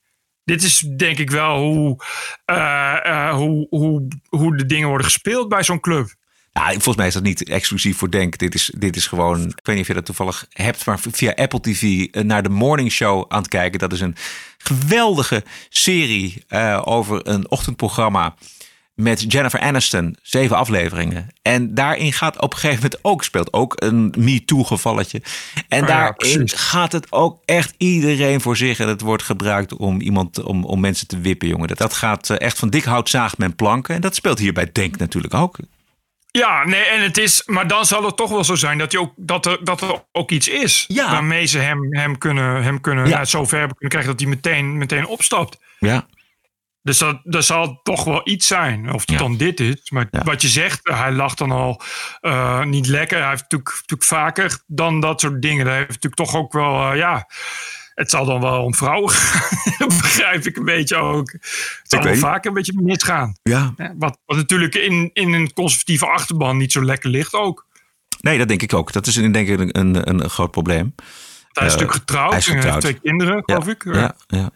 Dit 0.45 0.63
is 0.63 0.79
denk 0.79 1.19
ik 1.19 1.31
wel 1.31 1.59
hoe, 1.59 2.05
uh, 2.51 2.97
uh, 3.07 3.35
hoe, 3.35 3.67
hoe, 3.71 4.09
hoe 4.29 4.57
de 4.57 4.67
dingen 4.67 4.89
worden 4.89 5.07
gespeeld 5.07 5.49
bij 5.49 5.63
zo'n 5.63 5.81
club. 5.81 6.15
Ja, 6.53 6.71
volgens 6.71 6.97
mij 6.97 7.07
is 7.07 7.15
dat 7.15 7.23
niet 7.23 7.49
exclusief 7.49 7.97
voor 7.97 8.11
Denk. 8.11 8.39
Dit 8.39 8.55
is, 8.55 8.73
dit 8.79 8.97
is 8.97 9.07
gewoon, 9.07 9.41
ik 9.43 9.61
weet 9.63 9.75
niet 9.75 9.81
of 9.81 9.87
je 9.87 9.95
dat 9.95 10.05
toevallig 10.05 10.47
hebt, 10.49 10.87
maar 10.87 11.01
via 11.11 11.33
Apple 11.35 11.61
TV 11.61 12.07
naar 12.13 12.43
de 12.43 12.49
Morning 12.49 12.93
Show 12.93 13.25
aan 13.29 13.39
het 13.39 13.49
kijken. 13.49 13.79
Dat 13.79 13.93
is 13.93 14.01
een 14.01 14.17
geweldige 14.59 15.45
serie 15.69 16.45
over 16.85 17.29
een 17.29 17.51
ochtendprogramma 17.51 18.35
met 18.95 19.33
Jennifer 19.33 19.61
Aniston. 19.61 20.17
Zeven 20.23 20.57
afleveringen. 20.57 21.29
En 21.43 21.75
daarin 21.75 22.13
gaat 22.13 22.41
op 22.41 22.53
een 22.53 22.59
gegeven 22.59 22.83
moment 22.83 23.05
ook, 23.05 23.25
speelt 23.25 23.53
ook 23.53 23.73
een 23.77 24.15
MeToo-gevalletje. 24.19 25.23
En 25.69 25.83
oh 25.83 25.87
daarin 25.89 26.49
gaat 26.49 26.93
het 26.93 27.13
ook 27.13 27.43
echt 27.45 27.75
iedereen 27.79 28.41
voor 28.41 28.57
zich. 28.57 28.79
En 28.79 28.89
het 28.89 29.01
wordt 29.01 29.23
gebruikt 29.23 29.77
om 29.77 30.01
iemand, 30.01 30.43
om, 30.43 30.65
om 30.65 30.81
mensen 30.81 31.07
te 31.07 31.21
wippen, 31.21 31.49
jongen. 31.49 31.69
Dat, 31.69 31.79
dat 31.79 31.95
gaat 31.95 32.31
echt 32.31 32.59
van 32.59 32.71
dik 32.71 32.85
hout 32.85 33.09
zaagt 33.09 33.39
men 33.39 33.57
planken. 33.57 33.95
En 33.95 34.01
dat 34.01 34.15
speelt 34.15 34.39
hier 34.39 34.53
bij 34.53 34.71
Denk 34.73 34.97
natuurlijk 34.97 35.35
ook. 35.35 35.57
Ja, 36.31 36.65
nee, 36.65 36.83
en 36.83 37.03
het 37.03 37.19
is, 37.19 37.43
maar 37.47 37.67
dan 37.67 37.87
zal 37.87 38.05
het 38.05 38.17
toch 38.17 38.31
wel 38.31 38.45
zo 38.45 38.55
zijn 38.55 38.79
dat, 38.79 38.93
hij 38.93 39.01
ook, 39.01 39.13
dat, 39.17 39.47
er, 39.47 39.59
dat 39.65 39.81
er 39.81 40.05
ook 40.13 40.31
iets 40.31 40.49
is. 40.49 40.85
Ja. 40.89 41.11
Waarmee 41.11 41.47
ze 41.47 41.59
hem, 41.59 41.95
hem 41.95 42.19
kunnen, 42.19 42.63
hem 42.63 42.81
kunnen 42.81 43.09
ja. 43.09 43.25
zover 43.25 43.59
hebben 43.59 43.77
kunnen 43.77 44.01
krijgen 44.01 44.11
dat 44.11 44.21
hij 44.21 44.29
meteen, 44.29 44.79
meteen 44.79 45.07
opstapt. 45.07 45.59
Ja. 45.79 46.07
Dus 46.83 46.99
dat, 46.99 47.21
dat 47.25 47.45
zal 47.45 47.81
toch 47.83 48.05
wel 48.05 48.21
iets 48.25 48.47
zijn. 48.47 48.93
Of 48.93 49.03
het 49.07 49.19
dan 49.19 49.37
dit 49.37 49.61
is. 49.61 49.91
Maar 49.91 50.09
wat 50.11 50.43
je 50.43 50.49
zegt, 50.49 50.81
hij 50.83 51.13
lag 51.13 51.35
dan 51.35 51.51
al 51.51 51.81
uh, 52.21 52.65
niet 52.65 52.87
lekker. 52.87 53.19
Hij 53.19 53.29
heeft 53.29 53.43
natuurlijk, 53.43 53.71
natuurlijk 53.71 54.09
vaker 54.09 54.63
dan 54.67 55.01
dat 55.01 55.21
soort 55.21 55.43
dingen. 55.43 55.67
Hij 55.67 55.77
heeft 55.77 55.89
natuurlijk 55.89 56.15
toch 56.15 56.35
ook 56.35 56.53
wel, 56.53 56.93
uh, 56.93 56.97
ja 56.97 57.27
het 57.95 58.11
zal 58.11 58.25
dan 58.25 58.41
wel 58.41 58.65
om 58.65 58.75
vrouwen 58.75 59.11
gaan. 59.15 59.89
begrijp 59.89 60.47
ik 60.47 60.57
een 60.57 60.65
beetje 60.65 60.97
ook. 60.97 61.33
Het 61.33 61.81
zal 61.83 62.03
wel 62.03 62.15
vaak 62.15 62.45
een 62.45 62.55
beetje 62.55 62.81
misgaan. 62.83 63.35
Ja. 63.43 63.75
Wat, 63.97 64.19
wat 64.25 64.37
natuurlijk 64.37 64.75
in, 64.75 65.11
in 65.13 65.33
een 65.33 65.53
conservatieve 65.53 66.07
achterban 66.07 66.57
niet 66.57 66.73
zo 66.73 66.85
lekker 66.85 67.11
ligt 67.11 67.35
ook. 67.35 67.67
Nee, 68.21 68.39
dat 68.39 68.49
denk 68.49 68.63
ik 68.63 68.75
ook. 68.75 68.93
Dat 68.93 69.07
is 69.07 69.15
denk 69.15 69.49
ik 69.49 69.59
een, 69.59 69.79
een, 69.79 70.09
een 70.09 70.31
groot 70.31 70.51
probleem. 70.51 70.95
Hij 71.53 71.67
is 71.67 71.73
natuurlijk 71.73 71.99
getrouwd. 71.99 72.31
Hij 72.31 72.39
is 72.39 72.47
getrouwd. 72.47 72.65
En 72.65 72.73
heeft 72.73 72.81
twee 72.81 73.01
kinderen, 73.01 73.43
geloof 73.45 73.69
ik. 73.69 73.85
Ja, 73.85 74.15
ja. 74.27 74.51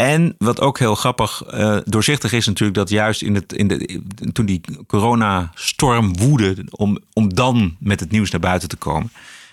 En 0.00 0.34
wat 0.38 0.60
ook 0.60 0.78
heel 0.78 0.94
grappig, 0.94 1.54
uh, 1.54 1.78
doorzichtig 1.84 2.32
is 2.32 2.46
natuurlijk 2.46 2.78
dat 2.78 2.88
juist 2.88 3.22
in 3.22 3.34
het, 3.34 3.52
in 3.52 3.68
de, 3.68 4.02
toen 4.32 4.46
die 4.46 4.60
coronastorm 4.86 6.16
woedde, 6.16 6.64
om, 6.70 6.98
om 7.12 7.34
dan 7.34 7.76
met 7.78 8.00
het 8.00 8.10
nieuws 8.10 8.30
naar 8.30 8.40
buiten 8.40 8.68
te 8.68 8.76
komen. 8.76 9.12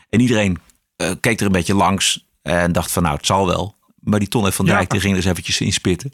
En 0.10 0.20
iedereen 0.20 0.58
uh, 0.98 1.12
keek 1.20 1.40
er 1.40 1.46
een 1.46 1.52
beetje 1.52 1.76
langs 1.76 2.26
en 2.42 2.72
dacht 2.72 2.92
van 2.92 3.04
nou, 3.04 3.16
het 3.16 3.26
zal 3.26 3.48
wel. 3.48 3.76
Maar 4.00 4.20
die 4.20 4.28
Ton 4.28 4.52
van 4.52 4.66
Dijk, 4.66 4.82
ja. 4.82 4.88
die 4.88 5.00
ging 5.00 5.16
eens 5.16 5.26
eventjes 5.26 5.62
inspitten. 5.62 6.14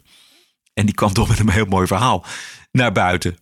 En 0.72 0.86
die 0.86 0.94
kwam 0.94 1.12
toch 1.12 1.28
met 1.28 1.38
een 1.38 1.50
heel 1.50 1.66
mooi 1.66 1.86
verhaal 1.86 2.24
naar 2.72 2.92
buiten. 2.92 3.38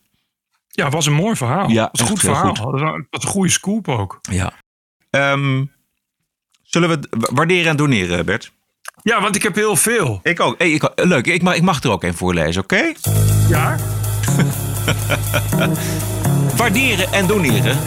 Ja, 0.68 0.85
het 0.85 0.94
was 0.94 1.07
een 1.07 1.12
mooi 1.12 1.37
verhaal. 1.37 1.68
Ja, 1.68 1.88
het 1.90 2.00
was 2.00 2.00
een 2.00 2.07
goed 2.07 2.20
verhaal. 2.20 2.55
Goed. 2.55 2.81
Het 2.81 3.07
was 3.11 3.22
een 3.24 3.28
goede 3.28 3.50
scoop 3.50 3.88
ook. 3.88 4.18
Ja. 4.31 4.52
Um, 5.11 5.72
zullen 6.62 6.88
we 6.88 7.09
waarderen 7.11 7.70
en 7.70 7.76
doneren, 7.76 8.26
Bert? 8.26 8.52
Ja, 9.02 9.20
want 9.20 9.37
ik 9.37 9.42
heb 9.42 9.55
heel 9.55 9.76
veel. 9.76 10.20
Ik 10.22 10.40
ook. 10.40 10.59
Hey, 10.59 10.70
ik, 10.70 10.90
leuk, 10.94 11.26
ik 11.26 11.42
mag, 11.42 11.55
ik 11.55 11.62
mag 11.62 11.83
er 11.83 11.90
ook 11.90 12.02
een 12.02 12.14
voorlezen, 12.14 12.62
oké? 12.62 12.74
Okay? 12.74 12.96
Ja. 13.48 13.76
waarderen 16.57 17.12
en 17.12 17.26
doneren 17.26 17.78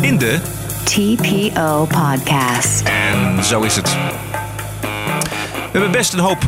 in 0.00 0.18
de 0.18 0.40
TPO 0.84 1.86
Podcast. 1.86 2.88
En 2.88 3.44
zo 3.44 3.62
is 3.62 3.76
het. 3.76 3.92
We 3.92 5.80
hebben 5.80 5.90
best 5.90 6.12
een 6.12 6.18
hoop 6.18 6.38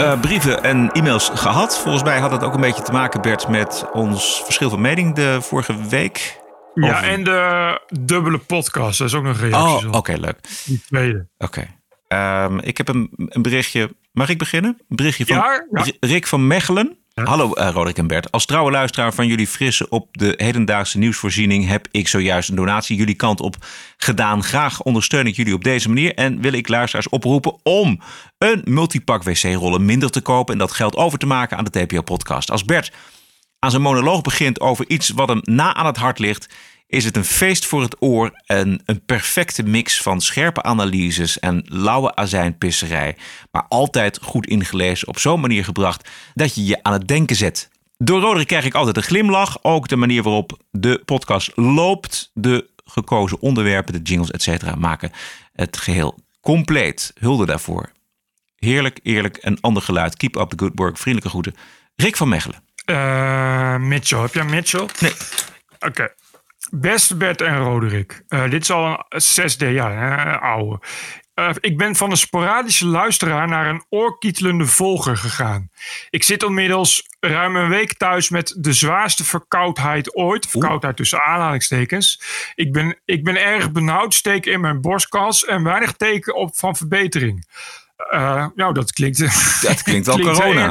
uh, 0.00 0.20
brieven 0.20 0.62
en 0.62 0.92
e-mails 0.92 1.30
gehad. 1.34 1.78
Volgens 1.78 2.04
mij 2.04 2.18
had 2.18 2.30
het 2.30 2.42
ook 2.42 2.54
een 2.54 2.60
beetje 2.60 2.82
te 2.82 2.92
maken, 2.92 3.20
Bert, 3.20 3.48
met 3.48 3.84
ons 3.92 4.42
verschil 4.44 4.70
van 4.70 4.80
mening 4.80 5.14
de 5.14 5.38
vorige 5.40 5.88
week. 5.88 6.40
Ja, 6.74 6.90
of... 6.90 7.02
en 7.02 7.24
de 7.24 7.80
dubbele 8.00 8.38
podcast. 8.38 8.98
Dat 8.98 9.08
is 9.08 9.14
ook 9.14 9.22
nog 9.22 9.40
een 9.40 9.50
reactie. 9.50 9.88
Oh, 9.88 9.94
oké, 9.94 10.12
leuk. 10.12 10.38
Die 10.64 10.82
tweede. 10.86 11.26
Oké. 11.38 11.58
Okay. 11.58 11.79
Um, 12.12 12.58
ik 12.58 12.76
heb 12.76 12.88
een, 12.88 13.10
een, 13.16 13.42
berichtje. 13.42 13.94
Mag 14.12 14.28
ik 14.28 14.38
beginnen? 14.38 14.76
Een 14.88 14.96
berichtje 14.96 15.26
van 15.26 15.36
ja, 15.36 15.66
ja. 15.70 15.84
Rick 16.00 16.26
van 16.26 16.46
Mechelen. 16.46 16.98
Hallo 17.14 17.52
uh, 17.54 17.68
Roderick 17.70 17.98
en 17.98 18.06
Bert. 18.06 18.30
Als 18.30 18.46
trouwe 18.46 18.70
luisteraar 18.70 19.14
van 19.14 19.26
jullie 19.26 19.46
frisse 19.46 19.88
op 19.88 20.08
de 20.12 20.34
hedendaagse 20.36 20.98
nieuwsvoorziening 20.98 21.68
heb 21.68 21.88
ik 21.90 22.08
zojuist 22.08 22.48
een 22.48 22.56
donatie 22.56 22.96
jullie 22.96 23.14
kant 23.14 23.40
op 23.40 23.56
gedaan. 23.96 24.42
Graag 24.42 24.82
ondersteun 24.82 25.26
ik 25.26 25.36
jullie 25.36 25.54
op 25.54 25.64
deze 25.64 25.88
manier 25.88 26.14
en 26.14 26.40
wil 26.40 26.52
ik 26.52 26.68
luisteraars 26.68 27.08
oproepen 27.08 27.56
om 27.62 28.00
een 28.38 28.62
multipak 28.64 29.22
wc-rollen 29.22 29.84
minder 29.84 30.10
te 30.10 30.20
kopen 30.20 30.52
en 30.52 30.58
dat 30.58 30.72
geld 30.72 30.96
over 30.96 31.18
te 31.18 31.26
maken 31.26 31.56
aan 31.56 31.64
de 31.64 31.86
TPO-podcast. 31.86 32.50
Als 32.50 32.64
Bert 32.64 32.92
aan 33.58 33.70
zijn 33.70 33.82
monoloog 33.82 34.20
begint 34.20 34.60
over 34.60 34.88
iets 34.88 35.08
wat 35.08 35.28
hem 35.28 35.40
na 35.42 35.74
aan 35.74 35.86
het 35.86 35.96
hart 35.96 36.18
ligt, 36.18 36.54
is 36.90 37.04
het 37.04 37.16
een 37.16 37.24
feest 37.24 37.66
voor 37.66 37.82
het 37.82 37.96
oor 37.98 38.30
en 38.46 38.82
een 38.84 39.04
perfecte 39.04 39.62
mix 39.62 40.02
van 40.02 40.20
scherpe 40.20 40.62
analyses 40.62 41.38
en 41.38 41.62
lauwe 41.66 42.14
azijnpisserij, 42.14 43.16
maar 43.50 43.66
altijd 43.68 44.18
goed 44.22 44.46
ingelezen 44.46 45.08
op 45.08 45.18
zo'n 45.18 45.40
manier 45.40 45.64
gebracht 45.64 46.08
dat 46.34 46.54
je 46.54 46.64
je 46.64 46.82
aan 46.82 46.92
het 46.92 47.08
denken 47.08 47.36
zet. 47.36 47.68
Door 47.96 48.20
Roderick 48.20 48.46
krijg 48.46 48.64
ik 48.64 48.74
altijd 48.74 48.96
een 48.96 49.02
glimlach, 49.02 49.58
ook 49.62 49.88
de 49.88 49.96
manier 49.96 50.22
waarop 50.22 50.58
de 50.70 51.02
podcast 51.04 51.52
loopt, 51.54 52.30
de 52.34 52.68
gekozen 52.84 53.40
onderwerpen, 53.40 53.92
de 53.92 54.02
jingles, 54.02 54.30
etc. 54.30 54.74
maken 54.74 55.10
het 55.52 55.76
geheel 55.76 56.18
compleet. 56.40 57.12
Hulde 57.18 57.46
daarvoor. 57.46 57.92
Heerlijk, 58.56 59.00
eerlijk 59.02 59.36
en 59.36 59.60
ander 59.60 59.82
geluid. 59.82 60.16
Keep 60.16 60.36
up 60.36 60.48
the 60.48 60.58
good 60.58 60.72
work. 60.74 60.98
Vriendelijke 60.98 61.30
groeten. 61.30 61.54
Rick 61.96 62.16
van 62.16 62.28
Mechelen. 62.28 62.62
Uh, 62.86 63.76
Mitchell. 63.76 64.18
Heb 64.18 64.34
jij 64.34 64.44
Mitchell? 64.44 64.86
Nee. 65.00 65.12
Oké. 65.74 65.86
Okay. 65.86 66.08
Beste 66.70 67.16
Bert 67.16 67.40
en 67.40 67.58
Roderick. 67.58 68.22
Uh, 68.28 68.50
dit 68.50 68.62
is 68.62 68.70
al 68.70 69.04
een 69.08 69.20
zesde, 69.20 69.66
ja, 69.66 69.90
hè, 69.92 70.38
oude. 70.38 70.80
Uh, 71.34 71.50
ik 71.60 71.78
ben 71.78 71.96
van 71.96 72.10
een 72.10 72.16
sporadische 72.16 72.86
luisteraar 72.86 73.48
naar 73.48 73.66
een 73.66 73.84
oorkietelende 73.88 74.66
volger 74.66 75.16
gegaan. 75.16 75.70
Ik 76.10 76.22
zit 76.22 76.42
inmiddels 76.42 77.06
ruim 77.20 77.56
een 77.56 77.68
week 77.68 77.94
thuis 77.94 78.28
met 78.28 78.54
de 78.58 78.72
zwaarste 78.72 79.24
verkoudheid 79.24 80.16
ooit. 80.16 80.46
Verkoudheid 80.46 80.96
tussen 80.96 81.22
aanhalingstekens. 81.22 82.22
Ik 82.54 82.72
ben, 82.72 83.00
ik 83.04 83.24
ben 83.24 83.42
erg 83.42 83.72
benauwd, 83.72 84.14
steek 84.14 84.46
in 84.46 84.60
mijn 84.60 84.80
borstkas 84.80 85.44
en 85.44 85.62
weinig 85.62 85.92
teken 85.92 86.34
op 86.34 86.56
van 86.56 86.76
verbetering. 86.76 87.46
Uh, 88.12 88.46
nou, 88.54 88.74
dat 88.74 88.92
klinkt. 88.92 89.18
Dat 89.62 89.82
klinkt 89.82 90.08
al 90.08 90.16
klinkt 90.18 90.38
corona. 90.38 90.70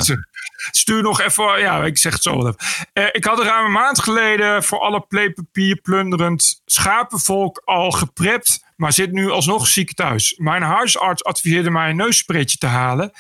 Stuur 0.72 1.02
nog 1.02 1.22
even. 1.22 1.60
Ja, 1.60 1.84
ik 1.84 1.98
zeg 1.98 2.14
het 2.14 2.24
zo 2.24 2.44
wel. 2.44 2.56
Uh, 2.94 3.06
ik 3.12 3.26
had 3.26 3.40
er 3.40 3.46
ruim 3.46 3.66
een 3.66 3.72
maand 3.72 4.00
geleden 4.00 4.64
voor 4.64 4.80
alle 4.80 5.00
pleepapier 5.00 5.76
plunderend 5.76 6.62
schapenvolk 6.66 7.62
al 7.66 7.92
geprept. 7.92 8.68
Maar 8.76 8.94
zit 8.94 9.12
nu 9.12 9.30
alsnog 9.30 9.68
ziek 9.68 9.94
thuis. 9.94 10.36
Mijn 10.38 10.62
huisarts 10.62 11.24
adviseerde 11.24 11.70
mij 11.70 11.90
een 11.90 11.96
neusspretje 11.96 12.58
te 12.58 12.66
halen. 12.66 13.12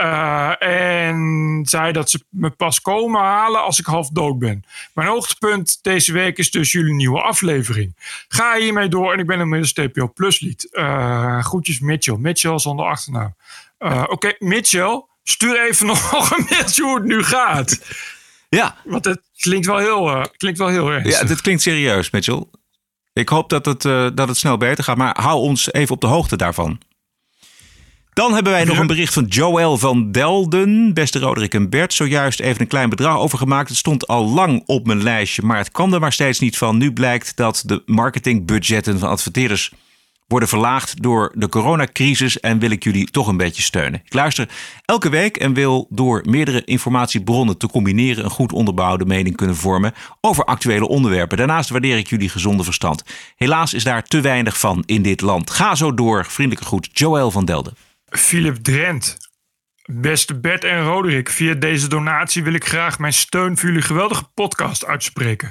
Uh, 0.00 0.62
en 0.62 1.60
zei 1.64 1.92
dat 1.92 2.10
ze 2.10 2.24
me 2.28 2.50
pas 2.50 2.80
komen 2.80 3.20
halen 3.20 3.62
als 3.62 3.78
ik 3.78 3.86
half 3.86 4.08
dood 4.08 4.38
ben. 4.38 4.64
Mijn 4.92 5.08
hoogtepunt 5.08 5.78
deze 5.82 6.12
week 6.12 6.38
is 6.38 6.50
dus 6.50 6.72
jullie 6.72 6.94
nieuwe 6.94 7.20
aflevering. 7.20 7.94
Ga 8.28 8.56
hiermee 8.56 8.88
door 8.88 9.12
en 9.12 9.18
ik 9.18 9.26
ben 9.26 9.40
inmiddels 9.40 9.72
TPO 9.72 10.08
Plus 10.08 10.40
lied. 10.40 10.68
Uh, 10.72 11.44
groetjes 11.44 11.80
Mitchell. 11.80 12.16
Mitchell 12.16 12.58
zonder 12.58 12.86
achternaam. 12.86 13.34
Oké, 14.06 14.34
Mitchell 14.38 15.07
stuur 15.30 15.66
even 15.68 15.86
nog 15.92 16.30
een 16.36 16.46
mailtje 16.50 16.82
hoe 16.82 16.94
het 16.94 17.04
nu 17.04 17.22
gaat. 17.22 17.80
Ja. 18.48 18.76
Want 18.84 19.04
het 19.04 19.20
klinkt 19.36 19.66
wel 19.66 19.78
heel, 19.78 20.08
uh, 20.10 20.24
klinkt 20.36 20.58
wel 20.58 20.68
heel 20.68 20.90
erg. 20.90 21.08
Ja, 21.08 21.24
dit 21.24 21.40
klinkt 21.40 21.62
serieus, 21.62 22.10
Mitchell. 22.10 22.44
Ik 23.12 23.28
hoop 23.28 23.48
dat 23.48 23.66
het, 23.66 23.84
uh, 23.84 24.08
dat 24.14 24.28
het 24.28 24.36
snel 24.36 24.56
beter 24.56 24.84
gaat, 24.84 24.96
maar 24.96 25.20
hou 25.20 25.40
ons 25.40 25.72
even 25.72 25.94
op 25.94 26.00
de 26.00 26.06
hoogte 26.06 26.36
daarvan. 26.36 26.80
Dan 28.12 28.34
hebben 28.34 28.52
wij 28.52 28.64
nog 28.64 28.78
een 28.78 28.86
bericht 28.86 29.12
van 29.12 29.24
Joël 29.24 29.78
van 29.78 30.12
Delden. 30.12 30.94
Beste 30.94 31.18
Roderick 31.18 31.54
en 31.54 31.70
Bert, 31.70 31.92
zojuist 31.92 32.40
even 32.40 32.60
een 32.60 32.66
klein 32.66 32.88
bedrag 32.88 33.18
overgemaakt. 33.18 33.68
Het 33.68 33.78
stond 33.78 34.06
al 34.06 34.28
lang 34.28 34.62
op 34.66 34.86
mijn 34.86 35.02
lijstje, 35.02 35.42
maar 35.42 35.56
het 35.56 35.70
kwam 35.70 35.92
er 35.92 36.00
maar 36.00 36.12
steeds 36.12 36.38
niet 36.38 36.58
van. 36.58 36.76
Nu 36.76 36.92
blijkt 36.92 37.36
dat 37.36 37.62
de 37.66 37.82
marketingbudgetten 37.86 38.98
van 38.98 39.08
adverteerders 39.08 39.72
worden 40.28 40.48
verlaagd 40.48 41.02
door 41.02 41.32
de 41.34 41.48
coronacrisis 41.48 42.40
en 42.40 42.58
wil 42.58 42.70
ik 42.70 42.84
jullie 42.84 43.10
toch 43.10 43.26
een 43.26 43.36
beetje 43.36 43.62
steunen. 43.62 44.00
Ik 44.04 44.14
luister 44.14 44.48
elke 44.84 45.08
week 45.08 45.36
en 45.36 45.52
wil 45.52 45.86
door 45.90 46.22
meerdere 46.26 46.64
informatiebronnen 46.64 47.56
te 47.56 47.68
combineren 47.68 48.24
een 48.24 48.30
goed 48.30 48.52
onderbouwde 48.52 49.04
mening 49.04 49.36
kunnen 49.36 49.56
vormen 49.56 49.94
over 50.20 50.44
actuele 50.44 50.88
onderwerpen. 50.88 51.36
Daarnaast 51.36 51.70
waardeer 51.70 51.96
ik 51.96 52.08
jullie 52.08 52.28
gezonde 52.28 52.64
verstand. 52.64 53.02
Helaas 53.36 53.74
is 53.74 53.84
daar 53.84 54.02
te 54.02 54.20
weinig 54.20 54.58
van 54.58 54.82
in 54.86 55.02
dit 55.02 55.20
land. 55.20 55.50
Ga 55.50 55.74
zo 55.74 55.94
door. 55.94 56.24
Vriendelijke 56.26 56.68
groet, 56.68 56.88
Joël 56.92 57.30
van 57.30 57.44
Delden. 57.44 57.76
Philip 58.08 58.56
Drent. 58.56 59.27
Beste 59.92 60.40
Bert 60.40 60.64
en 60.64 60.82
Roderick, 60.82 61.28
via 61.28 61.54
deze 61.54 61.88
donatie 61.88 62.44
wil 62.44 62.52
ik 62.52 62.64
graag 62.64 62.98
mijn 62.98 63.12
steun 63.12 63.56
voor 63.56 63.68
jullie 63.68 63.82
geweldige 63.82 64.24
podcast 64.34 64.86
uitspreken. 64.86 65.50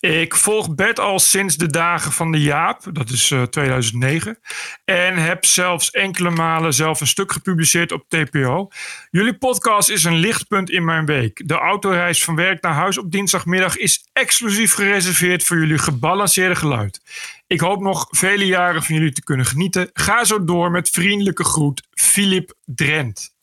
Ik 0.00 0.34
volg 0.34 0.74
Bert 0.74 1.00
al 1.00 1.18
sinds 1.18 1.56
de 1.56 1.66
dagen 1.66 2.12
van 2.12 2.32
de 2.32 2.40
Jaap, 2.40 2.82
dat 2.92 3.10
is 3.10 3.30
uh, 3.30 3.42
2009, 3.42 4.38
en 4.84 5.16
heb 5.16 5.44
zelfs 5.44 5.90
enkele 5.90 6.30
malen 6.30 6.74
zelf 6.74 7.00
een 7.00 7.06
stuk 7.06 7.32
gepubliceerd 7.32 7.92
op 7.92 8.04
TPO. 8.08 8.68
Jullie 9.10 9.38
podcast 9.38 9.88
is 9.88 10.04
een 10.04 10.18
lichtpunt 10.18 10.70
in 10.70 10.84
mijn 10.84 11.06
week. 11.06 11.42
De 11.48 11.54
autoreis 11.54 12.24
van 12.24 12.36
werk 12.36 12.62
naar 12.62 12.74
huis 12.74 12.98
op 12.98 13.10
dinsdagmiddag 13.10 13.76
is 13.76 14.08
exclusief 14.12 14.74
gereserveerd 14.74 15.44
voor 15.44 15.58
jullie 15.58 15.78
gebalanceerde 15.78 16.56
geluid. 16.56 17.00
Ik 17.46 17.60
hoop 17.60 17.80
nog 17.80 18.06
vele 18.10 18.46
jaren 18.46 18.82
van 18.82 18.94
jullie 18.94 19.12
te 19.12 19.22
kunnen 19.22 19.46
genieten. 19.46 19.90
Ga 19.92 20.24
zo 20.24 20.44
door 20.44 20.70
met 20.70 20.90
vriendelijke 20.90 21.44
groet, 21.44 21.86
Filip 21.90 22.54
Drent. 22.64 23.36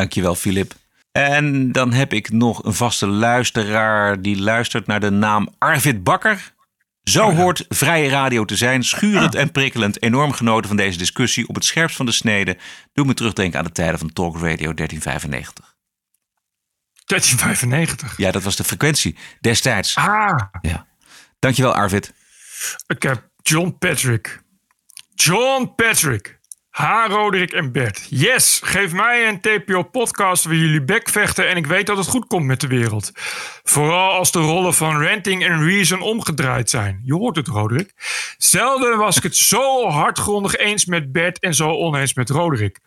Dankjewel, 0.00 0.34
Filip. 0.34 0.74
En 1.12 1.72
dan 1.72 1.92
heb 1.92 2.12
ik 2.12 2.30
nog 2.30 2.64
een 2.64 2.74
vaste 2.74 3.06
luisteraar 3.06 4.22
die 4.22 4.40
luistert 4.40 4.86
naar 4.86 5.00
de 5.00 5.10
naam 5.10 5.48
Arvid 5.58 6.04
Bakker. 6.04 6.52
Zo 7.02 7.34
hoort 7.34 7.64
vrije 7.68 8.08
radio 8.08 8.44
te 8.44 8.56
zijn. 8.56 8.84
Schurend 8.84 9.34
en 9.34 9.52
prikkelend. 9.52 10.02
Enorm 10.02 10.32
genoten 10.32 10.68
van 10.68 10.76
deze 10.76 10.98
discussie. 10.98 11.48
Op 11.48 11.54
het 11.54 11.64
scherpst 11.64 11.96
van 11.96 12.06
de 12.06 12.12
snede. 12.12 12.56
Doe 12.92 13.06
me 13.06 13.14
terugdenken 13.14 13.58
aan 13.58 13.64
de 13.64 13.72
tijden 13.72 13.98
van 13.98 14.12
Talk 14.12 14.34
Radio 14.34 14.74
1395. 14.74 15.76
1395? 17.04 18.16
Ja, 18.16 18.30
dat 18.30 18.42
was 18.42 18.56
de 18.56 18.64
frequentie 18.64 19.16
destijds. 19.40 19.96
Ah. 19.96 20.40
Ja. 20.60 20.86
Dankjewel, 21.38 21.74
Arvid. 21.74 22.12
Ik 22.86 23.02
heb 23.02 23.28
John 23.42 23.76
Patrick. 23.78 24.42
John 25.14 25.72
Patrick. 25.76 26.39
Ha, 26.70 27.06
Roderick 27.08 27.52
en 27.52 27.72
Bert. 27.72 28.06
Yes, 28.10 28.60
geef 28.64 28.92
mij 28.92 29.28
een 29.28 29.40
TPO-podcast 29.40 30.44
waar 30.44 30.54
jullie 30.54 30.82
bekvechten 30.82 31.48
en 31.48 31.56
ik 31.56 31.66
weet 31.66 31.86
dat 31.86 31.96
het 31.96 32.06
goed 32.06 32.26
komt 32.26 32.46
met 32.46 32.60
de 32.60 32.66
wereld. 32.66 33.10
Vooral 33.62 34.10
als 34.10 34.32
de 34.32 34.38
rollen 34.38 34.74
van 34.74 35.02
Ranting 35.02 35.44
en 35.44 35.64
Reason 35.64 36.00
omgedraaid 36.00 36.70
zijn. 36.70 37.00
Je 37.04 37.14
hoort 37.14 37.36
het, 37.36 37.48
Roderick. 37.48 37.92
Zelden 38.38 38.98
was 38.98 39.16
ik 39.16 39.22
het 39.22 39.36
zo 39.36 39.88
hardgrondig 39.88 40.56
eens 40.56 40.84
met 40.84 41.12
Bert 41.12 41.38
en 41.38 41.54
zo 41.54 41.70
oneens 41.70 42.14
met 42.14 42.30
Roderick. 42.30 42.78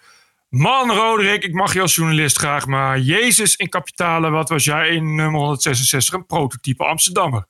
Man, 0.50 0.92
Roderick, 0.92 1.44
ik 1.44 1.54
mag 1.54 1.74
je 1.74 1.82
als 1.82 1.96
journalist 1.96 2.38
graag, 2.38 2.66
maar 2.66 3.00
Jezus 3.00 3.56
in 3.56 3.70
kapitalen, 3.70 4.32
wat 4.32 4.50
was 4.50 4.64
jij 4.64 4.90
in 4.90 5.16
nummer 5.16 5.40
166? 5.40 6.14
Een 6.14 6.26
prototype 6.26 6.84
Amsterdammer. 6.84 7.46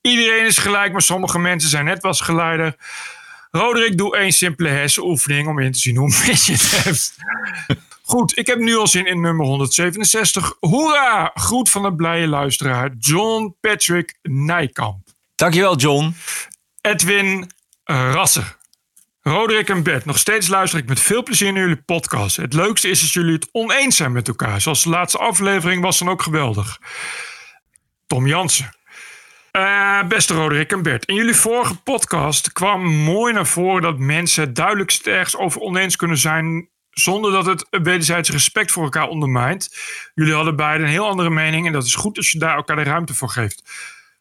Iedereen 0.00 0.46
is 0.46 0.58
gelijk, 0.58 0.92
maar 0.92 1.02
sommige 1.02 1.38
mensen 1.38 1.70
zijn 1.70 1.84
net 1.84 2.02
was 2.02 2.20
geleider. 2.20 2.76
Roderick, 3.50 3.98
doe 3.98 4.16
één 4.16 4.32
simpele 4.32 4.68
hersenoefening 4.68 5.48
om 5.48 5.58
in 5.58 5.72
te 5.72 5.78
zien 5.78 5.96
hoe 5.96 6.08
mis 6.26 6.46
je 6.46 6.52
het 6.52 6.84
hebt. 6.84 7.16
Goed, 8.02 8.38
ik 8.38 8.46
heb 8.46 8.58
nu 8.58 8.76
al 8.76 8.86
zin 8.86 9.06
in 9.06 9.20
nummer 9.20 9.46
167. 9.46 10.56
Hoera! 10.60 11.30
Groet 11.34 11.70
van 11.70 11.82
de 11.82 11.94
blije 11.94 12.26
luisteraar 12.26 12.90
John 12.98 13.56
Patrick 13.60 14.18
Nijkamp. 14.22 15.08
Dankjewel, 15.34 15.76
John. 15.76 16.14
Edwin 16.80 17.50
Rasser. 17.84 18.56
Roderick 19.20 19.68
en 19.68 19.82
Bert, 19.82 20.04
nog 20.04 20.18
steeds 20.18 20.48
luister 20.48 20.78
ik 20.78 20.88
met 20.88 21.00
veel 21.00 21.22
plezier 21.22 21.52
naar 21.52 21.62
jullie 21.62 21.82
podcast. 21.82 22.36
Het 22.36 22.52
leukste 22.52 22.88
is 22.88 23.00
dat 23.00 23.12
jullie 23.12 23.32
het 23.32 23.48
oneens 23.52 23.96
zijn 23.96 24.12
met 24.12 24.28
elkaar. 24.28 24.60
Zoals 24.60 24.82
de 24.82 24.88
laatste 24.88 25.18
aflevering 25.18 25.82
was 25.82 25.98
dan 25.98 26.08
ook 26.08 26.22
geweldig. 26.22 26.78
Tom 28.06 28.26
Jansen. 28.26 28.77
Uh, 29.52 30.04
beste 30.04 30.34
Roderick 30.34 30.72
en 30.72 30.82
Bert, 30.82 31.04
in 31.04 31.14
jullie 31.14 31.34
vorige 31.34 31.76
podcast 31.76 32.52
kwam 32.52 32.86
mooi 32.86 33.32
naar 33.32 33.46
voren 33.46 33.82
dat 33.82 33.98
mensen 33.98 34.42
het 34.42 34.56
duidelijkst 34.56 35.06
ergens 35.06 35.36
over 35.36 35.60
oneens 35.60 35.96
kunnen 35.96 36.18
zijn 36.18 36.68
zonder 36.90 37.32
dat 37.32 37.46
het 37.46 37.66
wederzijds 37.70 38.30
respect 38.30 38.72
voor 38.72 38.82
elkaar 38.82 39.08
ondermijnt. 39.08 39.76
Jullie 40.14 40.34
hadden 40.34 40.56
beiden 40.56 40.86
een 40.86 40.92
heel 40.92 41.08
andere 41.08 41.30
mening 41.30 41.66
en 41.66 41.72
dat 41.72 41.84
is 41.84 41.94
goed 41.94 42.16
als 42.16 42.30
je 42.30 42.38
daar 42.38 42.56
elkaar 42.56 42.76
de 42.76 42.82
ruimte 42.82 43.14
voor 43.14 43.28
geeft. 43.28 43.62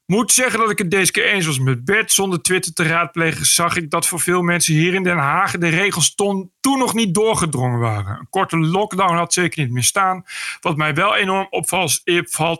Moet 0.05 0.31
zeggen 0.31 0.59
dat 0.59 0.69
ik 0.69 0.77
het 0.77 0.91
deze 0.91 1.11
keer 1.11 1.25
eens 1.25 1.45
was 1.45 1.59
met 1.59 1.85
Bert. 1.85 2.11
Zonder 2.11 2.41
Twitter 2.41 2.73
te 2.73 2.83
raadplegen 2.83 3.45
zag 3.45 3.75
ik 3.75 3.89
dat 3.89 4.07
voor 4.07 4.19
veel 4.19 4.41
mensen 4.41 4.73
hier 4.73 4.93
in 4.93 5.03
Den 5.03 5.17
Haag 5.17 5.57
de 5.57 5.67
regels 5.67 6.15
toen, 6.15 6.51
toen 6.59 6.79
nog 6.79 6.93
niet 6.93 7.13
doorgedrongen 7.13 7.79
waren. 7.79 8.19
Een 8.19 8.29
korte 8.29 8.57
lockdown 8.57 9.15
had 9.15 9.33
zeker 9.33 9.63
niet 9.63 9.71
meer 9.71 9.83
staan. 9.83 10.23
Wat 10.61 10.77
mij 10.77 10.93
wel 10.93 11.15
enorm 11.15 11.47
opvalt, 11.49 12.01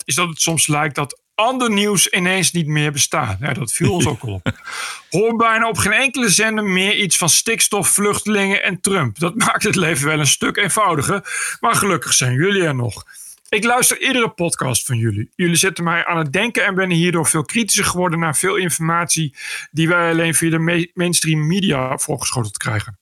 is 0.05 0.15
dat 0.15 0.29
het 0.29 0.41
soms 0.41 0.67
lijkt 0.67 0.95
dat 0.95 1.21
ander 1.37 1.71
nieuws 1.71 2.07
ineens 2.07 2.51
niet 2.51 2.67
meer 2.67 2.91
bestaat. 2.91 3.37
Ja, 3.39 3.53
dat 3.53 3.71
viel 3.71 3.93
ons 3.93 4.07
ook 4.07 4.23
op. 4.23 4.51
Hoor 5.09 5.35
bijna 5.35 5.67
op 5.67 5.77
geen 5.77 5.91
enkele 5.91 6.29
zender 6.29 6.63
meer 6.63 6.95
iets 6.95 7.17
van 7.17 7.29
stikstof, 7.29 7.89
vluchtelingen 7.89 8.63
en 8.63 8.81
Trump. 8.81 9.19
Dat 9.19 9.35
maakt 9.45 9.63
het 9.63 9.75
leven 9.75 10.07
wel 10.07 10.19
een 10.19 10.27
stuk 10.27 10.57
eenvoudiger. 10.57 11.57
Maar 11.59 11.75
gelukkig 11.75 12.13
zijn 12.13 12.33
jullie 12.33 12.63
er 12.63 12.75
nog. 12.75 13.05
Ik 13.49 13.63
luister 13.63 14.01
iedere 14.01 14.29
podcast 14.29 14.85
van 14.85 14.97
jullie. 14.97 15.29
Jullie 15.35 15.55
zetten 15.55 15.83
mij 15.83 16.05
aan 16.05 16.17
het 16.17 16.33
denken 16.33 16.65
en 16.65 16.75
ben 16.75 16.89
hierdoor 16.89 17.27
veel 17.27 17.43
kritischer 17.43 17.85
geworden 17.85 18.19
naar 18.19 18.35
veel 18.35 18.55
informatie 18.55 19.35
die 19.71 19.87
wij 19.87 20.11
alleen 20.11 20.33
via 20.33 20.49
de 20.49 20.89
mainstream 20.93 21.47
media 21.47 21.97
voorgeschoteld 21.97 22.57
krijgen. 22.57 22.99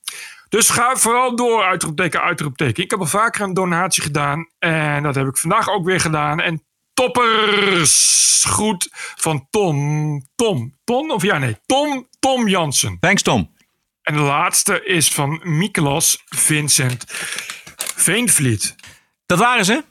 Dus 0.50 0.70
ga 0.70 0.96
vooral 0.96 1.36
door, 1.36 1.64
uitroepteken, 1.64 2.22
uitroepteken. 2.22 2.84
Ik 2.84 2.92
heb 2.92 3.00
al 3.00 3.06
vaker 3.06 3.42
een 3.42 3.54
donatie 3.54 4.04
gedaan 4.04 4.50
en 4.60 5.04
dat 5.04 5.16
heb 5.16 5.28
ik 5.28 5.38
vandaag 5.38 5.70
ook 5.70 5.86
weer 5.86 6.00
gedaan. 6.00 6.42
En 6.42 6.64
toppers 6.96 8.44
groet 8.48 8.90
van 9.16 9.48
Tom, 9.50 10.28
Tom, 10.36 10.76
Tom 10.84 11.12
of 11.12 11.24
ja 11.24 11.38
nee, 11.38 11.58
Tom, 11.66 12.08
Tom 12.20 12.48
Jansen. 12.48 12.98
Thanks 13.00 13.22
Tom. 13.22 13.54
En 14.02 14.14
de 14.14 14.20
laatste 14.20 14.86
is 14.86 15.08
van 15.08 15.42
Miklas 15.44 16.24
Vincent 16.26 17.04
Veenvliet. 17.96 18.76
Dat 19.26 19.40
waren 19.40 19.66
ze? 19.66 19.84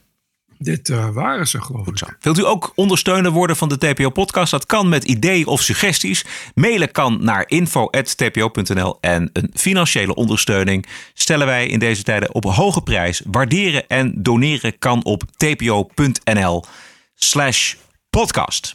Dit 0.59 0.89
uh, 0.89 1.09
waren 1.09 1.49
ze, 1.49 1.63
geloof 1.63 1.87
ik. 1.87 2.17
Wilt 2.21 2.39
u 2.39 2.45
ook 2.45 2.73
ondersteuner 2.75 3.31
worden 3.31 3.57
van 3.57 3.69
de 3.69 3.79
TPO-podcast? 3.79 4.51
Dat 4.51 4.67
kan 4.67 4.89
met 4.89 5.05
ideeën 5.05 5.47
of 5.47 5.63
suggesties. 5.63 6.25
Mailen 6.55 6.91
kan 6.91 7.25
naar 7.25 7.45
info.tpo.nl. 7.47 8.99
En 9.01 9.31
een 9.33 9.51
financiële 9.55 10.15
ondersteuning 10.15 10.87
stellen 11.15 11.47
wij 11.47 11.67
in 11.67 11.79
deze 11.79 12.03
tijden 12.03 12.35
op 12.35 12.45
hoge 12.45 12.83
prijs. 12.83 13.23
Waarderen 13.31 13.89
en 13.89 14.13
doneren 14.17 14.79
kan 14.79 15.05
op 15.05 15.23
tpo.nl 15.37 16.65
slash 17.25 17.77
podcast. 18.14 18.75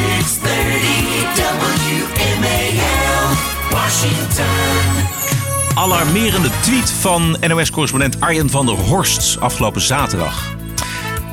News 0.00 0.38
630 0.40 2.08
WMAL, 2.14 3.36
Washington. 3.70 4.46
Alarmerende 5.74 6.50
tweet 6.62 6.90
van 6.90 7.36
NOS-correspondent 7.48 8.20
Arjen 8.20 8.50
van 8.50 8.66
der 8.66 8.74
Horst 8.74 9.40
afgelopen 9.40 9.80
zaterdag. 9.80 10.56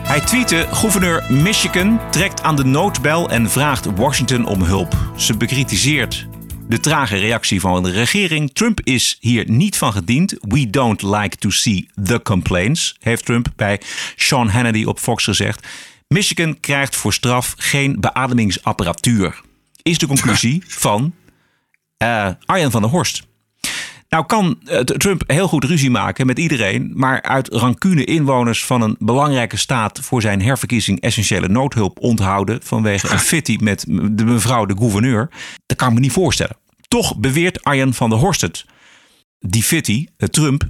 Hij 0.03 0.19
tweette: 0.19 0.67
Gouverneur 0.71 1.23
Michigan 1.29 1.99
trekt 2.11 2.41
aan 2.41 2.55
de 2.55 2.63
noodbel 2.63 3.29
en 3.29 3.49
vraagt 3.49 3.85
Washington 3.95 4.45
om 4.45 4.63
hulp. 4.63 4.95
Ze 5.15 5.37
bekritiseert 5.37 6.27
de 6.67 6.79
trage 6.79 7.17
reactie 7.17 7.59
van 7.59 7.83
de 7.83 7.91
regering. 7.91 8.53
Trump 8.53 8.79
is 8.83 9.17
hier 9.19 9.49
niet 9.49 9.77
van 9.77 9.91
gediend. 9.91 10.35
We 10.39 10.69
don't 10.69 11.01
like 11.01 11.37
to 11.37 11.49
see 11.49 11.89
the 12.03 12.21
complaints, 12.21 12.95
heeft 12.99 13.25
Trump 13.25 13.47
bij 13.55 13.81
Sean 14.15 14.49
Hannity 14.49 14.83
op 14.83 14.99
Fox 14.99 15.23
gezegd. 15.23 15.67
Michigan 16.07 16.59
krijgt 16.59 16.95
voor 16.95 17.13
straf 17.13 17.53
geen 17.57 17.99
beademingsapparatuur. 17.99 19.41
Is 19.81 19.97
de 19.97 20.07
conclusie 20.07 20.63
van 20.87 21.13
uh, 22.03 22.29
Arjen 22.45 22.71
van 22.71 22.81
der 22.81 22.89
Horst. 22.89 23.27
Nou 24.09 24.25
kan 24.25 24.59
uh, 24.63 24.79
Trump 24.79 25.23
heel 25.27 25.47
goed 25.47 25.63
ruzie 25.63 25.89
maken 25.89 26.25
met 26.25 26.39
iedereen, 26.39 26.91
maar 26.95 27.21
uit 27.21 27.47
rancune 27.47 28.03
inwoners 28.03 28.65
van 28.65 28.81
een 28.81 28.95
belangrijke 28.99 29.57
staat 29.57 29.99
voor 29.99 30.21
zijn 30.21 30.41
herverkiezing 30.41 31.01
essentiële 31.01 31.47
noodhulp 31.47 31.99
onthouden 31.99 32.59
vanwege 32.63 33.11
een 33.11 33.19
fitty 33.33 33.57
met 33.61 33.85
de 34.11 34.25
mevrouw 34.25 34.65
de 34.65 34.77
gouverneur, 34.77 35.29
dat 35.65 35.77
kan 35.77 35.87
ik 35.87 35.93
me 35.93 35.99
niet 35.99 36.11
voorstellen. 36.11 36.57
Toch 36.87 37.17
beweert 37.17 37.63
Arjen 37.63 37.93
van 37.93 38.09
der 38.09 38.19
Horst 38.19 38.41
het, 38.41 38.65
die 39.39 39.63
fitty, 39.63 40.07
uh, 40.17 40.29
Trump, 40.29 40.63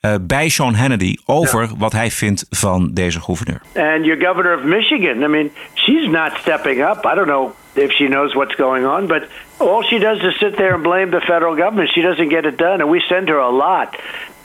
uh, 0.00 0.14
bij 0.20 0.48
Sean 0.48 0.74
Hannity 0.74 1.16
over 1.24 1.60
yeah. 1.60 1.72
wat 1.78 1.92
hij 1.92 2.10
vindt 2.10 2.46
van 2.50 2.90
deze 2.92 3.20
gouverneur. 3.20 3.60
And 3.74 4.04
your 4.04 4.26
governor 4.26 4.56
of 4.58 4.62
Michigan, 4.64 5.22
I 5.22 5.26
mean, 5.26 5.50
she's 5.74 6.08
not 6.08 6.32
stepping 6.40 6.80
up. 6.80 7.04
I 7.04 7.14
don't 7.14 7.26
know 7.26 7.52
if 7.74 7.92
she 7.92 8.06
knows 8.06 8.34
what's 8.34 8.54
going 8.54 8.86
on, 8.86 9.06
but 9.06 9.22
all 9.56 9.82
she 9.82 9.98
does 9.98 10.22
is 10.22 10.38
sit 10.38 10.56
there 10.56 10.72
and 10.72 10.82
blame 10.82 11.10
the 11.10 11.20
federal 11.20 11.56
government. 11.56 11.90
She 11.90 12.00
doesn't 12.00 12.28
get 12.28 12.44
it 12.44 12.56
done, 12.56 12.80
and 12.80 12.90
we 12.90 13.00
send 13.08 13.28
her 13.28 13.38
a 13.38 13.50
lot. 13.50 13.96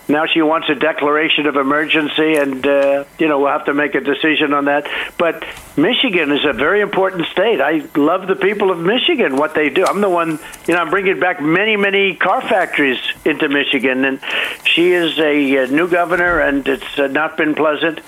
Now 0.08 0.26
she 0.28 0.41
wants 0.41 0.70
a 0.70 0.76
declaration 0.76 1.47
of 1.47 1.56
emergency, 1.56 2.36
and 2.36 2.66
uh, 2.66 3.06
you 3.18 3.28
know 3.28 3.39
we'll 3.39 3.51
have 3.51 3.66
to 3.66 3.74
make 3.74 3.95
a 3.95 4.01
decision 4.01 4.53
on 4.53 4.66
that. 4.66 4.88
But 5.18 5.43
Michigan 5.78 6.32
is 6.32 6.45
a 6.45 6.53
very 6.53 6.82
important 6.82 7.28
state. 7.28 7.60
I 7.60 7.88
love 7.95 8.28
the 8.28 8.36
people 8.36 8.72
of 8.72 8.80
Michigan, 8.80 9.36
what 9.36 9.56
they 9.56 9.70
do. 9.70 9.84
I'm 9.86 10.01
the 10.01 10.10
one, 10.10 10.39
you 10.68 10.74
know, 10.74 10.82
I'm 10.82 10.89
bringing 10.89 11.20
back 11.20 11.41
many, 11.41 11.76
many 11.76 12.16
car 12.16 12.41
factories 12.41 12.99
into 13.26 13.49
Michigan, 13.49 14.06
and 14.06 14.20
she 14.64 14.91
is 14.91 15.18
a, 15.18 15.56
a 15.56 15.68
new 15.68 15.88
governor, 15.88 16.39
and 16.39 16.68
it's 16.68 16.99
uh, 16.99 17.08
not 17.08 17.36
been 17.38 17.56
pleasant. 17.56 17.99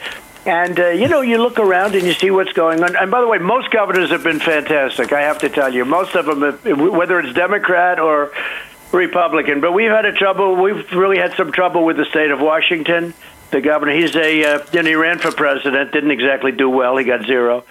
And, 0.46 0.80
uh, 0.80 0.90
you 0.90 1.10
know, 1.10 1.20
you 1.20 1.40
look 1.40 1.60
around 1.60 1.94
and 1.96 2.06
you 2.06 2.14
see 2.14 2.32
what's 2.32 2.54
going 2.54 2.82
on. 2.82 2.96
And 2.96 3.12
by 3.12 3.20
the 3.20 3.28
way, 3.28 3.38
most 3.38 3.70
governors 3.70 4.12
have 4.12 4.24
been 4.24 4.40
fantastic, 4.40 5.12
I 5.12 5.24
have 5.24 5.40
to 5.40 5.50
tell 5.50 5.74
you. 5.74 5.84
Most 5.84 6.16
of 6.16 6.26
them, 6.26 6.42
have, 6.42 6.80
whether 6.80 7.20
it's 7.20 7.34
Democrat 7.34 8.00
or 8.00 8.32
Republican. 8.92 9.62
But 9.62 9.74
we've 9.74 9.92
had 9.92 10.06
a 10.06 10.14
trouble, 10.14 10.56
we've 10.56 10.92
really 10.92 11.18
had 11.18 11.34
some 11.34 11.52
trouble 11.52 11.86
with 11.86 11.98
the 11.98 12.06
state 12.06 12.32
of 12.32 12.40
Washington. 12.40 13.14
The 13.52 13.62
governor, 13.62 13.94
he's 13.94 14.16
a, 14.16 14.44
uh, 14.44 14.66
know, 14.74 14.84
he 14.84 14.96
ran 14.96 15.20
for 15.20 15.32
president, 15.32 15.92
didn't 15.92 16.12
exactly 16.12 16.52
do 16.52 16.70
well, 16.70 16.98
he 16.98 17.06
got 17.06 17.26
zero. 17.26 17.64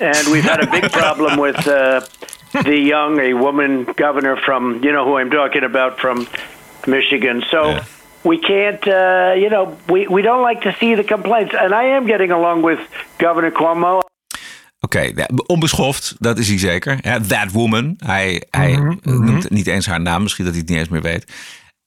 And 0.00 0.28
we've 0.28 0.44
had 0.44 0.62
a 0.62 0.70
big 0.70 0.90
problem 0.92 1.38
with 1.38 1.68
uh, 1.68 2.00
the 2.52 2.76
young, 2.76 3.18
a 3.20 3.34
woman 3.34 3.84
governor 3.84 4.36
from, 4.36 4.82
you 4.82 4.92
know 4.92 5.04
who 5.04 5.16
I'm 5.16 5.30
talking 5.30 5.62
about, 5.62 5.98
from 5.98 6.26
Michigan. 6.86 7.42
So. 7.50 7.70
Yeah 7.70 7.84
we 8.24 8.38
can't, 8.38 8.86
uh, 8.86 9.34
you 9.36 9.48
know, 9.48 9.78
we, 9.88 10.06
we 10.06 10.22
don't 10.22 10.42
like 10.42 10.62
to 10.62 10.76
see 10.78 10.94
the 10.94 11.04
complaints. 11.04 11.54
And 11.58 11.74
I 11.74 11.84
am 11.84 12.06
getting 12.06 12.30
along 12.30 12.62
with 12.62 12.80
Governor 13.18 13.50
Cuomo. 13.50 14.02
Oké, 14.80 15.12
okay, 15.12 15.28
onbeschoft, 15.46 16.14
dat 16.18 16.38
is 16.38 16.48
hij 16.48 16.58
zeker. 16.58 17.00
That 17.26 17.52
woman. 17.52 17.94
Hij, 17.98 18.46
hij 18.50 18.76
mm 18.76 18.98
-hmm. 19.02 19.24
noemt 19.24 19.50
niet 19.50 19.66
eens 19.66 19.86
haar 19.86 20.00
naam, 20.00 20.22
misschien 20.22 20.44
dat 20.44 20.52
hij 20.52 20.62
het 20.62 20.70
niet 20.70 20.80
eens 20.80 20.88
meer 20.88 21.02
weet. 21.02 21.32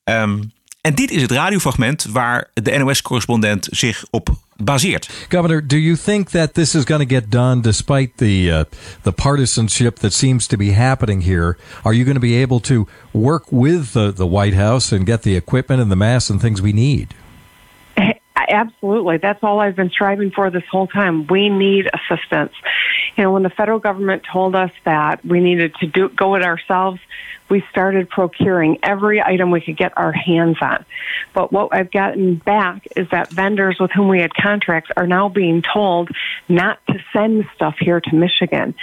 Um, 0.04 0.52
En 0.84 0.96
dit 0.96 1.12
is 1.12 1.22
het 1.22 1.32
radiofragment 1.32 2.06
waar 2.10 2.50
de 2.54 2.78
NOS-correspondent 2.78 3.68
zich 3.72 4.06
op 4.10 4.30
baseert. 4.56 5.10
Governor, 5.30 5.68
do 5.68 5.78
you 5.78 5.98
think 5.98 6.30
that 6.30 6.54
this 6.54 6.76
is 6.76 6.84
going 6.84 7.10
to 7.10 7.16
get 7.16 7.32
done 7.32 7.62
despite 7.62 8.12
the 8.16 8.50
uh, 8.50 8.62
the 9.02 9.12
partisanship 9.12 9.96
that 9.96 10.14
seems 10.14 10.48
to 10.48 10.58
be 10.58 10.74
happening 10.74 11.24
here? 11.24 11.58
Are 11.82 11.96
you 11.96 12.04
going 12.04 12.20
to 12.22 12.28
be 12.28 12.42
able 12.42 12.60
to 12.60 12.88
work 13.12 13.46
with 13.50 13.92
the, 13.92 14.14
the 14.14 14.26
White 14.26 14.56
House 14.56 14.96
and 14.96 15.06
get 15.06 15.22
the 15.22 15.36
equipment 15.36 15.82
and 15.82 15.90
the 15.90 15.96
masks 15.96 16.30
and 16.30 16.42
things 16.42 16.62
we 16.62 16.72
need? 16.74 17.08
Absolutely. 18.54 19.18
That's 19.18 19.40
all 19.42 19.60
I've 19.60 19.76
been 19.76 19.90
striving 19.90 20.30
for 20.30 20.52
this 20.52 20.64
whole 20.70 20.86
time. 20.86 21.26
We 21.26 21.50
need 21.50 21.90
assistance. 21.92 22.54
You 23.16 23.24
know, 23.24 23.32
when 23.32 23.42
the 23.42 23.50
federal 23.50 23.80
government 23.80 24.22
told 24.32 24.56
us 24.56 24.70
that 24.86 25.26
we 25.26 25.40
needed 25.40 25.74
to 25.80 25.88
do 25.88 26.10
go 26.10 26.36
it 26.36 26.44
ourselves, 26.44 27.00
we 27.50 27.64
started 27.72 28.10
procuring 28.10 28.78
every 28.84 29.20
item 29.20 29.50
we 29.50 29.60
could 29.60 29.76
get 29.76 29.98
our 29.98 30.12
hands 30.12 30.58
on. 30.62 30.86
But 31.34 31.52
what 31.52 31.70
I've 31.74 31.90
gotten 31.90 32.36
back 32.46 32.86
is 32.96 33.10
that 33.10 33.32
vendors 33.32 33.80
with 33.80 33.92
whom 33.92 34.08
we 34.08 34.20
had 34.20 34.36
contracts 34.36 34.92
are 34.96 35.08
now 35.08 35.30
being 35.30 35.64
told 35.74 36.10
not 36.48 36.78
to 36.90 37.00
send 37.12 37.46
stuff 37.56 37.76
here 37.80 38.02
to 38.02 38.16
Michigan. 38.16 38.76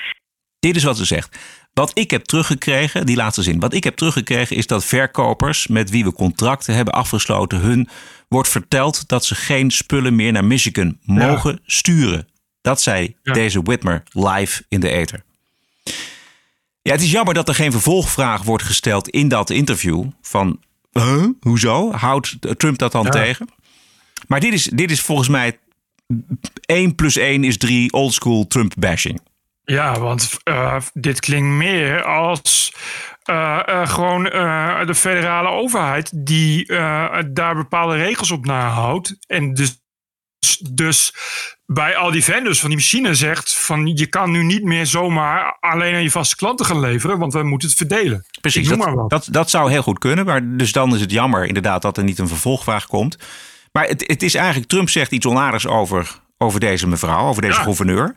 Dit 0.58 0.76
is 0.76 0.84
wat 0.84 0.96
ze 0.96 1.04
zegt. 1.04 1.38
Wat 1.72 1.98
ik 1.98 2.10
heb 2.10 2.24
teruggekregen, 2.24 3.06
die 3.06 3.16
laatste 3.16 3.42
zin. 3.42 3.60
Wat 3.60 3.74
ik 3.74 3.84
heb 3.84 3.94
teruggekregen 3.94 4.56
is 4.56 4.66
dat 4.66 4.84
verkopers 4.84 5.66
met 5.66 5.90
wie 5.90 6.04
we 6.04 6.12
contracten 6.12 6.74
hebben 6.74 6.94
afgesloten, 6.94 7.60
hun 7.60 7.88
wordt 8.35 8.49
verteld 8.49 9.09
dat 9.09 9.24
ze 9.24 9.35
geen 9.35 9.70
spullen 9.70 10.16
meer 10.16 10.33
naar 10.33 10.45
Michigan 10.45 10.99
mogen 11.03 11.61
sturen. 11.64 12.28
Dat 12.61 12.81
zei 12.81 13.16
deze 13.22 13.62
Whitmer 13.62 14.03
live 14.12 14.64
in 14.68 14.81
de 14.81 14.89
ether. 14.89 15.22
Ja, 16.83 16.93
het 16.93 17.01
is 17.01 17.11
jammer 17.11 17.35
dat 17.35 17.49
er 17.49 17.55
geen 17.55 17.72
vervolgvraag 17.72 18.43
wordt 18.43 18.64
gesteld 18.64 19.09
in 19.09 19.28
dat 19.28 19.51
interview. 19.51 20.05
Van, 20.22 20.61
huh? 20.93 21.26
hoezo? 21.41 21.93
Houdt 21.93 22.37
Trump 22.59 22.78
dat 22.78 22.93
dan 22.93 23.11
tegen? 23.11 23.49
Maar 24.26 24.41
dit 24.41 24.53
is, 24.53 24.64
dit 24.64 24.91
is 24.91 25.01
volgens 25.01 25.28
mij 25.28 25.59
1 26.61 26.95
plus 26.95 27.16
1 27.16 27.45
is 27.45 27.59
3 27.59 27.93
oldschool 27.93 28.47
Trump 28.47 28.74
bashing. 28.78 29.20
Ja, 29.64 29.99
want 29.99 30.31
uh, 30.45 30.76
dit 30.93 31.20
klinkt 31.20 31.49
meer 31.49 32.03
als 32.03 32.74
uh, 33.30 33.60
uh, 33.68 33.88
gewoon 33.88 34.22
de 34.86 34.94
federale 34.94 35.48
overheid 35.48 36.26
die 36.26 36.66
daar 37.32 37.54
bepaalde 37.54 37.96
regels 37.96 38.30
op 38.30 38.44
nahoudt. 38.44 39.16
En 39.26 39.54
dus, 39.54 39.80
dus 40.70 41.14
bij 41.66 41.96
al 41.96 42.10
die 42.10 42.24
vendors 42.24 42.60
van 42.60 42.68
die 42.68 42.78
machine 42.78 43.14
zegt 43.14 43.54
van 43.56 43.96
je 43.96 44.06
kan 44.06 44.30
nu 44.30 44.42
niet 44.42 44.62
meer 44.62 44.86
zomaar 44.86 45.56
alleen 45.60 45.94
aan 45.94 46.02
je 46.02 46.10
vaste 46.10 46.36
klanten 46.36 46.66
gaan 46.66 46.80
leveren, 46.80 47.18
want 47.18 47.32
we 47.32 47.42
moeten 47.42 47.68
het 47.68 47.76
verdelen. 47.76 48.26
Precies, 48.40 48.68
dat, 48.68 49.10
dat, 49.10 49.28
dat, 49.30 49.50
zou 49.50 49.70
heel 49.70 49.82
goed 49.82 49.98
kunnen. 49.98 50.24
Maar 50.24 50.56
dus 50.56 50.72
dan 50.72 50.94
is 50.94 51.00
het 51.00 51.10
jammer 51.10 51.46
inderdaad 51.46 51.82
dat 51.82 51.96
er 51.96 52.04
niet 52.04 52.18
een 52.18 52.28
vervolgvraag 52.28 52.86
komt. 52.86 53.18
Maar 53.72 53.86
het, 53.86 54.04
het 54.06 54.22
is 54.22 54.34
eigenlijk, 54.34 54.68
Trump 54.68 54.88
zegt 54.88 55.12
iets 55.12 55.26
onaardigs 55.26 55.66
over, 55.66 56.20
over 56.38 56.60
deze 56.60 56.86
mevrouw, 56.86 57.26
over 57.26 57.42
deze 57.42 57.60
gouverneur. 57.60 58.16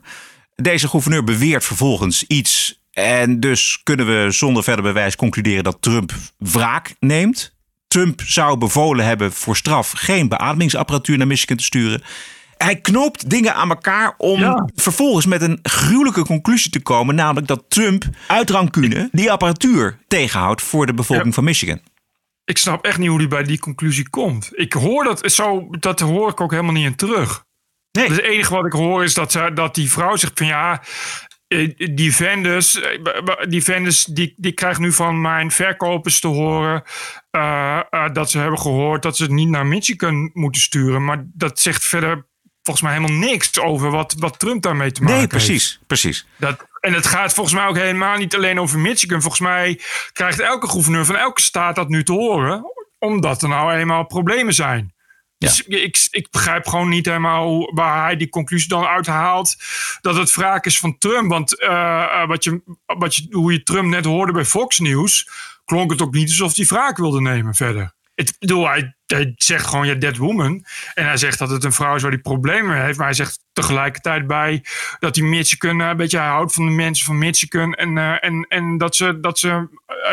Deze 0.54 0.88
gouverneur 0.88 1.24
beweert 1.24 1.64
vervolgens 1.64 2.24
iets. 2.24 2.82
En 2.94 3.40
dus 3.40 3.80
kunnen 3.82 4.06
we 4.06 4.30
zonder 4.30 4.62
verder 4.62 4.84
bewijs 4.84 5.16
concluderen 5.16 5.64
dat 5.64 5.76
Trump 5.80 6.12
wraak 6.38 6.94
neemt. 7.00 7.54
Trump 7.88 8.20
zou 8.26 8.58
bevolen 8.58 9.04
hebben 9.04 9.32
voor 9.32 9.56
straf 9.56 9.90
geen 9.90 10.28
beademingsapparatuur 10.28 11.18
naar 11.18 11.26
Michigan 11.26 11.56
te 11.56 11.64
sturen. 11.64 12.02
Hij 12.56 12.76
knoopt 12.76 13.30
dingen 13.30 13.54
aan 13.54 13.68
elkaar 13.68 14.14
om 14.18 14.70
vervolgens 14.74 15.26
met 15.26 15.42
een 15.42 15.58
gruwelijke 15.62 16.24
conclusie 16.24 16.70
te 16.70 16.82
komen. 16.82 17.14
Namelijk 17.14 17.46
dat 17.46 17.64
Trump 17.68 18.04
uit 18.26 18.50
rancune 18.50 19.08
die 19.12 19.32
apparatuur 19.32 19.98
tegenhoudt 20.08 20.62
voor 20.62 20.86
de 20.86 20.94
bevolking 20.94 21.34
van 21.34 21.44
Michigan. 21.44 21.80
Ik 22.44 22.58
snap 22.58 22.84
echt 22.84 22.98
niet 22.98 23.08
hoe 23.08 23.18
hij 23.18 23.28
bij 23.28 23.42
die 23.42 23.58
conclusie 23.58 24.10
komt. 24.10 24.50
Ik 24.52 24.72
hoor 24.72 25.04
dat, 25.04 25.32
zo, 25.32 25.68
dat 25.70 26.00
hoor 26.00 26.30
ik 26.30 26.40
ook 26.40 26.50
helemaal 26.50 26.72
niet 26.72 26.86
in 26.86 26.96
terug. 26.96 27.44
Nee. 27.92 28.08
Dus 28.08 28.16
het 28.16 28.26
enige 28.26 28.54
wat 28.54 28.66
ik 28.66 28.72
hoor 28.72 29.04
is 29.04 29.14
dat, 29.14 29.32
ze, 29.32 29.50
dat 29.54 29.74
die 29.74 29.90
vrouw 29.90 30.16
zegt 30.16 30.32
van 30.38 30.46
ja, 30.46 30.82
die 31.94 32.14
vendors, 32.14 32.80
eh, 32.80 32.98
die, 33.48 33.62
vendors 33.62 34.04
die, 34.04 34.34
die 34.36 34.52
krijgen 34.52 34.82
nu 34.82 34.92
van 34.92 35.20
mijn 35.20 35.50
verkopers 35.50 36.20
te 36.20 36.28
horen 36.28 36.82
uh, 37.30 37.80
uh, 37.90 38.08
dat 38.12 38.30
ze 38.30 38.38
hebben 38.38 38.58
gehoord 38.58 39.02
dat 39.02 39.16
ze 39.16 39.22
het 39.22 39.32
niet 39.32 39.48
naar 39.48 39.66
Michigan 39.66 40.30
moeten 40.32 40.60
sturen. 40.60 41.04
Maar 41.04 41.24
dat 41.32 41.60
zegt 41.60 41.84
verder 41.84 42.26
volgens 42.62 42.84
mij 42.84 42.94
helemaal 42.94 43.18
niks 43.18 43.60
over 43.60 43.90
wat, 43.90 44.14
wat 44.18 44.38
Trump 44.38 44.62
daarmee 44.62 44.92
te 44.92 45.02
maken 45.02 45.18
heeft. 45.18 45.32
Nee, 45.32 45.40
precies, 45.40 45.80
precies. 45.86 46.26
Dat, 46.36 46.66
en 46.80 46.92
het 46.92 47.06
gaat 47.06 47.34
volgens 47.34 47.54
mij 47.54 47.66
ook 47.66 47.76
helemaal 47.76 48.16
niet 48.16 48.34
alleen 48.34 48.60
over 48.60 48.78
Michigan. 48.78 49.20
Volgens 49.20 49.42
mij 49.42 49.80
krijgt 50.12 50.40
elke 50.40 50.68
gouverneur 50.68 51.04
van 51.04 51.16
elke 51.16 51.40
staat 51.40 51.74
dat 51.74 51.88
nu 51.88 52.02
te 52.02 52.12
horen, 52.12 52.64
omdat 52.98 53.42
er 53.42 53.48
nou 53.48 53.72
eenmaal 53.72 54.06
problemen 54.06 54.54
zijn. 54.54 54.94
Dus 55.44 55.62
ik, 55.62 56.06
ik 56.10 56.30
begrijp 56.30 56.66
gewoon 56.66 56.88
niet 56.88 57.06
helemaal 57.06 57.74
waar 57.74 58.04
hij 58.04 58.16
die 58.16 58.28
conclusie 58.28 58.68
dan 58.68 58.84
uithaalt. 58.84 59.56
Dat 60.00 60.16
het 60.16 60.34
wraak 60.34 60.66
is 60.66 60.78
van 60.78 60.98
Trump. 60.98 61.30
Want 61.30 61.60
uh, 61.60 62.26
wat 62.26 62.44
je, 62.44 62.62
wat 62.86 63.14
je, 63.14 63.26
hoe 63.30 63.52
je 63.52 63.62
Trump 63.62 63.88
net 63.88 64.04
hoorde 64.04 64.32
bij 64.32 64.44
Fox 64.44 64.78
News. 64.78 65.28
klonk 65.64 65.90
het 65.90 66.02
ook 66.02 66.14
niet 66.14 66.28
alsof 66.28 66.56
hij 66.56 66.66
wraak 66.66 66.96
wilde 66.96 67.20
nemen 67.20 67.54
verder. 67.54 67.92
Ik 68.14 68.32
bedoel, 68.38 68.68
hij, 68.68 68.96
hij 69.06 69.32
zegt 69.36 69.66
gewoon 69.66 69.86
ja, 69.86 69.94
dead 69.94 70.16
woman. 70.16 70.64
En 70.94 71.06
hij 71.06 71.16
zegt 71.16 71.38
dat 71.38 71.50
het 71.50 71.64
een 71.64 71.72
vrouw 71.72 71.94
is 71.94 72.02
waar 72.02 72.10
hij 72.10 72.20
problemen 72.20 72.84
heeft. 72.84 72.98
Maar 72.98 73.06
hij 73.06 73.16
zegt 73.16 73.43
tegelijkertijd 73.54 74.26
bij 74.26 74.62
dat 74.98 75.16
hij 75.16 75.24
Michigan 75.24 75.80
een 75.80 75.96
beetje 75.96 76.18
houdt 76.18 76.54
van 76.54 76.66
de 76.66 76.72
mensen 76.72 77.06
van 77.06 77.18
Michigan. 77.18 77.74
En, 77.74 77.96
uh, 77.96 78.24
en, 78.24 78.46
en 78.48 78.78
dat 78.78 78.96
ze, 78.96 79.20
dat 79.20 79.38
ze 79.38 79.68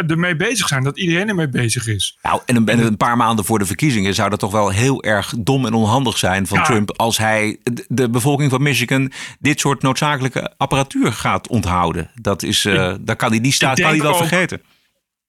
ermee 0.08 0.36
bezig 0.36 0.68
zijn. 0.68 0.84
Dat 0.84 1.00
iedereen 1.00 1.30
ermee 1.30 1.50
bezig 1.50 1.88
is. 1.88 2.18
Nou, 2.22 2.42
en 2.46 2.56
een, 2.56 2.86
een, 2.86 2.98
paar 2.98 3.18
maanden 3.18 3.46
voor 3.46 3.60
de 3.60 3.66
verkiezingen 3.66 4.14
zou 4.14 4.30
dat 4.30 4.40
toch 4.40 4.52
wel 4.52 4.70
heel 4.70 5.04
erg 5.04 5.34
dom 5.38 5.66
en 5.66 5.74
onhandig 5.74 6.18
zijn 6.18 6.48
van 6.48 6.64
Trump. 6.64 6.98
Als 6.98 7.18
hij 7.18 7.58
de 7.88 8.10
bevolking 8.10 8.52
van 8.52 8.62
Michigan 8.62 9.12
dit 9.40 9.60
soort 9.60 9.82
noodzakelijke 9.82 10.54
apparatuur 10.58 11.14
gaat 11.14 11.48
onthouden. 11.48 12.12
Dat 12.16 12.44
is, 12.44 12.66
uh, 12.66 12.94
daar 13.00 13.16
kan 13.16 13.30
hij 13.30 13.42
die 13.42 13.52
staat 13.52 13.80
kan 13.80 13.90
hij 13.90 14.00
wel 14.02 14.12
ook, 14.12 14.18
vergeten. 14.18 14.62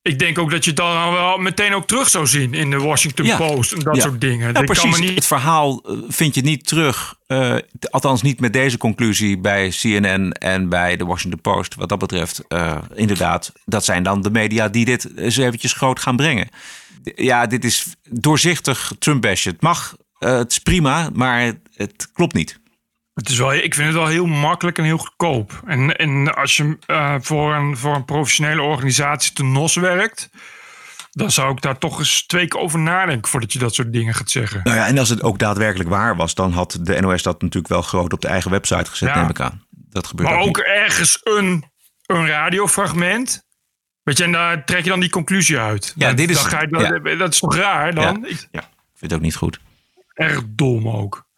Ik 0.02 0.18
denk 0.18 0.38
ook 0.38 0.50
dat 0.50 0.64
je 0.64 0.70
het 0.70 0.78
dan 0.78 1.12
wel 1.12 1.38
meteen 1.38 1.74
ook 1.74 1.86
terug 1.86 2.08
zou 2.08 2.26
zien 2.26 2.54
in 2.54 2.70
de 2.70 2.78
Washington 2.78 3.26
Ja. 3.26 3.36
Post 3.36 3.72
en 3.72 3.78
dat 3.80 3.96
Ja. 3.96 4.02
soort 4.02 4.20
dingen. 4.20 4.46
Ja, 4.46 4.52
kan 4.52 4.64
precies. 4.64 4.98
me 4.98 5.04
niet- 5.04 5.14
Het 5.14 5.26
verhaal 5.26 5.82
eh, 5.86 5.96
vind 6.08 6.34
je 6.34 6.40
niet 6.42 6.66
terug. 6.66 7.14
eh, 7.26 7.56
althans, 7.90 8.22
niet 8.22 8.40
met 8.40 8.52
deze 8.52 8.78
conclusie 8.78 9.38
bij 9.38 9.68
CNN 9.80 10.32
en 10.32 10.68
bij 10.68 10.96
de 10.96 11.04
Washington 11.04 11.40
Post. 11.40 11.74
Wat 11.74 11.88
dat 11.88 11.98
betreft, 11.98 12.42
eh, 12.48 12.78
inderdaad, 12.94 13.52
dat 13.64 13.84
zijn 13.84 14.02
dan 14.02 14.22
de 14.22 14.30
media 14.30 14.68
die 14.68 14.84
dit 14.84 15.08
eens 15.16 15.36
eventjes 15.36 15.72
groot 15.72 16.00
gaan 16.00 16.16
brengen. 16.16 16.48
Ja, 17.14 17.46
dit 17.46 17.64
is 17.64 17.86
doorzichtig 18.10 18.92
Trump-bash. 18.98 19.44
Het 19.44 19.60
mag, 19.62 19.96
het 20.18 20.50
is 20.50 20.58
prima, 20.58 21.10
maar 21.12 21.52
het 21.74 22.08
klopt 22.12 22.34
niet. 22.34 22.60
Het 23.14 23.28
is 23.28 23.38
wel, 23.38 23.52
ik 23.54 23.74
vind 23.74 23.86
het 23.86 23.96
wel 23.96 24.06
heel 24.06 24.26
makkelijk 24.26 24.78
en 24.78 24.84
heel 24.84 24.98
goedkoop. 24.98 25.62
En, 25.66 25.96
en 25.96 26.34
als 26.34 26.56
je 26.56 26.76
eh, 26.86 27.14
voor, 27.20 27.54
een, 27.54 27.76
voor 27.76 27.94
een 27.94 28.04
professionele 28.04 28.62
organisatie 28.62 29.32
te 29.32 29.44
NOS 29.44 29.74
werkt, 29.74 30.30
dan 31.10 31.30
zou 31.30 31.52
ik 31.52 31.60
daar 31.60 31.78
toch 31.78 31.98
eens 31.98 32.26
twee 32.26 32.46
keer 32.48 32.60
over 32.60 32.78
nadenken 32.78 33.30
voordat 33.30 33.52
je 33.52 33.58
dat 33.58 33.74
soort 33.74 33.92
dingen 33.92 34.14
gaat 34.14 34.30
zeggen. 34.30 34.60
Nou 34.64 34.76
ja, 34.76 34.86
en 34.86 34.98
als 34.98 35.08
het 35.08 35.22
ook 35.22 35.38
daadwerkelijk 35.38 35.90
waar 35.90 36.16
was, 36.16 36.34
dan 36.34 36.52
had 36.52 36.78
de 36.80 37.00
NOS 37.00 37.22
dat 37.22 37.42
natuurlijk 37.42 37.72
wel 37.72 37.82
groot 37.82 38.12
op 38.12 38.20
de 38.20 38.28
eigen 38.28 38.50
website 38.50 38.90
gezet, 38.90 39.08
Ja. 39.08 39.20
neem 39.20 39.30
ik 39.30 39.40
aan. 39.40 39.64
Dat 39.70 40.06
gebeurt 40.06 40.28
Maar 40.28 40.38
ook, 40.38 40.58
ergens 40.58 41.20
een, 41.22 41.64
een 42.06 42.26
radiofragment. 42.26 43.44
Weet 44.02 44.18
je, 44.18 44.24
en 44.24 44.32
daar 44.32 44.64
trek 44.64 44.82
je 44.84 44.90
dan 44.90 45.00
die 45.00 45.10
conclusie 45.10 45.58
uit. 45.58 45.92
Ja, 45.96 46.08
Dat- 46.08 46.16
dit 46.16 46.30
is- 46.30 46.36
dan 46.36 46.44
ga 46.44 46.60
je, 46.60 46.68
dat, 46.68 47.00
ja. 47.04 47.14
dat 47.16 47.32
is 47.32 47.38
toch 47.38 47.56
raar 47.56 47.94
dan? 47.94 48.04
Ja. 48.28 48.36
Ja, 48.50 48.60
ik 48.60 48.68
vind 48.94 49.10
het 49.10 49.12
ook 49.14 49.20
niet 49.20 49.36
goed. 49.36 49.60
Erg 50.14 50.42
dom 50.46 50.88
ook. 50.88 51.30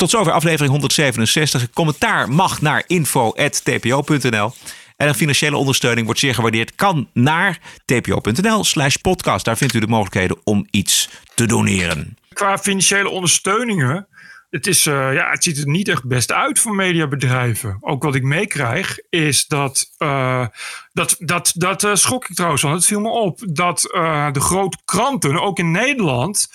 Tot 0.00 0.10
zover 0.10 0.32
aflevering 0.32 0.70
167. 0.70 1.70
Commentaar 1.70 2.28
mag 2.28 2.60
naar 2.60 2.84
info.tpo.nl. 2.86 4.52
En 4.96 5.08
een 5.08 5.14
financiële 5.14 5.56
ondersteuning 5.56 6.04
wordt 6.04 6.20
zeer 6.20 6.34
gewaardeerd. 6.34 6.74
Kan 6.74 7.08
naar 7.12 7.58
tpo.nl 7.84 8.64
slash 8.64 8.96
podcast. 8.96 9.44
Daar 9.44 9.56
vindt 9.56 9.74
u 9.74 9.80
de 9.80 9.86
mogelijkheden 9.86 10.36
om 10.44 10.66
iets 10.70 11.10
te 11.34 11.46
doneren. 11.46 12.16
Qua 12.32 12.58
financiële 12.58 13.08
ondersteuningen, 13.08 14.06
het, 14.50 14.66
is, 14.66 14.86
eh, 14.86 15.14
ja, 15.14 15.30
het 15.30 15.44
ziet 15.44 15.58
er 15.58 15.68
niet 15.68 15.88
echt 15.88 16.04
best 16.04 16.32
uit 16.32 16.58
voor 16.58 16.74
mediabedrijven. 16.74 17.76
Ook 17.80 18.02
wat 18.02 18.14
ik 18.14 18.22
meekrijg, 18.22 18.98
is 19.10 19.46
dat, 19.46 19.94
eh, 19.98 20.46
dat, 20.92 21.16
dat, 21.18 21.52
dat 21.54 21.84
eh, 21.84 21.94
schrok 21.94 22.28
ik 22.28 22.34
trouwens 22.34 22.62
van. 22.62 22.72
Het 22.72 22.86
viel 22.86 23.00
me 23.00 23.08
op 23.08 23.40
dat 23.46 23.80
de 24.32 24.40
grote 24.40 24.78
kranten, 24.84 25.42
ook 25.42 25.58
in 25.58 25.70
Nederland, 25.70 26.50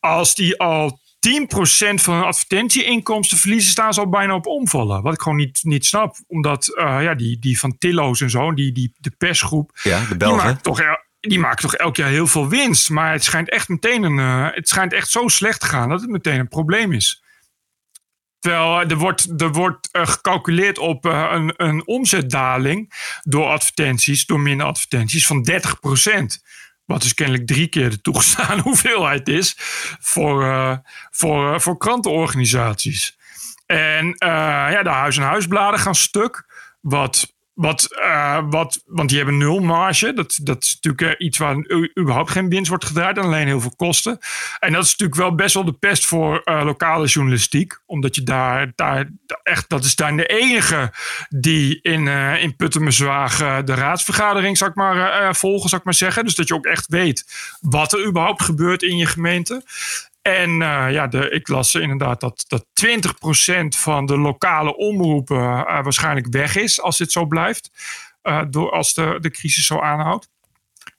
als 0.00 0.34
die 0.34 0.58
al 0.58 0.98
10% 1.28 1.94
van 1.94 2.14
hun 2.14 2.24
advertentieinkomsten 2.24 3.38
verliezen, 3.38 3.70
staan 3.70 3.94
ze 3.94 4.00
al 4.00 4.08
bijna 4.08 4.34
op 4.34 4.46
omvallen. 4.46 5.02
Wat 5.02 5.14
ik 5.14 5.20
gewoon 5.20 5.38
niet, 5.38 5.58
niet 5.62 5.86
snap. 5.86 6.16
Omdat 6.26 6.68
eh, 6.76 7.02
ja, 7.02 7.14
die, 7.14 7.38
die 7.38 7.58
van 7.58 7.78
Tillo's 7.78 8.20
en 8.20 8.30
zo, 8.30 8.54
die, 8.54 8.72
die, 8.72 8.92
de 8.98 9.10
persgroep, 9.10 9.78
Ja, 9.82 10.00
de 10.00 10.06
die 10.06 10.16
Belgen. 10.16 10.44
maakt 10.46 10.62
toch 10.62 10.80
die 11.20 11.38
maakt 11.38 11.60
toch 11.60 11.74
elk 11.74 11.96
jaar 11.96 12.08
heel 12.08 12.26
veel 12.26 12.48
winst. 12.48 12.90
Maar 12.90 13.12
het 13.12 13.24
schijnt 13.24 13.50
echt 13.50 13.68
meteen 13.68 14.02
een. 14.02 14.18
eh, 14.18 14.54
het 14.54 14.68
schijnt 14.68 14.92
echt 14.92 15.10
zo 15.10 15.28
slecht 15.28 15.60
te 15.60 15.66
gaan 15.66 15.88
dat 15.88 16.00
het 16.00 16.10
meteen 16.10 16.38
een 16.38 16.48
probleem 16.48 16.92
is. 16.92 17.22
Terwijl 18.38 18.80
eh, 18.80 18.90
er 18.90 18.96
wordt, 18.96 19.40
er 19.42 19.52
wordt 19.52 19.88
gecalculeerd 19.92 20.78
op 20.78 21.04
een, 21.04 21.54
een 21.56 21.86
omzetdaling 21.86 22.92
door 23.22 23.46
advertenties, 23.46 24.26
door 24.26 24.40
minder 24.40 24.66
advertenties 24.66 25.26
van 25.26 25.48
30%. 25.50 25.54
Wat 26.90 27.02
dus 27.02 27.14
kennelijk 27.14 27.46
drie 27.46 27.66
keer 27.66 27.90
de 27.90 28.00
toegestane 28.00 28.62
hoeveelheid 28.70 29.28
is 29.28 29.54
voor, 30.00 30.42
uh, 30.42 30.76
voor, 31.10 31.54
uh, 31.54 31.58
voor 31.58 31.78
krantenorganisaties. 31.78 33.18
En 33.66 34.16
ja, 34.18 34.82
de 34.82 34.88
huis- 34.88 35.16
en 35.16 35.22
huisbladen 35.22 35.80
gaan 35.80 35.94
stuk. 35.94 36.46
Wat 36.80 37.34
wat, 37.60 37.88
uh, 37.90 38.38
wat, 38.50 38.82
want 38.86 39.08
die 39.08 39.18
hebben 39.18 39.38
nul 39.38 39.58
marge. 39.58 40.12
Dat, 40.12 40.38
dat 40.42 40.62
is 40.62 40.78
natuurlijk 40.80 41.20
iets 41.20 41.38
waar 41.38 41.56
überhaupt 41.98 42.30
geen 42.30 42.48
winst 42.48 42.68
wordt 42.68 42.84
gedraaid. 42.84 43.16
En 43.16 43.22
alleen 43.22 43.46
heel 43.46 43.60
veel 43.60 43.74
kosten. 43.76 44.18
En 44.58 44.72
dat 44.72 44.84
is 44.84 44.90
natuurlijk 44.90 45.20
wel 45.20 45.34
best 45.34 45.54
wel 45.54 45.64
de 45.64 45.72
pest 45.72 46.06
voor 46.06 46.42
uh, 46.44 46.64
lokale 46.64 47.06
journalistiek. 47.06 47.80
Omdat 47.86 48.14
je 48.14 48.22
daar, 48.22 48.72
daar 48.74 49.10
echt, 49.42 49.68
dat 49.68 49.84
is 49.84 49.96
daar 49.96 50.16
de 50.16 50.26
enige 50.26 50.92
die 51.28 51.78
in, 51.82 52.08
in 52.38 52.54
de 52.56 53.74
raadsvergadering, 53.74 54.58
zou 54.58 54.70
ik 54.70 54.76
maar 54.76 55.36
volgen, 55.36 55.68
zou 55.68 55.80
ik 55.80 55.86
maar 55.86 55.94
zeggen. 55.94 56.24
Dus 56.24 56.34
dat 56.34 56.48
je 56.48 56.54
ook 56.54 56.66
echt 56.66 56.86
weet 56.86 57.24
wat 57.60 57.92
er 57.92 58.06
überhaupt 58.06 58.42
gebeurt 58.42 58.82
in 58.82 58.96
je 58.96 59.06
gemeente. 59.06 59.62
En 60.22 60.50
uh, 60.50 60.86
ja, 60.90 61.06
de, 61.06 61.30
ik 61.30 61.48
las 61.48 61.74
inderdaad 61.74 62.20
dat, 62.20 62.44
dat 62.48 62.66
20% 62.86 63.68
van 63.68 64.06
de 64.06 64.18
lokale 64.18 64.76
omroepen 64.76 65.36
uh, 65.36 65.82
waarschijnlijk 65.82 66.26
weg 66.30 66.56
is 66.56 66.80
als 66.80 66.98
dit 66.98 67.12
zo 67.12 67.26
blijft. 67.26 67.70
Uh, 68.22 68.42
door, 68.50 68.70
als 68.70 68.94
de, 68.94 69.16
de 69.20 69.30
crisis 69.30 69.66
zo 69.66 69.80
aanhoudt. 69.80 70.28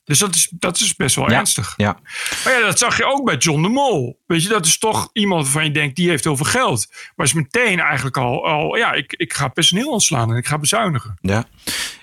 Dus 0.03 0.19
dat 0.19 0.36
is, 0.36 0.47
dat 0.51 0.80
is 0.80 0.95
best 0.95 1.15
wel 1.15 1.30
ja, 1.30 1.38
ernstig. 1.38 1.74
Ja. 1.78 1.99
Maar 2.43 2.53
ja, 2.53 2.59
dat 2.65 2.80
zag 2.80 2.97
je 2.97 3.05
ook 3.05 3.26
bij 3.26 3.36
John 3.38 3.61
de 3.61 3.69
Mol. 3.69 4.19
Weet 4.28 4.43
je, 4.43 4.49
dat 4.49 4.65
is 4.65 4.78
toch 4.78 5.09
iemand 5.13 5.43
waarvan 5.43 5.63
je 5.63 5.72
denkt, 5.72 5.95
die 5.95 6.09
heeft 6.09 6.24
heel 6.24 6.36
veel 6.36 6.45
geld. 6.45 6.88
Maar 7.15 7.26
is 7.26 7.34
meteen 7.34 7.80
eigenlijk 7.80 8.17
al, 8.17 8.45
al 8.45 8.76
ja, 8.76 8.93
ik, 8.93 9.13
ik 9.13 9.34
ga 9.34 9.47
personeel 9.47 9.89
ontslaan 9.89 10.32
en 10.32 10.38
ik 10.38 10.47
ga 10.47 10.57
bezuinigen. 10.57 11.17
Ja. 11.22 11.45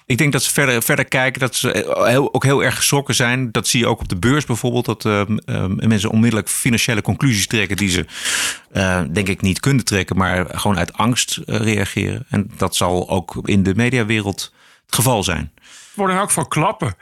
Ik 0.08 0.18
denk 0.18 0.32
dat 0.32 0.42
ze 0.42 0.52
verder, 0.52 0.82
verder 0.82 1.04
kijken, 1.04 1.40
dat 1.40 1.54
ze 1.54 1.94
heel, 2.06 2.34
ook 2.34 2.44
heel 2.44 2.64
erg 2.64 2.76
geschrokken 2.76 3.14
zijn. 3.14 3.52
Dat 3.52 3.68
zie 3.68 3.80
je 3.80 3.86
ook 3.86 4.00
op 4.00 4.08
de 4.08 4.16
beurs 4.16 4.44
bijvoorbeeld. 4.44 4.84
Dat 4.84 5.04
uh, 5.04 5.22
uh, 5.46 5.64
mensen 5.66 6.10
onmiddellijk 6.10 6.48
financiële 6.48 7.02
conclusies 7.02 7.46
trekken 7.46 7.76
die 7.76 7.88
ze 7.88 8.06
uh, 8.72 9.02
denk 9.12 9.28
ik 9.28 9.40
niet 9.40 9.60
kunnen 9.60 9.84
trekken, 9.84 10.16
maar 10.16 10.46
gewoon 10.58 10.78
uit 10.78 10.92
angst 10.92 11.40
reageren. 11.46 12.24
En 12.28 12.50
dat 12.56 12.76
zal 12.76 13.10
ook 13.10 13.40
in 13.44 13.62
de 13.62 13.74
mediawereld 13.74 14.52
het 14.86 14.94
geval 14.94 15.22
zijn 15.24 15.52
worden 15.98 16.14
in 16.14 16.20
elk 16.20 16.30
geval 16.30 16.48
klappen. 16.48 16.94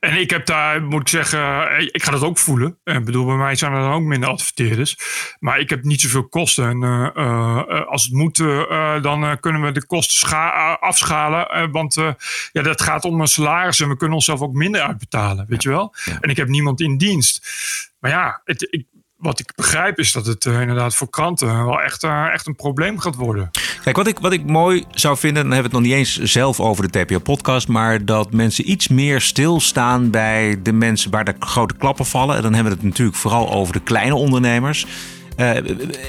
En 0.00 0.20
ik 0.20 0.30
heb 0.30 0.46
daar, 0.46 0.82
moet 0.82 1.00
ik 1.00 1.08
zeggen, 1.08 1.70
ik 1.92 2.02
ga 2.02 2.10
dat 2.10 2.22
ook 2.22 2.38
voelen. 2.38 2.78
Ik 2.84 3.04
bedoel, 3.04 3.26
bij 3.26 3.36
mij 3.36 3.54
zijn 3.54 3.72
er 3.72 3.80
dan 3.80 3.92
ook 3.92 4.02
minder 4.02 4.28
adverteerders. 4.28 4.96
Maar 5.38 5.58
ik 5.58 5.70
heb 5.70 5.82
niet 5.82 6.00
zoveel 6.00 6.28
kosten. 6.28 6.68
En 6.68 6.82
uh, 6.82 7.08
uh, 7.14 7.86
als 7.86 8.04
het 8.04 8.12
moet, 8.12 8.38
uh, 8.38 9.02
dan 9.02 9.40
kunnen 9.40 9.62
we 9.62 9.72
de 9.72 9.86
kosten 9.86 10.80
afschalen. 10.80 11.70
want 11.70 11.94
ja, 12.52 12.62
dat 12.62 12.80
gaat 12.80 13.04
om 13.04 13.20
een 13.20 13.26
salaris 13.26 13.80
en 13.80 13.88
we 13.88 13.96
kunnen 13.96 14.16
onszelf 14.16 14.40
ook 14.40 14.52
minder 14.52 14.80
uitbetalen, 14.80 15.46
weet 15.48 15.62
je 15.62 15.68
wel? 15.68 15.94
Ja. 16.04 16.18
En 16.20 16.30
ik 16.30 16.36
heb 16.36 16.48
niemand 16.48 16.80
in 16.80 16.96
dienst. 16.96 17.46
Maar 17.98 18.10
ja, 18.10 18.40
het, 18.44 18.66
ik, 18.70 18.86
wat 19.22 19.40
ik 19.40 19.52
begrijp 19.54 19.98
is 19.98 20.12
dat 20.12 20.26
het 20.26 20.44
uh, 20.44 20.60
inderdaad 20.60 20.94
voor 20.94 21.10
kranten 21.10 21.64
wel 21.64 21.80
echt, 21.80 22.04
uh, 22.04 22.26
echt 22.32 22.46
een 22.46 22.56
probleem 22.56 22.98
gaat 22.98 23.14
worden. 23.14 23.50
Kijk, 23.84 23.96
wat 23.96 24.06
ik, 24.06 24.18
wat 24.18 24.32
ik 24.32 24.46
mooi 24.46 24.84
zou 24.90 25.16
vinden, 25.16 25.42
dan 25.42 25.52
hebben 25.52 25.70
we 25.70 25.76
het 25.76 25.86
nog 25.86 25.96
niet 25.96 26.06
eens 26.06 26.32
zelf 26.32 26.60
over 26.60 26.90
de 26.90 27.04
TPO-podcast, 27.04 27.68
maar 27.68 28.04
dat 28.04 28.32
mensen 28.32 28.70
iets 28.70 28.88
meer 28.88 29.20
stilstaan 29.20 30.10
bij 30.10 30.58
de 30.62 30.72
mensen 30.72 31.10
waar 31.10 31.24
de 31.24 31.34
grote 31.38 31.74
klappen 31.74 32.06
vallen. 32.06 32.36
En 32.36 32.42
dan 32.42 32.54
hebben 32.54 32.72
we 32.72 32.78
het 32.78 32.88
natuurlijk 32.88 33.16
vooral 33.16 33.52
over 33.52 33.72
de 33.72 33.80
kleine 33.80 34.14
ondernemers. 34.14 34.86
Uh, 35.36 35.56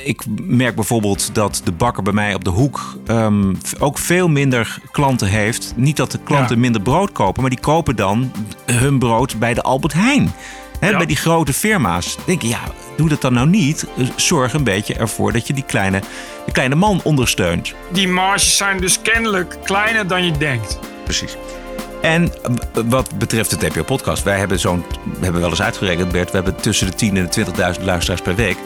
ik 0.05 0.21
merk 0.41 0.75
bijvoorbeeld 0.75 1.35
dat 1.35 1.61
de 1.63 1.71
bakker 1.71 2.03
bij 2.03 2.13
mij 2.13 2.33
op 2.33 2.43
de 2.43 2.49
hoek 2.49 2.97
um, 3.07 3.57
ook 3.79 3.97
veel 3.97 4.27
minder 4.27 4.79
klanten 4.91 5.27
heeft. 5.27 5.73
Niet 5.75 5.97
dat 5.97 6.11
de 6.11 6.19
klanten 6.23 6.55
ja. 6.55 6.61
minder 6.61 6.81
brood 6.81 7.11
kopen, 7.11 7.41
maar 7.41 7.49
die 7.49 7.59
kopen 7.59 7.95
dan 7.95 8.31
hun 8.65 8.99
brood 8.99 9.39
bij 9.39 9.53
de 9.53 9.61
Albert 9.61 9.93
Heijn. 9.93 10.31
He, 10.79 10.89
ja. 10.89 10.97
Bij 10.97 11.05
die 11.05 11.15
grote 11.15 11.53
firma's. 11.53 12.17
Denk 12.25 12.41
je, 12.41 12.47
ja, 12.47 12.61
doe 12.95 13.09
dat 13.09 13.21
dan 13.21 13.33
nou 13.33 13.47
niet. 13.47 13.87
Zorg 14.15 14.53
een 14.53 14.63
beetje 14.63 14.93
ervoor 14.93 15.31
dat 15.31 15.47
je 15.47 15.53
die 15.53 15.63
kleine, 15.63 16.01
de 16.45 16.51
kleine 16.51 16.75
man 16.75 17.01
ondersteunt. 17.03 17.73
Die 17.91 18.07
marges 18.07 18.57
zijn 18.57 18.77
dus 18.77 19.01
kennelijk 19.01 19.57
kleiner 19.63 20.07
dan 20.07 20.25
je 20.25 20.31
denkt. 20.31 20.79
Precies. 21.03 21.37
En 22.01 22.31
wat 22.85 23.17
betreft 23.17 23.49
de 23.49 23.67
TPO-podcast, 23.67 24.23
wij 24.23 24.37
hebben 24.37 24.59
zo'n, 24.59 24.85
we 25.03 25.23
hebben 25.23 25.41
wel 25.41 25.49
eens 25.49 25.61
uitgerekend, 25.61 26.11
Bert, 26.11 26.29
we 26.29 26.35
hebben 26.35 26.55
tussen 26.55 26.87
de 26.87 26.93
10 26.93 27.17
en 27.17 27.29
de 27.29 27.45
20.000 27.77 27.83
luisteraars 27.83 28.21
per 28.21 28.35
week. 28.35 28.57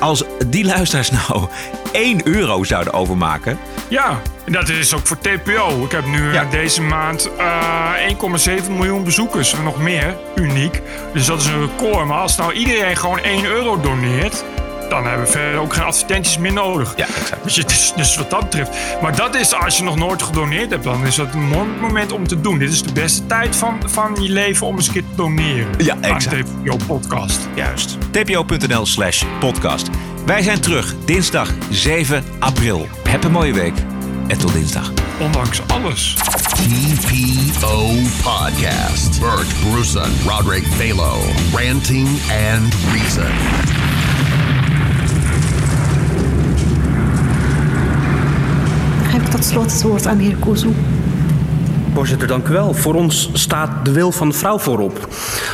Als 0.00 0.24
die 0.46 0.64
luisteraars 0.64 1.10
nou 1.28 1.48
1 1.92 2.26
euro 2.26 2.64
zouden 2.64 2.92
overmaken. 2.92 3.58
Ja, 3.90 4.20
dat 4.46 4.68
is 4.68 4.94
ook 4.94 5.06
voor 5.06 5.18
TPO. 5.18 5.84
Ik 5.84 5.90
heb 5.90 6.06
nu 6.06 6.32
ja. 6.32 6.44
deze 6.44 6.82
maand 6.82 7.30
uh, 7.38 8.62
1,7 8.62 8.70
miljoen 8.70 9.04
bezoekers. 9.04 9.54
Nog 9.64 9.78
meer. 9.78 10.16
Uniek. 10.34 10.82
Dus 11.12 11.26
dat 11.26 11.40
is 11.40 11.46
een 11.46 11.60
record. 11.60 12.06
Maar 12.06 12.18
als 12.18 12.36
nou 12.36 12.52
iedereen 12.52 12.96
gewoon 12.96 13.18
1 13.18 13.44
euro 13.44 13.80
doneert 13.80 14.44
dan 14.90 15.06
hebben 15.06 15.26
we 15.26 15.32
verder 15.32 15.60
ook 15.60 15.74
geen 15.74 15.84
advertenties 15.84 16.38
meer 16.38 16.52
nodig. 16.52 16.96
Ja, 16.96 17.06
exact. 17.06 17.44
Dus, 17.44 17.54
dus, 17.54 17.92
dus, 17.96 18.16
wat 18.16 18.30
dat 18.30 18.40
betreft. 18.40 18.70
Maar 19.02 19.16
dat 19.16 19.34
is, 19.34 19.54
als 19.54 19.76
je 19.78 19.84
nog 19.84 19.96
nooit 19.96 20.22
gedoneerd 20.22 20.70
hebt, 20.70 20.84
dan 20.84 21.06
is 21.06 21.14
dat 21.14 21.34
een 21.34 21.48
mooi 21.48 21.68
moment 21.80 22.12
om 22.12 22.26
te 22.28 22.40
doen. 22.40 22.58
Dit 22.58 22.72
is 22.72 22.82
de 22.82 22.92
beste 22.92 23.26
tijd 23.26 23.56
van, 23.56 23.80
van 23.86 24.16
je 24.20 24.28
leven 24.28 24.66
om 24.66 24.76
eens 24.76 24.86
een 24.86 24.92
keer 24.92 25.02
te 25.02 25.16
doneren. 25.16 25.68
Ja, 25.78 25.96
exact. 26.00 26.36
Aan 26.36 26.62
TPO 26.62 26.76
Podcast. 26.86 27.48
Juist. 27.54 27.98
tpo.nl 28.10 28.86
slash 28.86 29.24
podcast. 29.40 29.90
Wij 30.30 30.42
zijn 30.42 30.60
terug 30.60 30.94
dinsdag 31.04 31.54
7 31.70 32.24
april. 32.38 32.88
Heb 33.08 33.24
een 33.24 33.32
mooie 33.32 33.52
week 33.52 33.74
en 34.26 34.38
tot 34.38 34.52
dinsdag. 34.52 34.92
Ondanks 35.20 35.60
alles. 35.66 36.14
TPO 36.14 37.86
Podcast. 38.22 39.20
Bert 39.20 39.48
Brussen, 39.62 40.10
Roderick 40.26 40.64
Balo. 40.78 41.18
Ranting 41.52 42.08
and 42.52 42.74
Reason. 42.92 43.32
Geef 49.10 49.22
ik 49.22 49.30
dat 49.30 49.44
slotwoord 49.44 50.06
aan 50.06 50.16
de 50.16 50.24
heer 50.24 50.36
Kuzu. 50.36 50.68
Voorzitter, 51.94 52.28
dank 52.28 52.48
u 52.48 52.52
wel. 52.52 52.74
Voor 52.74 52.94
ons 52.94 53.30
staat 53.32 53.84
de 53.84 53.92
wil 53.92 54.12
van 54.12 54.28
de 54.28 54.34
vrouw 54.34 54.58
voorop. 54.58 55.08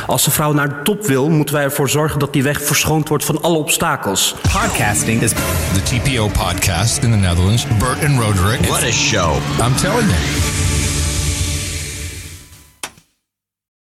Als 0.07 0.23
de 0.23 0.31
vrouw 0.31 0.53
naar 0.53 0.69
de 0.69 0.81
top 0.83 1.05
wil, 1.05 1.29
moeten 1.29 1.55
wij 1.55 1.63
ervoor 1.63 1.89
zorgen 1.89 2.19
dat 2.19 2.33
die 2.33 2.43
weg 2.43 2.61
verschoond 2.61 3.09
wordt 3.09 3.25
van 3.25 3.41
alle 3.41 3.57
obstakels. 3.57 4.35
Podcasting 4.41 5.21
is 5.21 5.31
the 5.73 5.83
TPO 5.83 6.27
podcast 6.27 7.03
in 7.03 7.11
the 7.11 7.17
Netherlands. 7.17 7.67
Bert 7.67 8.03
and 8.05 8.19
Roderick. 8.19 8.65
What 8.65 8.83
a 8.83 8.91
show. 8.91 9.35
I'm 9.59 9.75
telling 9.75 10.07
you. 10.07 10.56